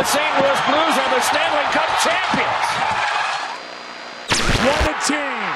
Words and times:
the 0.00 0.06
St. 0.06 0.34
Louis 0.40 0.60
Blues 0.64 0.96
are 0.96 1.10
the 1.12 1.20
Stanley 1.20 1.66
Cup 1.76 1.90
champions. 2.00 2.68
What 4.64 4.82
a 4.88 4.96
team. 5.04 5.52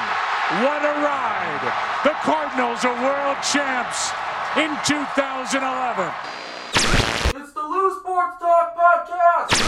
What 0.61 0.85
a 0.85 0.93
ride. 1.01 1.65
The 2.03 2.13
Cardinals 2.21 2.85
are 2.85 2.93
world 3.01 3.37
champs 3.41 4.11
in 4.55 4.69
2011. 4.85 6.13
It's 7.41 7.53
the 7.53 7.63
Lou 7.63 7.99
Sports 7.99 8.37
Talk 8.39 8.77
Podcast. 8.77 9.64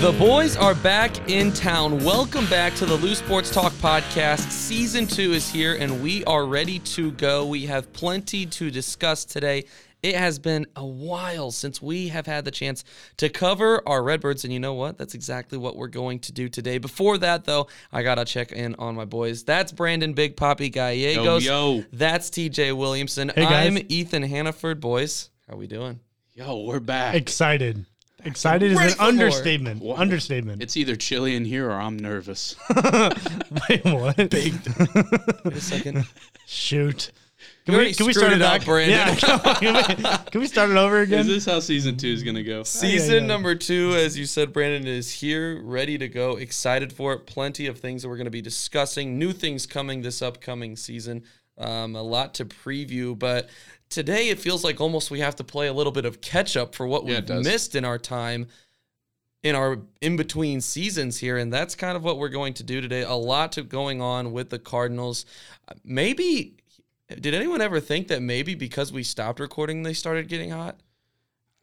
The 0.00 0.12
boys 0.12 0.56
are 0.56 0.76
back 0.76 1.28
in 1.28 1.52
town. 1.52 2.04
Welcome 2.04 2.46
back 2.46 2.72
to 2.76 2.86
the 2.86 2.94
Lou 2.94 3.16
Sports 3.16 3.50
Talk 3.50 3.72
podcast. 3.72 4.48
Season 4.52 5.08
two 5.08 5.32
is 5.32 5.50
here 5.50 5.74
and 5.74 6.00
we 6.00 6.22
are 6.22 6.46
ready 6.46 6.78
to 6.78 7.10
go. 7.10 7.44
We 7.44 7.66
have 7.66 7.92
plenty 7.92 8.46
to 8.46 8.70
discuss 8.70 9.24
today. 9.24 9.64
It 10.04 10.14
has 10.14 10.38
been 10.38 10.68
a 10.76 10.86
while 10.86 11.50
since 11.50 11.82
we 11.82 12.08
have 12.08 12.26
had 12.26 12.44
the 12.44 12.52
chance 12.52 12.84
to 13.16 13.28
cover 13.28 13.82
our 13.88 14.00
Redbirds, 14.04 14.44
and 14.44 14.52
you 14.52 14.60
know 14.60 14.74
what? 14.74 14.98
That's 14.98 15.14
exactly 15.14 15.58
what 15.58 15.74
we're 15.74 15.88
going 15.88 16.20
to 16.20 16.32
do 16.32 16.48
today. 16.48 16.78
Before 16.78 17.18
that, 17.18 17.44
though, 17.44 17.66
I 17.90 18.04
gotta 18.04 18.24
check 18.24 18.52
in 18.52 18.76
on 18.76 18.94
my 18.94 19.04
boys. 19.04 19.42
That's 19.42 19.72
Brandon 19.72 20.12
Big 20.12 20.36
Poppy 20.36 20.70
Gallegos. 20.70 21.44
Yo, 21.44 21.78
yo. 21.78 21.84
That's 21.92 22.30
TJ 22.30 22.76
Williamson. 22.76 23.32
Hey, 23.34 23.42
guys. 23.42 23.66
I'm 23.66 23.84
Ethan 23.88 24.22
Hannaford. 24.22 24.80
Boys, 24.80 25.30
how 25.50 25.56
we 25.56 25.66
doing? 25.66 25.98
Yo, 26.34 26.60
we're 26.60 26.78
back. 26.78 27.16
Excited. 27.16 27.84
Excited 28.24 28.72
is 28.72 28.94
an 28.94 29.00
understatement. 29.00 29.80
Wha- 29.80 29.96
Understatement. 29.96 30.62
It's 30.62 30.76
either 30.76 30.96
chilly 30.96 31.36
in 31.36 31.44
here 31.44 31.70
or 31.70 31.74
I'm 31.74 31.96
nervous. 31.96 32.56
Wait, 33.68 33.84
what? 33.84 34.16
Wait 34.32 34.54
a 35.44 35.60
second. 35.60 36.06
Shoot. 36.46 37.12
You 37.66 37.74
already 37.74 37.92
screwed 37.92 38.14
start 38.14 38.32
it 38.32 38.42
up, 38.42 38.60
back? 38.60 38.64
Brandon. 38.64 38.98
Yeah. 38.98 39.14
can, 39.54 39.74
we, 39.74 40.04
can 40.30 40.40
we 40.40 40.46
start 40.46 40.70
it 40.70 40.76
over 40.76 41.00
again? 41.00 41.20
Is 41.20 41.26
this 41.26 41.44
how 41.44 41.60
season 41.60 41.96
two 41.96 42.08
is 42.08 42.22
gonna 42.22 42.42
go? 42.42 42.62
Season 42.62 43.14
yeah, 43.14 43.20
yeah. 43.20 43.26
number 43.26 43.54
two, 43.54 43.92
as 43.94 44.18
you 44.18 44.24
said, 44.24 44.52
Brandon 44.52 44.86
is 44.86 45.12
here, 45.12 45.62
ready 45.62 45.98
to 45.98 46.08
go, 46.08 46.36
excited 46.36 46.92
for 46.92 47.12
it. 47.12 47.26
Plenty 47.26 47.66
of 47.66 47.78
things 47.78 48.02
that 48.02 48.08
we're 48.08 48.16
going 48.16 48.24
to 48.24 48.30
be 48.30 48.42
discussing, 48.42 49.18
new 49.18 49.32
things 49.32 49.66
coming 49.66 50.02
this 50.02 50.22
upcoming 50.22 50.76
season. 50.76 51.24
Um, 51.58 51.96
a 51.96 52.02
lot 52.02 52.34
to 52.34 52.44
preview, 52.44 53.18
but 53.18 53.48
today 53.88 54.28
it 54.28 54.38
feels 54.38 54.62
like 54.62 54.80
almost 54.80 55.10
we 55.10 55.20
have 55.20 55.36
to 55.36 55.44
play 55.44 55.66
a 55.66 55.72
little 55.72 55.92
bit 55.92 56.04
of 56.04 56.20
catch 56.20 56.56
up 56.56 56.74
for 56.74 56.86
what 56.86 57.04
Yeah, 57.06 57.20
we've 57.20 57.44
missed 57.44 57.74
in 57.74 57.84
our 57.84 57.98
time 57.98 58.46
in 59.42 59.54
our 59.54 59.78
in 60.00 60.16
between 60.16 60.60
seasons 60.60 61.18
here, 61.18 61.36
and 61.38 61.52
that's 61.52 61.74
kind 61.74 61.96
of 61.96 62.04
what 62.04 62.18
we're 62.18 62.28
going 62.28 62.54
to 62.54 62.62
do 62.62 62.80
today. 62.80 63.02
A 63.02 63.14
lot 63.14 63.52
to 63.52 63.62
going 63.62 64.00
on 64.00 64.32
with 64.32 64.50
the 64.50 64.58
Cardinals. 64.58 65.26
Uh, 65.68 65.74
Maybe 65.84 66.56
did 67.08 67.34
anyone 67.34 67.60
ever 67.60 67.80
think 67.80 68.08
that 68.08 68.20
maybe 68.20 68.54
because 68.54 68.92
we 68.92 69.02
stopped 69.02 69.40
recording, 69.40 69.82
they 69.82 69.94
started 69.94 70.28
getting 70.28 70.50
hot? 70.50 70.78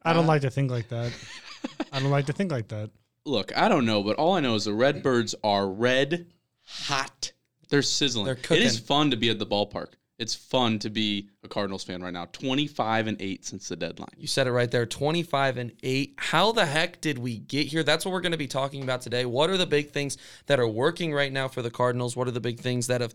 I 0.03 0.13
don't 0.13 0.27
like 0.27 0.41
to 0.41 0.49
think 0.49 0.71
like 0.71 0.89
that. 0.89 1.11
I 1.91 1.99
don't 1.99 2.11
like 2.11 2.27
to 2.27 2.33
think 2.33 2.51
like 2.51 2.67
that. 2.69 2.89
Look, 3.25 3.55
I 3.57 3.69
don't 3.69 3.85
know, 3.85 4.03
but 4.03 4.17
all 4.17 4.33
I 4.33 4.39
know 4.39 4.55
is 4.55 4.65
the 4.65 4.73
Redbirds 4.73 5.33
are 5.43 5.67
red 5.67 6.27
hot. 6.63 7.31
They're 7.69 7.81
sizzling. 7.81 8.25
They're 8.25 8.35
cooking. 8.35 8.57
It 8.57 8.63
is 8.63 8.79
fun 8.79 9.11
to 9.11 9.17
be 9.17 9.29
at 9.29 9.39
the 9.39 9.45
ballpark. 9.45 9.93
It's 10.17 10.33
fun 10.33 10.79
to 10.79 10.89
be 10.89 11.27
a 11.43 11.49
Cardinals 11.49 11.83
fan 11.83 12.01
right 12.01 12.13
now. 12.13 12.25
25 12.31 13.07
and 13.07 13.21
8 13.21 13.43
since 13.45 13.67
the 13.67 13.75
deadline. 13.75 14.07
You 14.17 14.27
said 14.27 14.47
it 14.47 14.53
right 14.53 14.71
there 14.71 14.85
25 14.85 15.57
and 15.57 15.73
8. 15.83 16.13
How 16.17 16.53
the 16.53 16.65
heck 16.65 17.01
did 17.01 17.17
we 17.17 17.39
get 17.39 17.67
here? 17.67 17.83
That's 17.83 18.05
what 18.05 18.13
we're 18.13 18.21
going 18.21 18.31
to 18.31 18.37
be 18.37 18.47
talking 18.47 18.81
about 18.81 19.01
today. 19.01 19.25
What 19.25 19.49
are 19.49 19.57
the 19.57 19.65
big 19.65 19.91
things 19.91 20.17
that 20.45 20.57
are 20.57 20.67
working 20.69 21.13
right 21.13 21.33
now 21.33 21.49
for 21.49 21.61
the 21.61 21.69
Cardinals? 21.71 22.15
What 22.15 22.29
are 22.29 22.31
the 22.31 22.39
big 22.39 22.61
things 22.61 22.87
that 22.87 23.01
have 23.01 23.13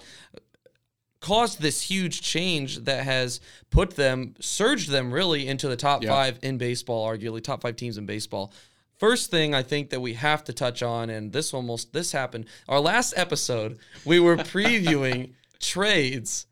caused 1.21 1.61
this 1.61 1.83
huge 1.83 2.23
change 2.23 2.79
that 2.85 3.05
has 3.05 3.41
put 3.71 3.91
them, 3.97 4.35
surged 4.41 4.91
them 4.91 5.13
really 5.13 5.47
into 5.49 5.69
the 5.69 5.77
top 5.77 6.03
Yeah. 6.03 6.11
five 6.11 6.39
in 6.43 6.59
baseball, 6.59 7.07
arguably 7.07 7.43
top 7.43 7.63
five 7.63 7.77
teams 7.77 7.99
in 7.99 8.07
baseball? 8.07 8.53
First 9.01 9.31
thing 9.31 9.55
I 9.55 9.63
think 9.63 9.89
that 9.91 10.01
we 10.01 10.13
have 10.13 10.45
to 10.45 10.53
touch 10.53 10.83
on, 10.83 11.09
and 11.09 11.33
this 11.33 11.55
almost 11.55 11.95
this 11.95 12.13
happened. 12.13 12.45
Our 12.69 12.81
last 12.81 13.15
episode, 13.17 13.79
we 14.05 14.21
were 14.21 14.37
previewing 14.55 15.33
trades 15.59 16.47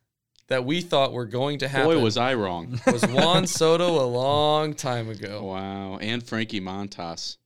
that 0.46 0.64
we 0.64 0.80
thought 0.80 1.12
were 1.12 1.26
going 1.26 1.58
to 1.58 1.68
happen 1.68 1.98
Boy, 1.98 1.98
was 2.02 2.16
I 2.16 2.32
wrong. 2.32 2.80
was 2.86 3.02
Juan 3.06 3.46
Soto 3.46 4.02
a 4.02 4.06
long 4.08 4.72
time 4.72 5.10
ago. 5.10 5.42
wow. 5.44 5.98
And 5.98 6.22
Frankie 6.22 6.60
Montas. 6.60 7.36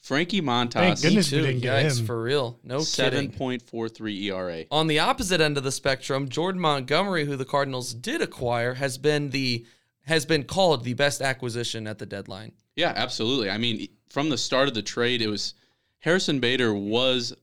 Frankie 0.00 0.40
Montas. 0.40 0.72
Thank 0.74 0.98
Montas, 0.98 1.02
goodness 1.02 1.32
we 1.32 1.40
didn't 1.40 1.60
get 1.60 1.86
yikes, 1.86 1.98
him. 1.98 2.06
for 2.06 2.22
real. 2.22 2.60
No 2.62 2.78
kidding. 2.84 3.32
7.43 3.32 4.22
ERA. 4.22 4.64
On 4.70 4.86
the 4.86 5.00
opposite 5.00 5.40
end 5.40 5.58
of 5.58 5.64
the 5.64 5.72
spectrum, 5.72 6.28
Jordan 6.28 6.60
Montgomery, 6.60 7.24
who 7.24 7.34
the 7.34 7.44
Cardinals 7.44 7.92
did 7.92 8.22
acquire, 8.22 8.74
has 8.74 8.98
been 8.98 9.30
the 9.30 9.66
has 10.06 10.26
been 10.26 10.44
called 10.44 10.84
the 10.84 10.92
best 10.92 11.22
acquisition 11.22 11.86
at 11.86 11.98
the 11.98 12.04
deadline. 12.06 12.52
Yeah, 12.76 12.92
absolutely. 12.94 13.48
I 13.48 13.56
mean, 13.56 13.88
from 14.14 14.28
the 14.28 14.38
start 14.38 14.68
of 14.68 14.74
the 14.74 14.82
trade, 14.82 15.20
it 15.20 15.26
was 15.26 15.54
Harrison 15.98 16.38
Bader 16.38 16.72
was 16.72 17.34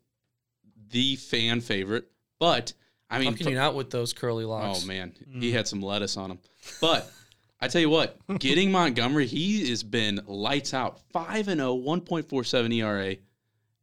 the 0.89 1.17
fan 1.17 1.59
favorite, 1.59 2.09
but 2.39 2.71
I 3.09 3.19
mean, 3.19 3.33
How 3.33 3.37
can 3.37 3.49
you 3.49 3.55
not 3.55 3.75
with 3.75 3.89
those 3.89 4.13
curly 4.13 4.45
locks? 4.45 4.63
oh 4.63 4.69
locks? 4.69 4.85
man, 4.85 5.13
he 5.33 5.51
mm. 5.51 5.53
had 5.53 5.67
some 5.67 5.81
lettuce 5.81 6.15
on 6.15 6.31
him. 6.31 6.39
But 6.79 7.11
I 7.59 7.67
tell 7.67 7.81
you 7.81 7.89
what, 7.89 8.17
getting 8.39 8.71
Montgomery, 8.71 9.27
he 9.27 9.69
has 9.69 9.83
been 9.83 10.21
lights 10.25 10.73
out. 10.73 11.01
5 11.11 11.49
and 11.49 11.59
oh, 11.59 11.77
0, 11.77 11.99
1.47 11.99 12.73
ERA. 12.77 13.17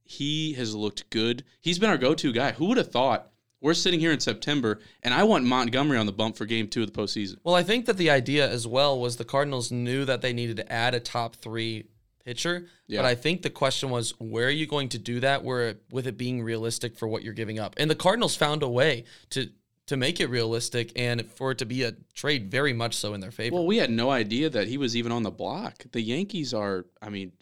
He 0.03 0.55
has 0.55 0.75
looked 0.75 1.11
good. 1.11 1.45
He's 1.61 1.79
been 1.79 1.91
our 1.91 1.99
go-to 1.99 2.33
guy. 2.33 2.53
Who 2.53 2.69
would 2.69 2.79
have 2.79 2.91
thought? 2.91 3.31
We're 3.61 3.75
sitting 3.75 4.01
here 4.01 4.13
in 4.13 4.21
September, 4.21 4.81
and 5.03 5.13
I 5.13 5.25
want 5.25 5.45
Montgomery 5.45 5.99
on 5.99 6.07
the 6.07 6.13
bump 6.13 6.39
for 6.39 6.47
Game 6.47 6.69
Two 6.69 6.85
of 6.85 6.91
the 6.91 6.99
postseason. 6.99 7.37
Well, 7.45 7.55
I 7.55 7.65
think 7.65 7.85
that 7.85 7.99
the 7.99 8.09
idea 8.09 8.49
as 8.49 8.67
well 8.67 8.99
was 8.99 9.17
the 9.17 9.27
Cardinals 9.27 9.71
knew 9.71 10.07
that 10.07 10.23
they 10.23 10.33
needed 10.33 10.57
to 10.57 10.73
add 10.73 10.95
a 10.95 11.01
top 11.01 11.37
three 11.37 11.85
pitcher. 12.29 12.67
Yeah. 12.87 13.01
But 13.03 13.07
I 13.07 13.15
think 13.15 13.43
the 13.43 13.51
question 13.51 13.89
was, 13.91 14.13
where 14.19 14.47
are 14.47 14.51
you 14.51 14.67
going 14.67 14.91
to 14.91 14.99
do 14.99 15.21
that? 15.21 15.43
Where 15.45 15.77
with 15.91 16.07
it 16.07 16.17
being 16.19 16.43
realistic 16.43 16.97
for 16.97 17.09
what 17.09 17.23
you're 17.23 17.33
giving 17.33 17.59
up, 17.59 17.75
and 17.79 17.91
the 17.91 17.95
Cardinals 17.95 18.37
found 18.37 18.63
a 18.63 18.69
way 18.69 19.05
to 19.31 19.49
to 19.87 19.97
make 19.97 20.21
it 20.21 20.29
realistic 20.29 20.93
and 20.97 21.25
for 21.33 21.53
it 21.53 21.59
to 21.59 21.65
be 21.65 21.83
a 21.85 21.93
trade 22.13 22.51
very 22.51 22.75
much 22.75 22.95
so 22.95 23.15
in 23.15 23.21
their 23.21 23.31
favor. 23.31 23.55
Well, 23.55 23.67
we 23.67 23.79
had 23.79 23.91
no 23.91 24.11
idea 24.11 24.51
that 24.51 24.69
he 24.69 24.77
was 24.77 24.95
even 24.95 25.11
on 25.13 25.23
the 25.23 25.31
block. 25.31 25.85
The 25.93 26.03
Yankees 26.03 26.53
are, 26.53 26.85
I 27.01 27.09
mean, 27.09 27.33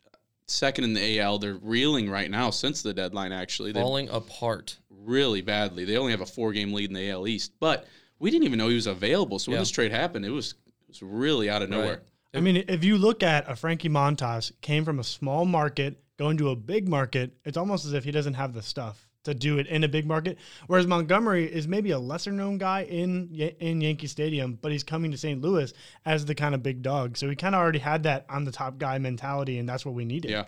second 0.46 0.84
in 0.84 0.92
the 0.94 1.18
AL. 1.18 1.38
They're 1.40 1.54
reeling 1.60 2.08
right 2.08 2.30
now 2.30 2.50
since 2.50 2.82
the 2.82 2.94
deadline. 2.94 3.32
Actually, 3.32 3.72
they 3.72 3.80
falling 3.80 4.08
apart. 4.10 4.78
really 4.90 5.42
badly. 5.42 5.84
They 5.84 5.96
only 5.96 6.12
have 6.12 6.20
a 6.20 6.26
four-game 6.26 6.72
lead 6.72 6.88
in 6.88 6.94
the 6.94 7.10
AL 7.10 7.26
East, 7.26 7.50
but 7.58 7.88
we 8.20 8.30
didn't 8.30 8.44
even 8.44 8.58
know 8.60 8.68
he 8.68 8.76
was 8.76 8.86
available. 8.86 9.40
So 9.40 9.50
when 9.50 9.56
Yeah. 9.56 9.62
this 9.62 9.70
trade 9.72 9.90
happened, 9.90 10.24
it 10.24 10.30
was 10.30 10.54
it 10.82 10.88
was 10.90 11.02
really 11.02 11.50
out 11.50 11.62
of 11.62 11.68
nowhere. 11.70 11.88
Right. 11.96 12.00
I 12.34 12.40
mean, 12.40 12.64
if 12.68 12.84
you 12.84 12.98
look 12.98 13.22
at 13.22 13.50
a 13.50 13.56
Frankie 13.56 13.88
Montas 13.88 14.52
came 14.60 14.84
from 14.84 14.98
a 14.98 15.04
small 15.04 15.44
market 15.46 16.02
going 16.18 16.36
to 16.38 16.50
a 16.50 16.56
big 16.56 16.88
market, 16.88 17.32
it's 17.44 17.56
almost 17.56 17.86
as 17.86 17.92
if 17.92 18.04
he 18.04 18.10
doesn't 18.10 18.34
have 18.34 18.52
the 18.52 18.62
stuff 18.62 19.06
to 19.24 19.34
do 19.34 19.58
it 19.58 19.66
in 19.66 19.84
a 19.84 19.88
big 19.88 20.06
market. 20.06 20.38
Whereas 20.66 20.86
Montgomery 20.86 21.52
is 21.52 21.66
maybe 21.66 21.90
a 21.90 21.98
lesser 21.98 22.32
known 22.32 22.58
guy 22.58 22.82
in 22.82 23.34
in 23.58 23.80
Yankee 23.80 24.06
Stadium, 24.06 24.58
but 24.60 24.70
he's 24.70 24.84
coming 24.84 25.10
to 25.10 25.18
St. 25.18 25.40
Louis 25.40 25.72
as 26.04 26.26
the 26.26 26.34
kind 26.34 26.54
of 26.54 26.62
big 26.62 26.82
dog. 26.82 27.16
So 27.16 27.28
he 27.28 27.36
kind 27.36 27.54
of 27.54 27.60
already 27.60 27.80
had 27.80 28.04
that 28.04 28.26
on 28.28 28.44
the 28.44 28.52
top 28.52 28.78
guy 28.78 28.98
mentality, 28.98 29.58
and 29.58 29.68
that's 29.68 29.84
what 29.84 29.94
we 29.94 30.04
needed. 30.04 30.30
Yeah, 30.30 30.44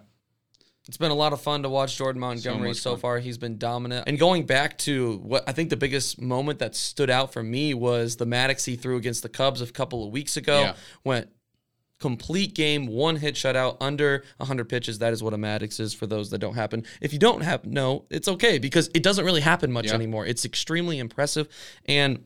It's 0.87 0.97
been 0.97 1.11
a 1.11 1.15
lot 1.15 1.33
of 1.33 1.41
fun 1.41 1.63
to 1.65 1.69
watch 1.69 1.97
Jordan 1.99 2.21
Montgomery 2.21 2.69
much 2.69 2.79
so, 2.79 2.97
far. 2.97 3.19
He's 3.19 3.37
been 3.39 3.59
dominant. 3.59 4.07
And 4.07 4.19
going 4.19 4.47
back 4.47 4.79
to 4.79 5.19
what 5.25 5.43
I 5.49 5.53
think 5.53 5.71
the 5.71 5.77
biggest 5.77 6.21
moment 6.21 6.61
that 6.61 6.77
stood 6.77 7.11
out 7.11 7.33
for 7.33 7.43
me 7.43 7.75
was 7.75 8.17
the 8.17 8.27
Maddux 8.27 8.65
he 8.65 8.77
threw 8.77 8.97
against 8.97 9.23
the 9.23 9.29
Cubs 9.29 9.61
a 9.61 9.67
couple 9.67 10.05
of 10.05 10.13
weeks 10.13 10.37
ago. 10.37 10.61
Yeah. 10.61 10.75
Went 11.03 11.31
complete 12.01 12.55
game, 12.55 12.87
one 12.87 13.17
hit 13.17 13.35
shutout, 13.35 13.77
under 13.81 14.25
100 14.37 14.69
pitches. 14.69 14.99
That 15.01 15.13
is 15.13 15.23
what 15.23 15.35
a 15.35 15.37
Maddux 15.37 15.81
is 15.81 15.93
for 15.93 16.07
those 16.07 16.31
that 16.31 16.39
don't 16.39 16.55
happen. 16.55 16.85
If 17.01 17.13
you 17.13 17.19
don't 17.19 17.41
have, 17.43 17.65
no, 17.65 18.05
it's 18.11 18.29
okay 18.29 18.59
because 18.59 18.89
it 18.95 19.03
doesn't 19.03 19.25
really 19.25 19.41
happen 19.41 19.73
much 19.73 19.87
Yeah. 19.87 19.95
anymore. 19.95 20.25
It's 20.27 20.45
extremely 20.45 20.99
impressive. 20.99 21.49
And 21.87 22.25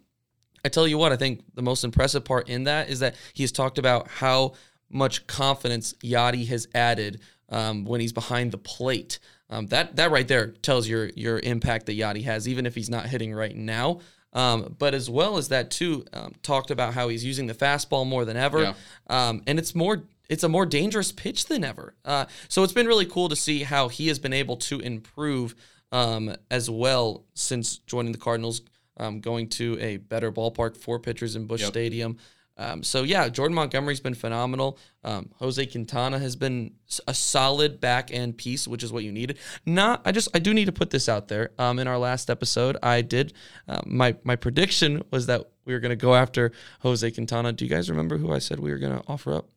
I 0.64 0.68
tell 0.68 0.86
you 0.86 0.98
what, 0.98 1.10
I 1.12 1.16
think 1.16 1.42
the 1.54 1.62
most 1.62 1.84
impressive 1.84 2.24
part 2.24 2.48
in 2.48 2.64
that 2.64 2.88
is 2.90 3.00
that 3.00 3.16
he's 3.32 3.50
talked 3.50 3.78
about 3.78 4.08
how 4.08 4.52
much 4.90 5.26
confidence 5.26 5.94
Yadi 6.04 6.46
has 6.48 6.68
added 6.74 7.20
um, 7.48 7.84
when 7.84 8.00
he's 8.00 8.12
behind 8.12 8.52
the 8.52 8.58
plate. 8.58 9.18
Um, 9.50 9.66
that 9.66 9.96
that 9.96 10.10
right 10.10 10.26
there 10.28 10.48
tells 10.48 10.88
your 10.88 11.10
your 11.16 11.38
impact 11.40 11.86
that 11.86 11.98
Yadi 11.98 12.24
has, 12.24 12.46
even 12.48 12.64
if 12.64 12.74
he's 12.74 12.88
not 12.90 13.06
hitting 13.06 13.34
right 13.34 13.54
now. 13.56 14.00
Um, 14.34 14.74
but 14.78 14.94
as 14.94 15.10
well 15.10 15.36
as 15.36 15.48
that 15.48 15.70
too, 15.70 16.04
um, 16.12 16.32
talked 16.42 16.70
about 16.70 16.94
how 16.94 17.08
he's 17.08 17.24
using 17.24 17.46
the 17.46 17.54
fastball 17.54 18.06
more 18.06 18.24
than 18.24 18.36
ever, 18.36 18.62
Yeah. 18.62 18.74
um, 19.08 19.42
and 19.46 19.58
it's 19.58 19.74
more 19.74 20.04
it's 20.28 20.44
a 20.44 20.48
more 20.48 20.64
dangerous 20.64 21.12
pitch 21.12 21.44
than 21.46 21.62
ever. 21.62 21.94
Uh, 22.06 22.24
so 22.48 22.62
it's 22.62 22.72
been 22.72 22.86
really 22.86 23.04
cool 23.04 23.28
to 23.28 23.36
see 23.36 23.64
how 23.64 23.88
he 23.88 24.08
has 24.08 24.18
been 24.18 24.32
able 24.32 24.56
to 24.56 24.80
improve 24.80 25.54
um, 25.90 26.34
as 26.50 26.70
well 26.70 27.24
since 27.34 27.76
joining 27.78 28.12
the 28.12 28.18
Cardinals, 28.18 28.62
um, 28.96 29.20
going 29.20 29.46
to 29.50 29.76
a 29.78 29.98
better 29.98 30.32
ballpark 30.32 30.74
for 30.78 30.98
pitchers 30.98 31.36
in 31.36 31.44
Busch 31.46 31.60
Yep. 31.60 31.68
Stadium. 31.68 32.16
Um, 32.58 32.82
so 32.82 33.02
yeah, 33.02 33.28
Jordan 33.28 33.54
Montgomery's 33.54 34.00
been 34.00 34.14
phenomenal. 34.14 34.78
Um, 35.02 35.30
Jose 35.36 35.64
Quintana 35.66 36.18
has 36.18 36.36
been 36.36 36.74
a 37.08 37.14
solid 37.14 37.80
back 37.80 38.12
end 38.12 38.36
piece, 38.36 38.68
which 38.68 38.82
is 38.82 38.92
what 38.92 39.04
you 39.04 39.10
needed. 39.12 39.38
Not, 39.64 40.02
I 40.04 40.12
just 40.12 40.28
I 40.34 40.38
do 40.38 40.52
need 40.52 40.66
to 40.66 40.72
put 40.72 40.90
this 40.90 41.08
out 41.08 41.28
there. 41.28 41.50
Um, 41.58 41.78
in 41.78 41.88
our 41.88 41.98
last 41.98 42.28
episode, 42.30 42.76
I 42.82 43.00
did 43.02 43.32
uh, 43.66 43.80
my 43.86 44.16
my 44.22 44.36
prediction 44.36 45.02
was 45.10 45.26
that 45.26 45.44
we 45.64 45.72
were 45.72 45.80
going 45.80 45.90
to 45.90 45.96
go 45.96 46.14
after 46.14 46.52
Jose 46.80 47.10
Quintana. 47.10 47.52
Do 47.52 47.64
you 47.64 47.70
guys 47.70 47.88
remember 47.88 48.18
who 48.18 48.32
I 48.32 48.38
said 48.38 48.60
we 48.60 48.70
were 48.70 48.78
going 48.78 48.98
to 48.98 49.04
offer 49.08 49.34
up? 49.34 49.48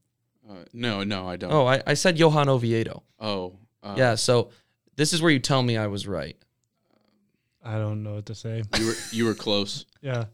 Uh, 0.49 0.63
no, 0.73 1.03
no, 1.03 1.27
I 1.27 1.35
don't. 1.35 1.51
Oh, 1.51 1.65
I, 1.65 1.81
I 1.87 1.95
said 1.95 2.17
Johan 2.19 2.47
Oviedo. 2.49 3.03
Oh, 3.19 3.57
uh, 3.83 3.95
Yeah, 3.97 4.15
so 4.15 4.51
this 4.95 5.11
is 5.11 5.21
where 5.21 5.31
you 5.31 5.39
tell 5.39 5.63
me 5.63 5.75
I 5.75 5.87
was 5.87 6.07
right. 6.07 6.37
I 7.63 7.77
don't 7.77 8.03
know 8.03 8.15
what 8.15 8.27
to 8.27 8.35
say. 8.35 8.61
You 8.77 8.85
were 8.87 8.93
you 9.11 9.25
were 9.25 9.35
close. 9.35 9.85
Yeah. 10.01 10.25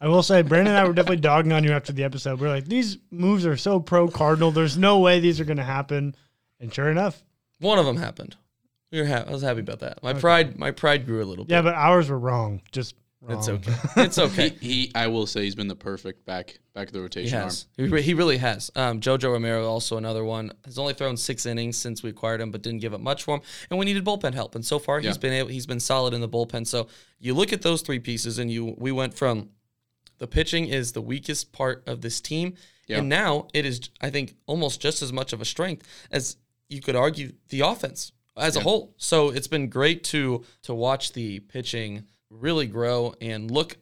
I 0.00 0.08
will 0.08 0.22
say, 0.22 0.42
Brandon 0.42 0.74
and 0.74 0.78
I 0.78 0.86
were 0.86 0.92
definitely 0.92 1.16
dogging 1.18 1.52
on 1.52 1.64
you 1.64 1.72
after 1.72 1.92
the 1.92 2.04
episode. 2.04 2.40
We're 2.40 2.48
like, 2.48 2.66
these 2.66 2.98
moves 3.10 3.44
are 3.46 3.56
so 3.56 3.80
pro 3.80 4.08
Cardinal. 4.08 4.50
There's 4.52 4.76
no 4.78 5.00
way 5.00 5.18
these 5.20 5.40
are 5.40 5.44
going 5.44 5.56
to 5.56 5.64
happen. 5.64 6.14
And 6.60 6.72
sure 6.72 6.90
enough, 6.90 7.22
One 7.60 7.78
of 7.78 7.86
them 7.86 7.96
happened. 7.96 8.36
We 8.92 9.00
were 9.00 9.06
ha- 9.06 9.24
I 9.26 9.30
was 9.32 9.42
happy 9.42 9.60
about 9.60 9.80
that. 9.80 10.02
My 10.02 10.12
pride 10.14 10.58
my 10.58 10.70
pride 10.70 11.04
grew 11.04 11.22
a 11.22 11.26
little 11.26 11.44
bit. 11.44 11.52
yeah, 11.52 11.62
but 11.62 11.74
ours 11.74 12.08
were 12.08 12.18
wrong. 12.18 12.62
Just 12.72 12.94
wrong. 13.20 13.36
it's 13.38 13.48
okay. 13.48 13.74
It's 14.02 14.18
okay. 14.18 14.48
He, 14.60 14.68
he, 14.84 14.92
I 14.94 15.08
will 15.08 15.26
say, 15.26 15.42
he's 15.44 15.54
been 15.54 15.68
the 15.68 15.76
perfect 15.76 16.24
back 16.24 16.58
back 16.74 16.86
of 16.86 16.92
the 16.94 16.98
He 17.00 17.02
rotation 17.02 17.38
arm. 17.42 17.50
He, 17.76 18.02
he 18.02 18.14
really 18.14 18.38
has. 18.38 18.70
Um, 18.76 19.00
Jojo 19.00 19.30
Romero 19.32 19.66
also 19.68 19.98
another 19.98 20.24
one. 20.24 20.52
Has 20.64 20.78
only 20.78 20.94
thrown 20.94 21.16
six 21.18 21.44
innings 21.44 21.76
since 21.76 22.02
we 22.02 22.08
acquired 22.10 22.40
him, 22.40 22.50
but 22.50 22.62
didn't 22.62 22.80
give 22.80 22.94
up 22.94 23.00
much 23.00 23.24
for 23.24 23.34
him. 23.36 23.42
And 23.68 23.78
we 23.78 23.84
needed 23.84 24.04
bullpen 24.06 24.32
help. 24.32 24.54
And 24.54 24.64
so 24.64 24.78
far, 24.78 25.00
he's 25.00 25.16
Yeah. 25.16 25.20
been 25.20 25.32
able, 25.34 25.48
he's 25.50 25.66
been 25.66 25.80
solid 25.80 26.14
in 26.14 26.20
the 26.22 26.28
bullpen. 26.28 26.66
So 26.66 26.86
you 27.18 27.34
look 27.34 27.52
at 27.52 27.60
those 27.62 27.82
three 27.82 27.98
pieces, 27.98 28.38
and 28.38 28.50
you 28.50 28.74
we 28.78 28.90
went 28.90 29.12
from 29.14 29.50
the 30.18 30.26
pitching 30.26 30.66
is 30.66 30.92
the 30.92 31.02
weakest 31.02 31.52
part 31.52 31.82
of 31.86 32.00
this 32.02 32.20
team, 32.20 32.54
Yeah. 32.86 32.98
and 32.98 33.08
now 33.08 33.48
it 33.54 33.64
is 33.66 33.80
I 34.00 34.10
think 34.10 34.34
almost 34.46 34.80
just 34.80 35.02
as 35.02 35.12
much 35.12 35.32
of 35.32 35.40
a 35.40 35.44
strength 35.44 35.86
as 36.10 36.36
you 36.68 36.80
could 36.80 36.96
argue 36.96 37.32
the 37.48 37.60
offense 37.60 38.12
as 38.36 38.54
a 38.56 38.60
whole. 38.60 38.94
So 38.98 39.30
it's 39.30 39.48
been 39.48 39.68
great 39.68 40.04
to 40.04 40.44
to 40.62 40.74
watch 40.74 41.12
the 41.12 41.40
pitching 41.40 42.04
really 42.30 42.66
grow 42.66 43.14
and 43.20 43.50
look 43.50 43.78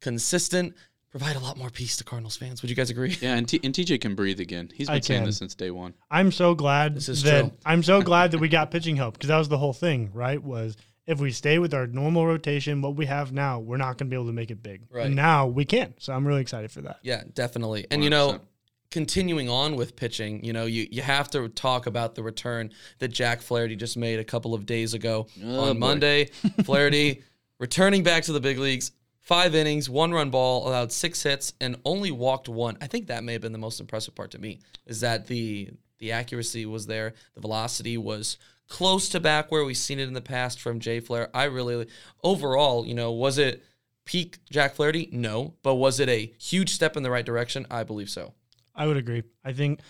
consistent, 0.00 0.74
provide 1.10 1.36
a 1.36 1.40
lot 1.40 1.56
more 1.56 1.70
peace 1.70 1.96
to 1.96 2.04
Cardinals 2.04 2.36
fans. 2.36 2.62
Would 2.62 2.70
you 2.70 2.76
guys 2.76 2.90
agree? 2.90 3.16
Yeah, 3.20 3.34
and, 3.36 3.48
T- 3.48 3.60
and 3.62 3.74
TJ 3.74 4.00
can 4.00 4.14
breathe 4.14 4.40
again. 4.40 4.70
He's 4.74 4.88
been 4.88 5.02
saying 5.02 5.20
can. 5.20 5.26
this 5.26 5.38
since 5.38 5.54
day 5.54 5.70
one. 5.70 5.94
I'm 6.10 6.32
so 6.32 6.54
glad 6.54 6.94
This 6.94 7.08
is 7.08 7.22
that 7.24 7.40
true. 7.40 7.52
I'm 7.64 7.82
so 7.82 8.02
glad 8.02 8.30
that 8.32 8.38
we 8.38 8.48
got 8.48 8.70
pitching 8.70 8.96
help 8.96 9.14
because 9.14 9.28
that 9.28 9.38
was 9.38 9.48
the 9.48 9.58
whole 9.58 9.72
thing, 9.72 10.10
right? 10.12 10.42
Was 10.42 10.76
if 11.06 11.20
we 11.20 11.32
stay 11.32 11.58
with 11.58 11.74
our 11.74 11.86
normal 11.86 12.26
rotation, 12.26 12.80
what 12.82 12.94
we 12.96 13.06
have 13.06 13.32
now, 13.32 13.58
we're 13.58 13.76
not 13.76 13.98
going 13.98 14.06
to 14.08 14.10
be 14.10 14.14
able 14.16 14.26
to 14.26 14.32
make 14.32 14.50
it 14.50 14.62
big. 14.62 14.82
Right. 14.90 15.06
And 15.06 15.16
now 15.16 15.46
we 15.46 15.64
can. 15.64 15.94
So 15.98 16.12
I'm 16.12 16.26
really 16.26 16.40
excited 16.42 16.70
for 16.70 16.80
that. 16.82 16.98
Yeah, 17.02 17.22
definitely. 17.34 17.86
And 17.90 18.04
you 18.04 18.10
know, 18.10 18.40
continuing 18.90 19.48
on 19.48 19.74
with 19.76 19.96
pitching, 19.96 20.44
you 20.44 20.52
know, 20.52 20.66
you, 20.66 20.86
you 20.90 21.02
have 21.02 21.30
to 21.30 21.48
talk 21.48 21.86
about 21.86 22.14
the 22.14 22.22
return 22.22 22.70
that 22.98 23.08
Jack 23.08 23.40
Flaherty 23.42 23.74
just 23.76 23.96
made 23.96 24.18
a 24.18 24.24
couple 24.24 24.54
of 24.54 24.66
days 24.66 24.94
ago 24.94 25.26
Oh, 25.42 25.60
on 25.60 25.74
boy. 25.74 25.78
Monday. 25.78 26.24
Flaherty 26.64 27.22
returning 27.58 28.02
back 28.02 28.24
to 28.24 28.32
the 28.32 28.40
big 28.40 28.58
leagues, 28.58 28.92
five 29.20 29.54
innings, 29.54 29.88
one 29.88 30.12
run 30.12 30.30
ball, 30.30 30.68
allowed 30.68 30.92
six 30.92 31.22
hits, 31.22 31.52
and 31.60 31.76
only 31.84 32.10
walked 32.10 32.48
one. 32.48 32.76
I 32.80 32.86
think 32.86 33.06
that 33.06 33.24
may 33.24 33.32
have 33.32 33.42
been 33.42 33.52
the 33.52 33.58
most 33.58 33.80
impressive 33.80 34.14
part 34.14 34.32
to 34.32 34.38
me 34.38 34.60
is 34.86 35.00
that 35.00 35.26
the 35.26 35.70
the 35.98 36.10
accuracy 36.12 36.66
was 36.66 36.86
there, 36.86 37.14
the 37.34 37.40
velocity 37.40 37.96
was 37.96 38.36
close 38.68 39.08
to 39.10 39.20
back 39.20 39.50
where 39.50 39.64
we've 39.64 39.76
seen 39.76 39.98
it 39.98 40.08
in 40.08 40.14
the 40.14 40.20
past 40.20 40.60
from 40.60 40.80
Jay 40.80 41.00
Flair. 41.00 41.28
I 41.34 41.44
really 41.44 41.86
overall, 42.22 42.86
you 42.86 42.94
know, 42.94 43.12
was 43.12 43.38
it 43.38 43.64
peak 44.04 44.38
Jack 44.50 44.74
Flaherty? 44.74 45.08
No, 45.12 45.54
but 45.62 45.74
was 45.74 46.00
it 46.00 46.08
a 46.08 46.32
huge 46.38 46.70
step 46.70 46.96
in 46.96 47.02
the 47.02 47.10
right 47.10 47.24
direction? 47.26 47.66
I 47.70 47.84
believe 47.84 48.10
so. 48.10 48.34
I 48.74 48.86
would 48.86 48.96
agree. 48.96 49.22
I 49.44 49.52
think 49.52 49.80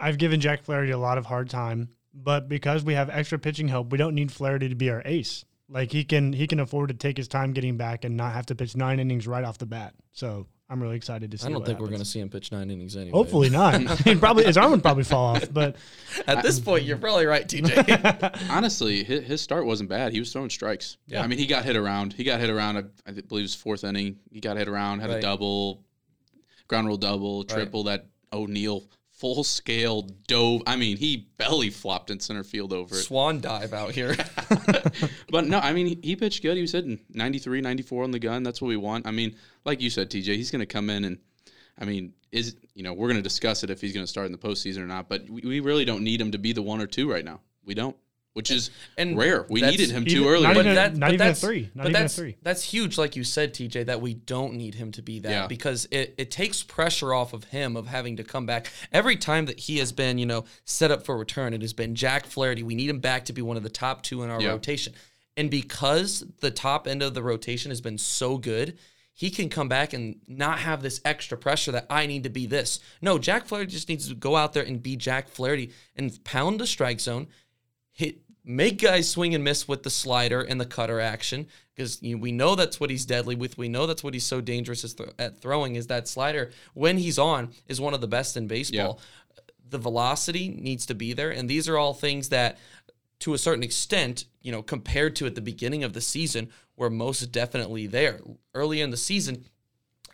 I've 0.00 0.18
given 0.18 0.40
Jack 0.40 0.64
Flaherty 0.64 0.90
a 0.90 0.98
lot 0.98 1.18
of 1.18 1.26
hard 1.26 1.48
time, 1.50 1.90
but 2.12 2.48
because 2.48 2.84
we 2.84 2.94
have 2.94 3.10
extra 3.10 3.38
pitching 3.38 3.68
help, 3.68 3.90
we 3.92 3.98
don't 3.98 4.14
need 4.14 4.32
Flaherty 4.32 4.68
to 4.68 4.74
be 4.74 4.90
our 4.90 5.02
ace. 5.04 5.44
Like 5.68 5.92
he 5.92 6.04
can 6.04 6.32
he 6.32 6.46
can 6.46 6.60
afford 6.60 6.88
to 6.88 6.94
take 6.94 7.16
his 7.16 7.28
time 7.28 7.52
getting 7.52 7.76
back 7.76 8.04
and 8.04 8.16
not 8.16 8.32
have 8.32 8.46
to 8.46 8.54
pitch 8.54 8.74
nine 8.74 9.00
innings 9.00 9.26
right 9.26 9.44
off 9.44 9.58
the 9.58 9.66
bat. 9.66 9.94
So 10.12 10.46
I'm 10.70 10.82
really 10.82 10.96
excited 10.96 11.30
to 11.30 11.38
see. 11.38 11.46
I 11.46 11.48
don't 11.48 11.60
what 11.60 11.66
think 11.66 11.80
we're 11.80 11.86
going 11.86 12.00
to 12.00 12.04
see 12.04 12.20
him 12.20 12.28
pitch 12.28 12.52
nine 12.52 12.70
innings 12.70 12.94
anyway. 12.94 13.12
Hopefully 13.12 13.48
not. 13.48 13.80
He'd 14.00 14.20
probably 14.20 14.44
his 14.44 14.58
arm 14.58 14.70
would 14.72 14.82
probably 14.82 15.04
fall 15.04 15.36
off, 15.36 15.50
but 15.50 15.76
At 16.26 16.42
this 16.42 16.60
point, 16.60 16.84
you're 16.84 16.98
probably 16.98 17.24
right, 17.24 17.48
TJ. 17.48 18.48
Honestly, 18.50 19.02
his, 19.02 19.26
his 19.26 19.40
start 19.40 19.64
wasn't 19.64 19.88
bad. 19.88 20.12
He 20.12 20.18
was 20.18 20.30
throwing 20.30 20.50
strikes. 20.50 20.98
Yeah. 21.06 21.22
I 21.22 21.26
mean, 21.26 21.38
he 21.38 21.46
got 21.46 21.64
hit 21.64 21.74
around. 21.76 22.12
He 22.12 22.22
got 22.22 22.38
hit 22.38 22.50
around. 22.50 22.76
I, 22.76 22.82
I 23.06 23.12
believe 23.12 23.30
it 23.30 23.44
was 23.44 23.54
fourth 23.54 23.82
inning. 23.82 24.18
He 24.30 24.40
got 24.40 24.58
hit 24.58 24.68
around, 24.68 25.00
had 25.00 25.08
Right. 25.08 25.18
a 25.18 25.22
double, 25.22 25.82
ground 26.66 26.86
rule 26.86 26.98
double, 26.98 27.44
triple 27.44 27.84
that 27.84 28.06
O'Neill 28.30 28.84
full 29.18 29.44
scale 29.44 30.02
dove. 30.26 30.62
I 30.66 30.76
mean, 30.76 30.96
he 30.96 31.28
belly 31.36 31.70
flopped 31.70 32.10
in 32.10 32.20
center 32.20 32.44
field 32.44 32.72
over 32.72 32.94
it. 32.94 32.98
Swan 32.98 33.40
dive 33.40 33.72
out 33.72 33.90
here. 33.90 34.16
but 35.30 35.46
no, 35.46 35.58
I 35.58 35.72
mean, 35.72 35.86
he, 35.86 35.98
he 36.02 36.16
pitched 36.16 36.42
good. 36.42 36.56
He 36.56 36.62
was 36.62 36.72
hitting 36.72 37.00
93, 37.10 37.60
94 37.60 38.04
on 38.04 38.10
the 38.12 38.18
gun. 38.18 38.42
That's 38.42 38.62
what 38.62 38.68
we 38.68 38.76
want. 38.76 39.06
I 39.06 39.10
mean, 39.10 39.36
like 39.64 39.80
you 39.80 39.90
said, 39.90 40.10
TJ, 40.10 40.36
he's 40.36 40.50
going 40.50 40.60
to 40.60 40.66
come 40.66 40.88
in 40.88 41.04
and, 41.04 41.18
I 41.78 41.84
mean, 41.84 42.14
is 42.30 42.56
you 42.74 42.82
know 42.82 42.92
we're 42.92 43.06
going 43.06 43.16
to 43.16 43.22
discuss 43.22 43.64
it 43.64 43.70
if 43.70 43.80
he's 43.80 43.92
going 43.92 44.04
to 44.04 44.10
start 44.10 44.26
in 44.26 44.32
the 44.32 44.38
postseason 44.38 44.78
or 44.78 44.86
not. 44.86 45.08
But 45.08 45.28
we, 45.28 45.42
we 45.42 45.60
really 45.60 45.84
don't 45.84 46.02
need 46.02 46.20
him 46.20 46.32
to 46.32 46.38
be 46.38 46.52
the 46.52 46.62
one 46.62 46.80
or 46.80 46.86
two 46.86 47.10
right 47.10 47.24
now. 47.24 47.40
We 47.64 47.74
don't, 47.74 47.96
which 48.34 48.50
is 48.50 48.70
And 48.96 49.16
rare. 49.16 49.46
We 49.48 49.60
needed 49.62 49.90
him 49.90 50.02
Even- 50.06 50.22
too 50.22 50.28
early. 50.28 50.42
not 50.44 50.54
but 50.54 50.60
even- 50.66 50.74
that, 50.76 50.92
not 50.96 51.00
but 51.08 51.14
even 51.14 51.18
that's- 51.18 51.40
three. 51.40 51.70
Not 51.74 51.84
but 51.84 51.92
that's, 51.92 52.14
three. 52.14 52.36
That's 52.42 52.62
huge, 52.62 52.96
like 52.98 53.16
you 53.16 53.24
said, 53.24 53.52
TJ, 53.54 53.84
that 53.86 54.00
we 54.00 54.14
don't 54.14 54.54
need 54.54 54.76
him 54.76 54.92
to 54.92 55.02
be 55.02 55.18
that 55.20 55.30
Yeah. 55.30 55.46
because 55.48 55.88
it, 55.90 56.14
it 56.18 56.30
takes 56.30 56.62
pressure 56.62 57.12
off 57.12 57.32
of 57.32 57.44
him 57.44 57.76
of 57.76 57.88
having 57.88 58.16
to 58.16 58.24
come 58.24 58.46
back. 58.46 58.70
Every 58.92 59.16
time 59.16 59.46
that 59.46 59.58
he 59.60 59.78
has 59.78 59.90
been, 59.92 60.18
you 60.18 60.26
know, 60.26 60.44
set 60.64 60.90
up 60.90 61.04
for 61.04 61.16
return, 61.18 61.52
it 61.52 61.62
has 61.62 61.72
been 61.72 61.94
Jack 61.94 62.26
Flaherty. 62.26 62.62
We 62.62 62.74
need 62.76 62.90
him 62.90 63.00
back 63.00 63.24
to 63.26 63.32
be 63.32 63.42
one 63.42 63.56
of 63.56 63.62
the 63.64 63.70
top 63.70 64.02
two 64.02 64.22
in 64.22 64.30
our 64.30 64.40
Yeah. 64.40 64.50
rotation. 64.50 64.94
And 65.36 65.50
because 65.50 66.24
the 66.40 66.50
top 66.50 66.86
end 66.86 67.02
of 67.02 67.14
the 67.14 67.22
rotation 67.22 67.70
has 67.70 67.80
been 67.80 67.98
so 67.98 68.38
good, 68.38 68.76
he 69.14 69.30
can 69.30 69.48
come 69.48 69.68
back 69.68 69.92
and 69.92 70.16
not 70.28 70.60
have 70.60 70.80
this 70.82 71.00
extra 71.04 71.36
pressure 71.36 71.72
that 71.72 71.86
I 71.90 72.06
need 72.06 72.22
to 72.22 72.30
be 72.30 72.46
this. 72.46 72.78
No, 73.02 73.18
Jack 73.18 73.46
Flaherty 73.48 73.72
just 73.72 73.88
needs 73.88 74.08
to 74.08 74.14
go 74.14 74.36
out 74.36 74.52
there 74.52 74.62
and 74.62 74.80
be 74.80 74.94
Jack 74.94 75.28
Flaherty 75.28 75.72
and 75.96 76.22
pound 76.22 76.60
the 76.60 76.66
strike 76.68 77.00
zone, 77.00 77.26
hit 77.98 78.20
make 78.44 78.80
guys 78.80 79.10
swing 79.10 79.34
and 79.34 79.44
miss 79.44 79.68
with 79.68 79.82
the 79.82 79.90
slider 79.90 80.40
and 80.40 80.58
the 80.58 80.64
cutter 80.64 81.00
action 81.00 81.46
because 81.74 82.00
you 82.00 82.16
know, 82.16 82.22
we 82.22 82.32
know 82.32 82.54
that's 82.54 82.80
what 82.80 82.88
he's 82.88 83.04
deadly 83.04 83.34
with. 83.34 83.58
We 83.58 83.68
know 83.68 83.86
that's 83.86 84.02
what 84.02 84.14
he's 84.14 84.24
so 84.24 84.40
dangerous 84.40 84.84
as 84.84 84.94
th- 84.94 85.10
at 85.18 85.38
throwing 85.40 85.76
is 85.76 85.88
that 85.88 86.08
slider 86.08 86.50
when 86.72 86.96
he's 86.96 87.18
on 87.18 87.50
is 87.66 87.80
one 87.80 87.92
of 87.92 88.00
the 88.00 88.08
best 88.08 88.36
in 88.36 88.46
baseball. 88.46 89.00
The 89.68 89.78
velocity 89.78 90.48
needs 90.48 90.86
to 90.86 90.94
be 90.94 91.12
there, 91.12 91.30
and 91.30 91.50
these 91.50 91.68
are 91.68 91.76
all 91.76 91.92
things 91.92 92.30
that, 92.30 92.56
to 93.18 93.34
a 93.34 93.38
certain 93.38 93.62
extent, 93.62 94.24
you 94.40 94.50
know, 94.50 94.62
compared 94.62 95.14
to 95.16 95.26
at 95.26 95.34
the 95.34 95.42
beginning 95.42 95.84
of 95.84 95.92
the 95.92 96.00
season, 96.00 96.48
were 96.74 96.88
most 96.88 97.30
definitely 97.32 97.86
there. 97.86 98.20
Early 98.54 98.80
in 98.80 98.90
the 98.90 98.96
season, 98.96 99.44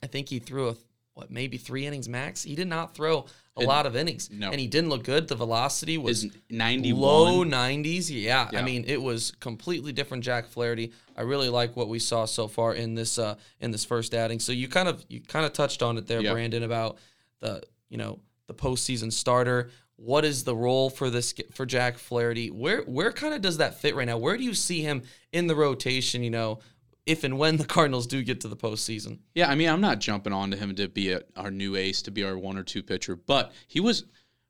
I 0.02 0.08
think 0.08 0.30
he 0.30 0.40
threw 0.40 0.70
a 0.70 0.76
what 1.14 1.30
maybe 1.30 1.56
three 1.56 1.86
innings 1.86 2.08
max. 2.08 2.42
He 2.42 2.54
did 2.54 2.66
not 2.68 2.94
throw 2.94 3.26
a 3.56 3.62
It- 3.62 3.66
lot 3.68 3.86
of 3.86 3.94
innings, 3.94 4.28
no. 4.32 4.50
and 4.50 4.60
he 4.60 4.66
didn't 4.66 4.90
look 4.90 5.04
good. 5.04 5.28
The 5.28 5.36
velocity 5.36 5.96
was 5.96 6.26
91. 6.50 7.00
low 7.00 7.44
90s. 7.44 8.10
Yeah. 8.10 8.50
I 8.52 8.62
mean, 8.62 8.84
it 8.88 9.00
was 9.00 9.32
completely 9.38 9.92
different 9.92 10.24
Jack 10.24 10.48
Flaherty. 10.48 10.90
I 11.16 11.22
really 11.22 11.48
like 11.48 11.76
what 11.76 11.88
we 11.88 12.00
saw 12.00 12.24
so 12.24 12.48
far 12.48 12.74
in 12.74 12.94
this 12.96 13.16
uh 13.18 13.36
in 13.60 13.70
this 13.70 13.84
first 13.84 14.12
outing. 14.12 14.40
So 14.40 14.50
you 14.50 14.66
kind 14.68 14.88
of 14.88 15.04
you 15.08 15.20
kind 15.20 15.46
of 15.46 15.52
touched 15.52 15.82
on 15.82 15.96
it 15.98 16.06
there, 16.08 16.20
Yeah. 16.20 16.32
Brandon, 16.32 16.64
about 16.64 16.98
the 17.40 17.62
you 17.88 17.96
know 17.96 18.18
the 18.48 18.54
postseason 18.54 19.12
starter. 19.12 19.70
What 19.96 20.24
is 20.24 20.42
the 20.42 20.56
role 20.56 20.90
for 20.90 21.08
this 21.08 21.32
for 21.52 21.64
Jack 21.64 21.96
Flaherty? 21.98 22.50
Where 22.50 22.82
where 22.82 23.12
kind 23.12 23.32
of 23.34 23.40
does 23.40 23.58
that 23.58 23.80
fit 23.80 23.94
right 23.94 24.06
now? 24.06 24.18
Where 24.18 24.36
do 24.36 24.42
you 24.42 24.54
see 24.54 24.80
him 24.82 25.02
in 25.32 25.46
the 25.46 25.54
rotation? 25.54 26.24
You 26.24 26.30
know, 26.30 26.58
if 27.06 27.24
and 27.24 27.38
when 27.38 27.56
the 27.56 27.64
Cardinals 27.64 28.06
do 28.06 28.22
get 28.22 28.40
to 28.40 28.48
the 28.48 28.56
postseason. 28.56 29.18
Yeah, 29.34 29.50
I 29.50 29.54
mean, 29.54 29.68
I'm 29.68 29.80
not 29.80 30.00
jumping 30.00 30.32
on 30.32 30.50
to 30.50 30.56
him 30.56 30.74
to 30.76 30.88
be 30.88 31.12
a, 31.12 31.22
our 31.36 31.50
new 31.50 31.76
ace, 31.76 32.02
to 32.02 32.10
be 32.10 32.24
our 32.24 32.38
one 32.38 32.56
or 32.56 32.62
two 32.62 32.82
pitcher, 32.82 33.16
but 33.16 33.52
he 33.66 33.80
was 33.80 34.04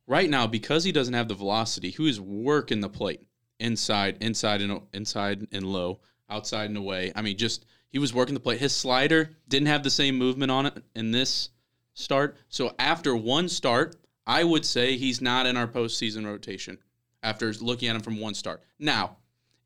right 0.06 0.28
now 0.28 0.46
because 0.46 0.84
he 0.84 0.92
doesn't 0.92 1.14
have 1.14 1.28
the 1.28 1.34
velocity. 1.34 1.90
He 1.90 2.02
was 2.02 2.20
working 2.20 2.80
the 2.80 2.88
plate 2.88 3.26
inside, 3.58 4.18
inside 4.20 4.60
and 4.60 4.80
inside 4.92 5.48
and 5.52 5.64
low, 5.66 6.00
outside 6.30 6.68
and 6.68 6.76
away. 6.76 7.12
I 7.14 7.22
mean, 7.22 7.36
just 7.36 7.66
he 7.90 7.98
was 7.98 8.14
working 8.14 8.34
the 8.34 8.40
plate. 8.40 8.60
His 8.60 8.74
slider 8.74 9.30
didn't 9.48 9.68
have 9.68 9.82
the 9.82 9.90
same 9.90 10.16
movement 10.16 10.50
on 10.50 10.66
it 10.66 10.82
in 10.94 11.10
this 11.10 11.50
start. 11.94 12.36
So 12.48 12.74
after 12.78 13.16
one 13.16 13.48
start, 13.48 13.96
I 14.26 14.44
would 14.44 14.64
say 14.64 14.96
he's 14.96 15.20
not 15.20 15.46
in 15.46 15.56
our 15.56 15.68
postseason 15.68 16.26
rotation. 16.26 16.78
After 17.22 17.52
looking 17.54 17.88
at 17.88 17.96
him 17.96 18.02
from 18.02 18.20
one 18.20 18.34
start, 18.34 18.62
now 18.78 19.16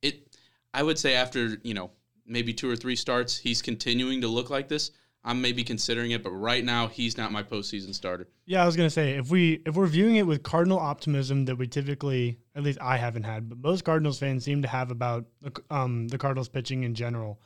it, 0.00 0.36
I 0.72 0.82
would 0.82 0.98
say 0.98 1.14
after 1.14 1.58
you 1.64 1.74
know 1.74 1.90
maybe 2.28 2.52
two 2.52 2.70
or 2.70 2.76
three 2.76 2.96
starts, 2.96 3.38
he's 3.38 3.62
continuing 3.62 4.20
to 4.20 4.28
look 4.28 4.50
like 4.50 4.68
this. 4.68 4.90
I'm 5.24 5.42
maybe 5.42 5.64
considering 5.64 6.12
it, 6.12 6.22
but 6.22 6.30
right 6.30 6.64
now 6.64 6.86
he's 6.86 7.18
not 7.18 7.32
my 7.32 7.42
postseason 7.42 7.94
starter. 7.94 8.28
Yeah, 8.46 8.62
I 8.62 8.66
was 8.66 8.76
gonna 8.76 8.88
say 8.88 9.12
if 9.12 9.30
we 9.30 9.62
if 9.66 9.74
we're 9.74 9.86
viewing 9.86 10.16
it 10.16 10.26
with 10.26 10.42
Cardinal 10.42 10.78
optimism 10.78 11.44
that 11.46 11.56
we 11.56 11.66
typically, 11.66 12.38
at 12.54 12.62
least 12.62 12.78
I 12.80 12.96
haven't 12.96 13.24
had, 13.24 13.48
but 13.48 13.58
most 13.58 13.84
Cardinals 13.84 14.18
fans 14.18 14.44
seem 14.44 14.62
to 14.62 14.68
have 14.68 14.90
about 14.90 15.26
the, 15.40 15.52
um, 15.70 16.08
the 16.08 16.18
Cardinals 16.18 16.48
pitching 16.48 16.84
in 16.84 16.94
general. 16.94 17.40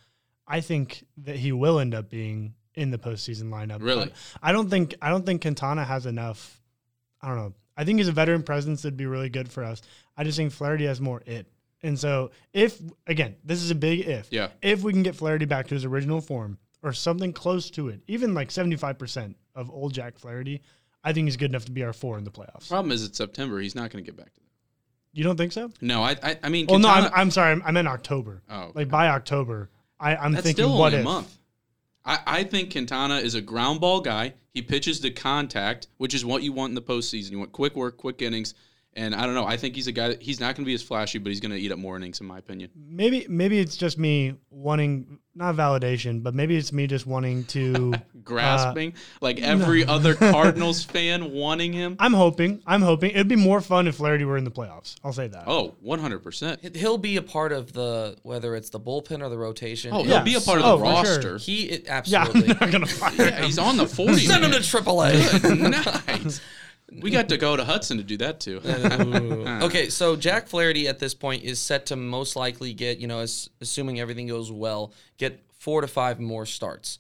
I 0.46 0.60
think 0.60 1.04
that 1.18 1.36
he 1.36 1.52
will 1.52 1.78
end 1.78 1.94
up 1.94 2.10
being 2.10 2.54
in 2.74 2.90
the 2.90 2.98
postseason 2.98 3.44
lineup. 3.44 3.82
Really? 3.82 4.12
I, 4.42 4.50
I 4.50 4.52
don't 4.52 4.68
think 4.68 4.94
I 5.00 5.08
don't 5.08 5.24
think 5.24 5.42
Quintana 5.42 5.84
has 5.84 6.06
enough. 6.06 6.60
I 7.20 7.28
don't 7.28 7.36
know. 7.36 7.54
I 7.76 7.84
think 7.84 7.98
he's 7.98 8.08
a 8.08 8.12
veteran 8.12 8.42
presence 8.42 8.82
that'd 8.82 8.96
be 8.96 9.06
really 9.06 9.30
good 9.30 9.50
for 9.50 9.64
us. 9.64 9.80
I 10.16 10.24
just 10.24 10.36
think 10.36 10.52
Flaherty 10.52 10.86
has 10.86 11.00
more 11.00 11.22
it. 11.26 11.46
And 11.82 11.98
so 11.98 12.30
if 12.52 12.80
again, 13.06 13.36
this 13.44 13.62
is 13.62 13.70
a 13.70 13.74
big 13.74 14.00
if. 14.00 14.28
Yeah. 14.30 14.48
If 14.62 14.82
we 14.82 14.92
can 14.92 15.02
get 15.02 15.16
Flaherty 15.16 15.44
back 15.46 15.66
to 15.68 15.74
his 15.74 15.84
original 15.84 16.20
form 16.20 16.58
or 16.82 16.92
something 16.92 17.32
close 17.32 17.70
to 17.70 17.88
it, 17.88 18.00
even 18.06 18.34
like 18.34 18.50
seventy 18.50 18.76
five 18.76 18.98
percent 18.98 19.36
of 19.54 19.70
old 19.70 19.92
Jack 19.92 20.18
Flaherty, 20.18 20.62
I 21.04 21.12
think 21.12 21.26
he's 21.26 21.36
good 21.36 21.50
enough 21.50 21.64
to 21.66 21.72
be 21.72 21.82
our 21.82 21.92
four 21.92 22.18
in 22.18 22.24
the 22.24 22.30
playoffs. 22.30 22.68
Problem 22.68 22.92
is, 22.92 23.04
it's 23.04 23.18
September. 23.18 23.58
He's 23.60 23.74
not 23.74 23.90
going 23.90 24.04
to 24.04 24.08
get 24.10 24.16
back 24.16 24.32
to 24.32 24.40
that. 24.40 24.46
You 25.12 25.24
don't 25.24 25.36
think 25.36 25.52
so? 25.52 25.70
No, 25.82 26.02
I, 26.02 26.16
I, 26.22 26.38
I 26.44 26.48
mean, 26.48 26.66
Well, 26.68 26.78
no, 26.78 26.88
I'm, 26.88 27.02
Quintana- 27.02 27.20
I'm 27.20 27.30
sorry. 27.30 27.62
I 27.64 27.70
meant 27.70 27.86
October. 27.88 28.42
Oh, 28.48 28.60
okay. 28.62 28.72
Like 28.76 28.88
by 28.88 29.08
October, 29.08 29.68
I, 30.00 30.16
I'm 30.16 30.32
That's 30.32 30.44
thinking 30.46 30.64
still 30.64 30.78
what 30.78 30.94
only 30.94 30.98
if? 30.98 31.02
a 31.02 31.04
month. 31.04 31.38
I, 32.04 32.18
I 32.26 32.44
think 32.44 32.72
Quintana 32.72 33.16
is 33.16 33.34
a 33.34 33.42
ground 33.42 33.80
ball 33.80 34.00
guy. 34.00 34.32
He 34.54 34.62
pitches 34.62 35.00
to 35.00 35.10
contact, 35.10 35.88
which 35.98 36.14
is 36.14 36.24
what 36.24 36.42
you 36.42 36.52
want 36.52 36.70
in 36.70 36.74
the 36.74 36.82
postseason. 36.82 37.30
You 37.32 37.38
want 37.40 37.52
quick 37.52 37.76
work, 37.76 37.96
quick 37.98 38.22
innings. 38.22 38.54
And 38.94 39.14
I 39.14 39.24
don't 39.24 39.34
know. 39.34 39.46
I 39.46 39.56
think 39.56 39.74
he's 39.74 39.86
a 39.86 39.92
guy 39.92 40.08
that 40.08 40.22
he's 40.22 40.38
not 40.38 40.54
going 40.54 40.64
to 40.64 40.66
be 40.66 40.74
as 40.74 40.82
flashy, 40.82 41.18
but 41.18 41.30
he's 41.30 41.40
going 41.40 41.52
to 41.52 41.58
eat 41.58 41.72
up 41.72 41.78
more 41.78 41.96
innings, 41.96 42.20
in 42.20 42.26
my 42.26 42.36
opinion. 42.38 42.70
Maybe 42.76 43.24
maybe 43.26 43.58
it's 43.58 43.76
just 43.76 43.96
me 43.98 44.34
wanting 44.50 45.18
not 45.34 45.54
validation, 45.56 46.22
but 46.22 46.34
maybe 46.34 46.56
it's 46.56 46.74
me 46.74 46.86
just 46.86 47.06
wanting 47.06 47.44
to. 47.44 47.94
Grasping, 48.22 48.92
uh, 48.92 48.96
like 49.22 49.40
every 49.42 49.84
other 49.86 50.14
Cardinals 50.14 50.84
fan 50.94 51.32
wanting 51.32 51.72
him. 51.72 51.96
I'm 51.98 52.12
hoping. 52.12 52.62
I'm 52.66 52.82
hoping 52.82 53.12
it'd 53.12 53.28
be 53.28 53.34
more 53.36 53.60
fun 53.62 53.88
if 53.88 53.96
Flaherty 53.96 54.24
were 54.26 54.36
in 54.36 54.44
the 54.44 54.50
playoffs. 54.50 54.94
I'll 55.02 55.12
say 55.14 55.26
that. 55.26 55.44
Oh, 55.46 55.74
100%. 55.84 56.76
He'll 56.76 56.98
be 56.98 57.16
a 57.16 57.22
part 57.22 57.52
of 57.52 57.72
the 57.72 58.16
whether 58.22 58.54
it's 58.54 58.68
the 58.70 58.78
bullpen 58.78 59.22
or 59.24 59.30
the 59.30 59.38
rotation. 59.38 59.90
Oh, 59.92 60.04
he'll 60.04 60.20
be 60.22 60.34
a 60.34 60.40
part 60.40 60.60
of 60.60 60.66
Oh, 60.66 60.76
the 60.78 60.84
sure. 60.84 60.92
roster. 61.16 61.38
he 61.38 61.62
it, 61.70 61.84
yeah, 61.86 61.94
absolutely. 61.96 62.50
I'm 62.52 62.58
not 62.60 62.70
gonna 62.70 62.86
fire 62.86 63.12
Yeah, 63.16 63.30
him. 63.36 63.44
he's 63.46 63.58
on 63.58 63.76
the 63.78 63.86
40. 63.86 64.18
Send 64.18 64.44
him 64.44 64.50
to 64.52 64.58
AAA. 64.58 66.06
nice. 66.24 66.40
We 67.00 67.10
got 67.10 67.28
to 67.30 67.36
go 67.36 67.56
to 67.56 67.64
Hudson 67.64 67.98
to 67.98 68.04
do 68.04 68.16
that 68.18 68.40
too. 68.40 68.60
okay, 69.64 69.88
so 69.88 70.16
Jack 70.16 70.48
Flaherty 70.48 70.88
at 70.88 70.98
this 70.98 71.14
point 71.14 71.44
is 71.44 71.58
set 71.60 71.86
to 71.86 71.96
most 71.96 72.36
likely 72.36 72.74
get, 72.74 72.98
you 72.98 73.06
know, 73.06 73.20
as, 73.20 73.48
assuming 73.60 74.00
everything 74.00 74.26
goes 74.26 74.52
well, 74.52 74.92
get 75.16 75.42
four 75.58 75.80
to 75.80 75.86
five 75.86 76.20
more 76.20 76.44
starts. 76.44 76.98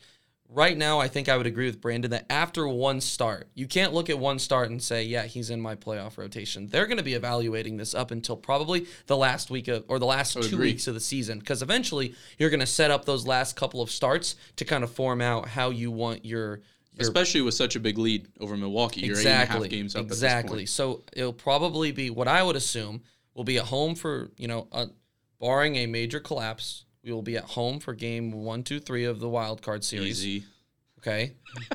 Right 0.48 0.76
now, 0.76 1.00
I 1.00 1.08
think 1.08 1.30
I 1.30 1.36
would 1.38 1.46
agree 1.46 1.64
with 1.64 1.80
Brandon 1.80 2.10
that 2.10 2.26
after 2.28 2.68
one 2.68 3.00
start, 3.00 3.48
you 3.54 3.66
can't 3.66 3.94
look 3.94 4.10
at 4.10 4.18
one 4.18 4.38
start 4.38 4.68
and 4.68 4.82
say, 4.82 5.02
yeah, 5.02 5.22
he's 5.24 5.48
in 5.48 5.62
my 5.62 5.74
playoff 5.74 6.18
rotation. 6.18 6.66
They're 6.66 6.86
going 6.86 6.98
to 6.98 7.02
be 7.02 7.14
evaluating 7.14 7.78
this 7.78 7.94
up 7.94 8.10
until 8.10 8.36
probably 8.36 8.86
the 9.06 9.16
last 9.16 9.50
week 9.50 9.68
of, 9.68 9.84
or 9.88 9.98
the 9.98 10.04
last 10.04 10.34
two 10.34 10.40
agree. 10.40 10.72
weeks 10.72 10.86
of 10.86 10.92
the 10.92 11.00
season, 11.00 11.38
because 11.38 11.62
eventually 11.62 12.14
you're 12.38 12.50
going 12.50 12.60
to 12.60 12.66
set 12.66 12.90
up 12.90 13.06
those 13.06 13.26
last 13.26 13.56
couple 13.56 13.80
of 13.80 13.90
starts 13.90 14.36
to 14.56 14.66
kind 14.66 14.84
of 14.84 14.90
form 14.92 15.22
out 15.22 15.48
how 15.48 15.70
you 15.70 15.90
want 15.90 16.24
your. 16.24 16.60
Your 16.94 17.08
Especially 17.08 17.40
with 17.40 17.54
such 17.54 17.74
a 17.74 17.80
big 17.80 17.96
lead 17.96 18.28
over 18.38 18.56
Milwaukee. 18.56 19.00
You're 19.00 19.18
eight 19.18 19.26
and 19.26 19.42
a 19.42 19.46
half 19.46 19.68
games 19.68 19.96
up 19.96 20.02
exactly. 20.02 20.58
at 20.58 20.60
this 20.64 20.72
So 20.72 21.02
it'll 21.14 21.32
probably 21.32 21.90
be 21.90 22.10
what 22.10 22.28
I 22.28 22.42
would 22.42 22.56
assume 22.56 23.02
will 23.34 23.44
be 23.44 23.56
at 23.56 23.64
home 23.64 23.94
for 23.94 24.30
you 24.36 24.46
know, 24.46 24.68
uh, 24.72 24.86
barring 25.40 25.76
a 25.76 25.86
major 25.86 26.20
collapse. 26.20 26.84
We 27.02 27.12
will 27.12 27.22
be 27.22 27.36
at 27.36 27.44
home 27.44 27.80
for 27.80 27.94
game 27.94 28.32
one, 28.32 28.62
two, 28.62 28.78
three 28.78 29.04
of 29.04 29.20
the 29.20 29.28
wild 29.28 29.62
card 29.62 29.84
series. 29.84 30.24
Easy. 30.24 30.44
Okay, 30.98 31.32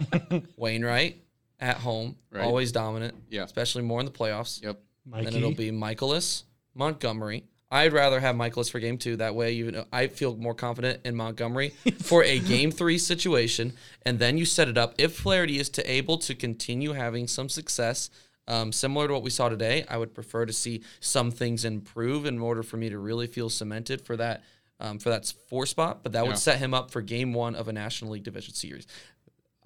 Wainwright 0.57 1.17
at 1.59 1.77
home, 1.77 2.15
Right. 2.31 2.45
always 2.45 2.71
dominant. 2.71 3.15
Yeah. 3.29 3.43
especially 3.43 3.81
more 3.81 3.99
in 3.99 4.05
the 4.05 4.11
playoffs. 4.11 4.63
Yep. 4.63 4.79
Mikey. 5.05 5.25
Then 5.25 5.35
it'll 5.35 5.53
be 5.53 5.71
Mikolas, 5.71 6.43
Montgomery. 6.75 7.43
I'd 7.69 7.91
rather 7.91 8.19
have 8.21 8.35
Mikolas 8.35 8.71
for 8.71 8.79
game 8.79 8.97
two. 8.97 9.17
That 9.17 9.35
way, 9.35 9.51
you 9.51 9.71
know, 9.71 9.85
I 9.91 10.07
feel 10.07 10.35
more 10.37 10.53
confident 10.53 11.01
in 11.05 11.15
Montgomery 11.15 11.69
for 12.03 12.23
a 12.23 12.39
game 12.39 12.71
three 12.71 12.97
situation. 12.97 13.73
And 14.05 14.19
then 14.19 14.37
you 14.37 14.45
set 14.45 14.69
it 14.69 14.77
up. 14.77 14.95
If 14.97 15.15
Flaherty 15.17 15.59
is 15.59 15.69
to 15.71 15.91
able 15.91 16.17
to 16.19 16.33
continue 16.35 16.93
having 16.93 17.27
some 17.27 17.49
success, 17.49 18.09
um, 18.47 18.71
similar 18.71 19.07
to 19.07 19.13
what 19.13 19.23
we 19.23 19.29
saw 19.29 19.49
today, 19.49 19.83
I 19.89 19.97
would 19.97 20.13
prefer 20.13 20.45
to 20.45 20.53
see 20.53 20.81
some 21.01 21.29
things 21.31 21.65
improve 21.65 22.25
in 22.25 22.39
order 22.39 22.63
for 22.63 22.77
me 22.77 22.89
to 22.89 22.97
really 22.97 23.27
feel 23.27 23.49
cemented 23.49 24.01
for 24.05 24.15
that 24.17 24.43
um, 24.79 24.99
for 24.99 25.09
that 25.09 25.33
four 25.49 25.65
spot. 25.65 26.03
But 26.03 26.11
that 26.11 26.21
Yeah. 26.23 26.27
would 26.29 26.37
set 26.37 26.59
him 26.59 26.71
up 26.73 26.91
for 26.91 27.01
game 27.01 27.33
one 27.33 27.55
of 27.55 27.67
a 27.67 27.73
National 27.73 28.11
League 28.11 28.23
Division 28.23 28.53
Series. 28.53 28.85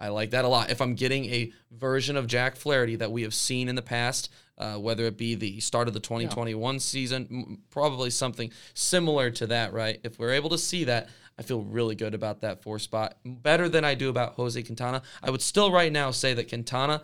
I 0.01 0.10
like 0.10 0.31
that 0.31 0.43
a 0.43 0.48
lot. 0.48 0.72
If 0.72 0.81
I'm 0.81 0.96
getting 0.96 1.25
a 1.25 1.51
version 1.72 2.17
of 2.17 2.25
Jack 2.25 2.55
Flaherty 2.55 2.96
that 2.98 3.12
we 3.12 3.22
have 3.22 3.36
seen 3.36 3.70
in 3.70 3.75
the 3.75 3.84
past, 3.84 4.31
uh, 4.58 4.75
whether 4.75 5.05
it 5.05 5.15
be 5.15 5.36
the 5.36 5.60
start 5.60 5.88
of 5.88 5.93
the 5.93 6.00
2021 6.00 6.79
season, 6.79 7.27
m- 7.31 7.60
probably 7.70 8.10
something 8.10 8.51
similar 8.74 9.29
to 9.29 9.48
that, 9.48 9.74
right? 9.74 10.00
If 10.03 10.17
we're 10.17 10.34
able 10.34 10.50
to 10.50 10.58
see 10.58 10.86
that, 10.86 11.10
I 11.38 11.43
feel 11.43 11.62
really 11.62 11.96
good 11.96 12.15
about 12.15 12.41
that 12.41 12.63
four 12.63 12.79
spot. 12.79 13.15
Better 13.24 13.70
than 13.70 13.86
I 13.86 13.93
do 13.93 14.10
about 14.10 14.34
Jose 14.34 14.62
Quintana. 14.63 15.03
I 15.24 15.29
would 15.29 15.41
still 15.41 15.72
right 15.72 15.91
now 15.91 16.12
say 16.12 16.34
that 16.34 16.50
Quintana 16.50 17.03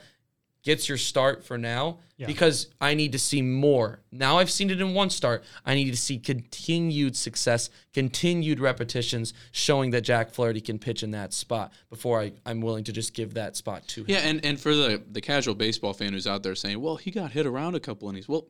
gets 0.67 0.89
your 0.89 0.97
start 0.97 1.45
for 1.45 1.57
now 1.57 1.99
Yeah. 2.17 2.27
because 2.27 2.67
I 2.81 2.93
need 2.93 3.13
to 3.13 3.19
see 3.19 3.41
more. 3.41 4.01
Now 4.11 4.37
I've 4.39 4.51
seen 4.51 4.69
it 4.69 4.81
in 4.81 4.93
one 4.93 5.09
start. 5.09 5.45
I 5.65 5.75
need 5.75 5.89
to 5.91 5.95
see 5.97 6.19
continued 6.19 7.15
success, 7.15 7.69
continued 7.93 8.59
repetitions 8.59 9.33
showing 9.53 9.91
that 9.91 10.01
Jack 10.01 10.31
Flaherty 10.31 10.59
can 10.59 10.77
pitch 10.77 11.03
in 11.03 11.11
that 11.11 11.31
spot 11.33 11.71
before 11.89 12.19
I, 12.21 12.33
I'm 12.45 12.59
willing 12.59 12.83
to 12.83 12.91
just 12.91 13.13
give 13.13 13.33
that 13.35 13.55
spot 13.55 13.87
to 13.89 14.01
him. 14.01 14.07
Yeah, 14.09 14.17
and, 14.19 14.43
and 14.43 14.59
for 14.59 14.75
the, 14.75 15.01
the 15.09 15.21
casual 15.21 15.55
baseball 15.55 15.93
fan 15.93 16.11
who's 16.11 16.27
out 16.27 16.43
there 16.43 16.53
saying, 16.55 16.81
well, 16.81 16.97
he 16.97 17.11
got 17.11 17.31
hit 17.31 17.45
around 17.45 17.75
a 17.75 17.79
couple 17.79 18.09
innings. 18.09 18.27
Well, 18.27 18.47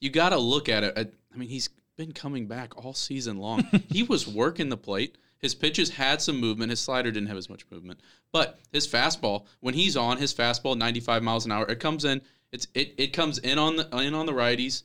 you 0.00 0.10
got 0.10 0.30
to 0.30 0.38
look 0.38 0.68
at 0.68 0.82
it. 0.82 0.98
at- 0.98 1.12
I 1.32 1.36
mean, 1.36 1.48
he's 1.48 1.70
been 1.96 2.10
coming 2.12 2.46
back 2.48 2.76
all 2.84 2.94
season 2.94 3.36
long. 3.38 3.62
he 3.88 4.02
was 4.02 4.26
working 4.26 4.70
the 4.70 4.76
plate. 4.76 5.16
His 5.40 5.54
pitches 5.54 5.90
had 5.90 6.20
some 6.20 6.38
movement. 6.38 6.70
His 6.70 6.80
slider 6.80 7.10
didn't 7.10 7.28
have 7.28 7.38
as 7.38 7.48
much 7.48 7.64
movement. 7.70 8.00
But 8.32 8.58
his 8.72 8.86
fastball, 8.86 9.46
when 9.60 9.74
he's 9.74 9.96
on, 9.96 10.18
his 10.18 10.34
fastball, 10.34 10.76
95 10.76 11.22
miles 11.22 11.46
an 11.46 11.52
hour, 11.52 11.66
it 11.66 11.80
comes 11.80 12.04
in. 12.04 12.20
It's 12.52 12.66
it, 12.74 12.94
it 12.98 13.12
comes 13.12 13.38
in 13.38 13.58
on 13.58 13.76
the 13.76 13.88
in 13.98 14.14
on 14.14 14.26
the 14.26 14.32
righties, 14.32 14.82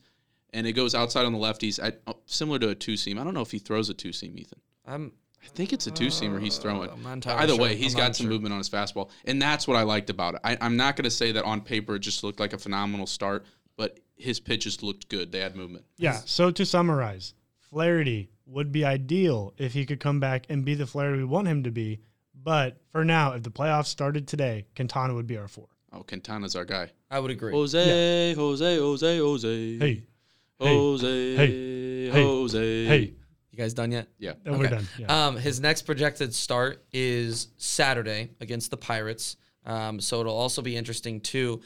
and 0.53 0.65
it 0.67 0.73
goes 0.73 0.95
outside 0.95 1.25
on 1.25 1.33
the 1.33 1.39
lefties. 1.39 1.83
I, 1.83 1.93
oh, 2.07 2.17
similar 2.25 2.59
to 2.59 2.69
a 2.69 2.75
two 2.75 2.95
seam. 2.95 3.17
I 3.19 3.23
don't 3.23 3.33
know 3.33 3.41
if 3.41 3.51
he 3.51 3.59
throws 3.59 3.89
a 3.89 3.93
two 3.93 4.13
seam, 4.13 4.37
Ethan. 4.37 4.59
I'm 4.85 5.11
I 5.45 5.47
think 5.49 5.73
it's 5.73 5.85
a 5.87 5.91
two 5.91 6.07
seamer 6.07 6.41
he's 6.41 6.57
throwing. 6.57 6.89
I'm 6.89 7.21
Either 7.25 7.53
sure. 7.53 7.61
way, 7.61 7.75
he's 7.75 7.93
I'm 7.93 7.99
got 7.99 8.15
some 8.15 8.25
sure. 8.25 8.31
movement 8.31 8.53
on 8.53 8.57
his 8.57 8.69
fastball, 8.69 9.09
and 9.25 9.41
that's 9.41 9.67
what 9.67 9.77
I 9.77 9.83
liked 9.83 10.09
about 10.09 10.35
it. 10.35 10.41
I, 10.43 10.57
I'm 10.59 10.75
not 10.75 10.95
going 10.95 11.03
to 11.03 11.11
say 11.11 11.31
that 11.33 11.43
on 11.43 11.61
paper 11.61 11.95
it 11.95 11.99
just 11.99 12.23
looked 12.23 12.39
like 12.39 12.53
a 12.53 12.57
phenomenal 12.57 13.05
start, 13.05 13.45
but 13.77 13.99
his 14.15 14.39
pitches 14.39 14.81
looked 14.81 15.07
good. 15.07 15.31
They 15.31 15.39
had 15.39 15.55
movement. 15.55 15.85
Yeah. 15.97 16.13
So 16.25 16.49
to 16.49 16.65
summarize, 16.65 17.33
Flaherty 17.59 18.29
would 18.47 18.71
be 18.71 18.85
ideal 18.85 19.53
if 19.57 19.73
he 19.73 19.85
could 19.85 19.99
come 19.99 20.19
back 20.19 20.45
and 20.49 20.63
be 20.65 20.75
the 20.75 20.85
Flaherty 20.85 21.17
we 21.19 21.23
want 21.25 21.47
him 21.47 21.63
to 21.63 21.71
be. 21.71 21.99
But 22.43 22.77
for 22.91 23.03
now, 23.03 23.33
if 23.33 23.43
the 23.43 23.49
playoffs 23.51 23.87
started 23.87 24.27
today, 24.27 24.65
Quintana 24.75 25.13
would 25.15 25.25
be 25.27 25.37
our 25.37 25.47
four. 25.47 25.67
Oh, 25.91 26.03
Quintana's 26.03 26.55
our 26.55 26.65
guy. 26.65 26.91
I 27.09 27.19
would 27.19 27.31
agree. 27.31 27.51
Jose, 27.51 28.33
Jose, 28.35 28.77
Jose, 28.77 29.17
Jose. 29.17 29.77
Hey, 29.79 30.03
Jose, 30.59 31.35
hey, 31.35 32.09
Jose. 32.11 32.85
hey, 32.85 33.13
You 33.51 33.57
guys 33.57 33.73
done 33.73 33.91
yet? 33.91 34.07
Yeah. 34.19 34.33
and 34.45 34.59
we're 34.59 34.67
done. 34.67 34.87
Yeah. 34.97 35.27
Um, 35.27 35.37
his 35.37 35.59
next 35.59 35.83
projected 35.83 36.33
start 36.33 36.83
is 36.93 37.47
Saturday 37.57 38.31
against 38.41 38.71
the 38.71 38.77
Pirates. 38.77 39.37
Um, 39.65 39.99
so 39.99 40.19
it'll 40.19 40.37
also 40.37 40.61
be 40.61 40.75
interesting 40.77 41.19
too. 41.21 41.61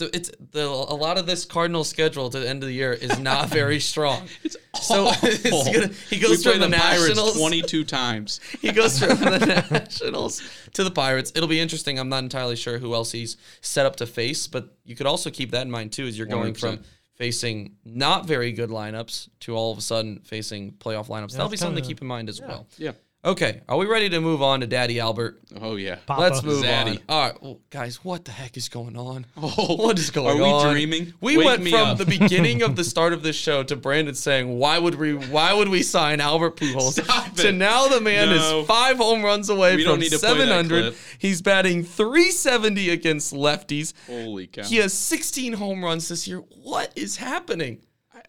It's 0.00 0.30
the 0.52 0.66
a 0.66 0.94
lot 0.94 1.18
of 1.18 1.26
this 1.26 1.44
Cardinal 1.44 1.84
schedule 1.84 2.28
to 2.30 2.38
the 2.40 2.48
end 2.48 2.62
of 2.62 2.68
the 2.68 2.74
year 2.74 2.92
is 2.92 3.18
not 3.18 3.48
very 3.60 3.80
strong. 3.80 4.28
It's 4.44 4.56
So 4.80 5.08
it's 5.22 5.50
awful. 5.50 5.72
gonna, 5.72 5.88
he 6.10 6.18
goes 6.18 6.42
play 6.42 6.52
from 6.52 6.60
the, 6.60 6.66
the 6.68 6.76
Nationals. 6.76 7.36
22 7.38 7.84
times. 7.84 8.40
he 8.60 8.72
goes 8.72 8.98
from 8.98 9.18
the 9.18 9.66
Nationals 9.70 10.42
to 10.74 10.84
the 10.84 10.90
Pirates. 10.90 11.32
It'll 11.34 11.48
be 11.48 11.60
interesting. 11.60 11.98
I'm 11.98 12.08
not 12.08 12.22
entirely 12.22 12.56
sure 12.56 12.78
who 12.78 12.94
else 12.94 13.12
he's 13.12 13.36
set 13.60 13.86
up 13.86 13.96
to 13.96 14.06
face, 14.06 14.46
but 14.46 14.76
you 14.84 14.94
could 14.96 15.06
also 15.06 15.30
keep 15.30 15.50
that 15.52 15.62
in 15.62 15.70
mind 15.70 15.92
too, 15.92 16.06
as 16.06 16.16
you're 16.18 16.26
going 16.26 16.54
from 16.54 16.78
100%. 16.78 16.84
facing 17.14 17.76
not 17.84 18.26
very 18.26 18.52
good 18.52 18.70
lineups 18.70 19.28
to 19.40 19.56
all 19.56 19.72
of 19.72 19.78
a 19.78 19.80
sudden 19.82 20.20
facing 20.24 20.72
playoff 20.72 21.08
lineups. 21.08 21.32
That'll 21.32 21.48
be 21.48 21.56
something 21.56 21.82
to 21.82 21.88
keep 21.88 22.02
in 22.02 22.06
mind 22.06 22.28
as 22.28 22.40
well. 22.40 22.66
Yeah. 22.76 22.92
Okay, 23.26 23.60
are 23.68 23.76
we 23.76 23.86
ready 23.86 24.08
to 24.10 24.20
move 24.20 24.40
on 24.40 24.60
to 24.60 24.68
Daddy 24.68 25.00
Albert? 25.00 25.40
Oh, 25.60 25.74
yeah. 25.74 25.96
Papa. 26.06 26.20
Let's 26.20 26.44
move 26.44 26.62
Zaddy. 26.64 26.90
on. 26.92 26.98
All 27.08 27.28
right, 27.28 27.42
well, 27.42 27.60
guys, 27.70 28.04
what 28.04 28.24
the 28.24 28.30
heck 28.30 28.56
is 28.56 28.68
going 28.68 28.96
on? 28.96 29.26
Oh, 29.36 29.74
What 29.74 29.98
is 29.98 30.10
going 30.10 30.28
on? 30.28 30.40
are 30.40 30.44
we 30.44 30.48
on? 30.48 30.72
dreaming? 30.72 31.12
We 31.20 31.36
Wake 31.36 31.44
went 31.46 31.62
me 31.64 31.72
from 31.72 31.88
up. 31.88 31.98
the 31.98 32.04
beginning 32.06 32.62
of 32.62 32.76
the 32.76 32.84
start 32.84 33.12
of 33.12 33.24
this 33.24 33.34
show 33.34 33.64
to 33.64 33.74
Brandon 33.74 34.14
saying, 34.14 34.56
"Why 34.60 34.78
would 34.78 34.94
we? 34.94 35.14
Why 35.14 35.52
would 35.54 35.68
we 35.68 35.82
sign 35.82 36.20
Albert 36.20 36.56
Pujols?" 36.56 37.02
Stop 37.02 37.34
To 37.38 37.50
now, 37.50 37.88
the 37.88 38.00
man 38.00 38.28
No. 38.28 38.60
is 38.60 38.66
five 38.68 38.96
home 38.98 39.24
runs 39.24 39.48
away 39.50 39.74
We 39.74 39.82
don't 39.82 39.94
from 39.94 40.00
need 40.02 40.12
to 40.12 40.18
play 40.20 40.28
that 40.34 40.46
700. 40.46 40.82
clip. 40.92 40.96
He's 41.18 41.42
batting 41.42 41.82
370 41.82 42.90
against 42.90 43.34
lefties. 43.34 43.92
Holy 44.06 44.46
cow. 44.46 44.62
He 44.62 44.76
has 44.76 44.92
16 44.92 45.54
home 45.54 45.84
runs 45.84 46.06
this 46.06 46.28
year. 46.28 46.44
What 46.62 46.92
is 46.94 47.16
happening? 47.16 47.80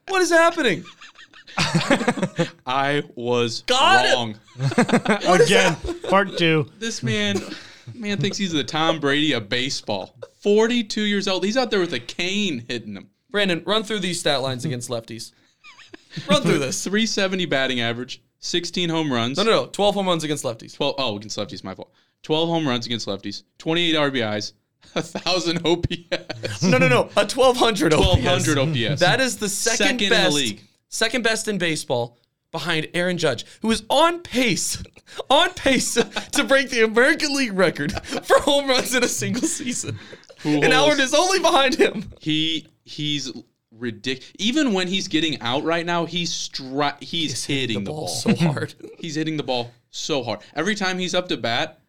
What 0.07 0.21
is 0.23 0.31
happening? 0.31 0.85
I 2.65 3.03
was 3.15 3.61
Got 3.61 4.13
wrong. 4.13 4.35
Again, 5.41 5.75
part 6.09 6.37
two. 6.37 6.69
This 6.77 7.01
man, 7.01 7.41
man 7.93 8.19
thinks 8.19 8.37
he's 8.37 8.51
the 8.51 8.63
Tom 8.63 8.99
Brady 8.99 9.33
of 9.33 9.49
baseball. 9.49 10.15
42 10.41 11.01
years 11.01 11.27
old. 11.27 11.43
He's 11.43 11.57
out 11.57 11.71
there 11.71 11.79
with 11.79 11.93
a 11.93 11.99
cane 11.99 12.63
hitting 12.67 12.95
him. 12.95 13.09
Brandon, 13.29 13.63
run 13.65 13.83
through 13.83 13.99
these 13.99 14.19
stat 14.19 14.41
lines 14.41 14.65
against 14.65 14.89
lefties. 14.89 15.31
Run 16.29 16.41
through 16.41 16.59
this. 16.59 16.83
370 16.83 17.45
batting 17.45 17.81
average, 17.81 18.21
16 18.39 18.89
home 18.89 19.11
runs. 19.11 19.37
No, 19.37 19.43
no, 19.43 19.51
no. 19.51 19.65
12 19.67 19.95
home 19.95 20.07
runs 20.07 20.23
against 20.23 20.43
lefties. 20.43 20.75
12 20.75 20.95
oh 20.97 21.17
against 21.17 21.37
lefties 21.37 21.63
my 21.63 21.75
fault 21.75 21.91
12 22.23 22.49
home 22.49 22.67
runs 22.67 22.85
against 22.85 23.07
lefties 23.07 23.43
28 23.59 23.95
rbis 23.95 24.53
1000 24.93 25.65
ops 25.65 26.63
No, 26.63 26.77
no, 26.77 26.87
no. 26.87 27.01
A 27.15 27.25
1200 27.25 27.93
OPS. 27.93 28.07
1200 28.25 28.57
ops 28.57 28.99
That 28.99 29.19
is 29.21 29.37
the 29.37 29.49
second, 29.49 29.77
Second 29.77 30.01
in 30.01 30.09
the 30.09 30.15
best, 30.15 30.35
league. 30.35 30.61
Second 30.89 31.23
best 31.23 31.47
in 31.47 31.57
baseball 31.57 32.17
behind 32.51 32.87
Aaron 32.93 33.17
Judge, 33.17 33.45
who 33.61 33.71
is 33.71 33.83
on 33.89 34.19
pace, 34.19 34.81
on 35.29 35.49
pace 35.53 35.93
to 36.31 36.43
break 36.43 36.69
the 36.69 36.83
American 36.83 37.35
League 37.35 37.53
record 37.53 37.91
for 38.25 38.39
home 38.39 38.67
runs 38.69 38.95
in 38.95 39.03
a 39.03 39.07
single 39.07 39.41
season. 39.47 39.99
and. 40.43 40.71
Howard 40.73 40.99
is 40.99 41.13
only 41.13 41.39
behind 41.39 41.75
him. 41.75 42.11
he 42.19 42.67
he's 42.85 43.31
ridiculous 43.71 44.31
even 44.39 44.73
when 44.73 44.87
he's 44.87 45.07
getting 45.07 45.39
out 45.41 45.63
right 45.63 45.85
now 45.85 46.05
he's 46.05 46.31
stri- 46.31 46.99
he's, 47.03 47.45
hitting 47.45 47.83
the, 47.83 47.91
ball, 47.91 48.07
so 48.07 48.33
hard. 48.33 48.73
he's 48.97 49.13
hitting 49.15 49.37
the 49.37 49.43
ball 49.43 49.69
so 49.91 50.23
hard 50.23 50.39
every 50.55 50.73
time 50.73 50.97
he's 50.97 51.13
up 51.13 51.27
to 51.27 51.37
bat 51.37 51.79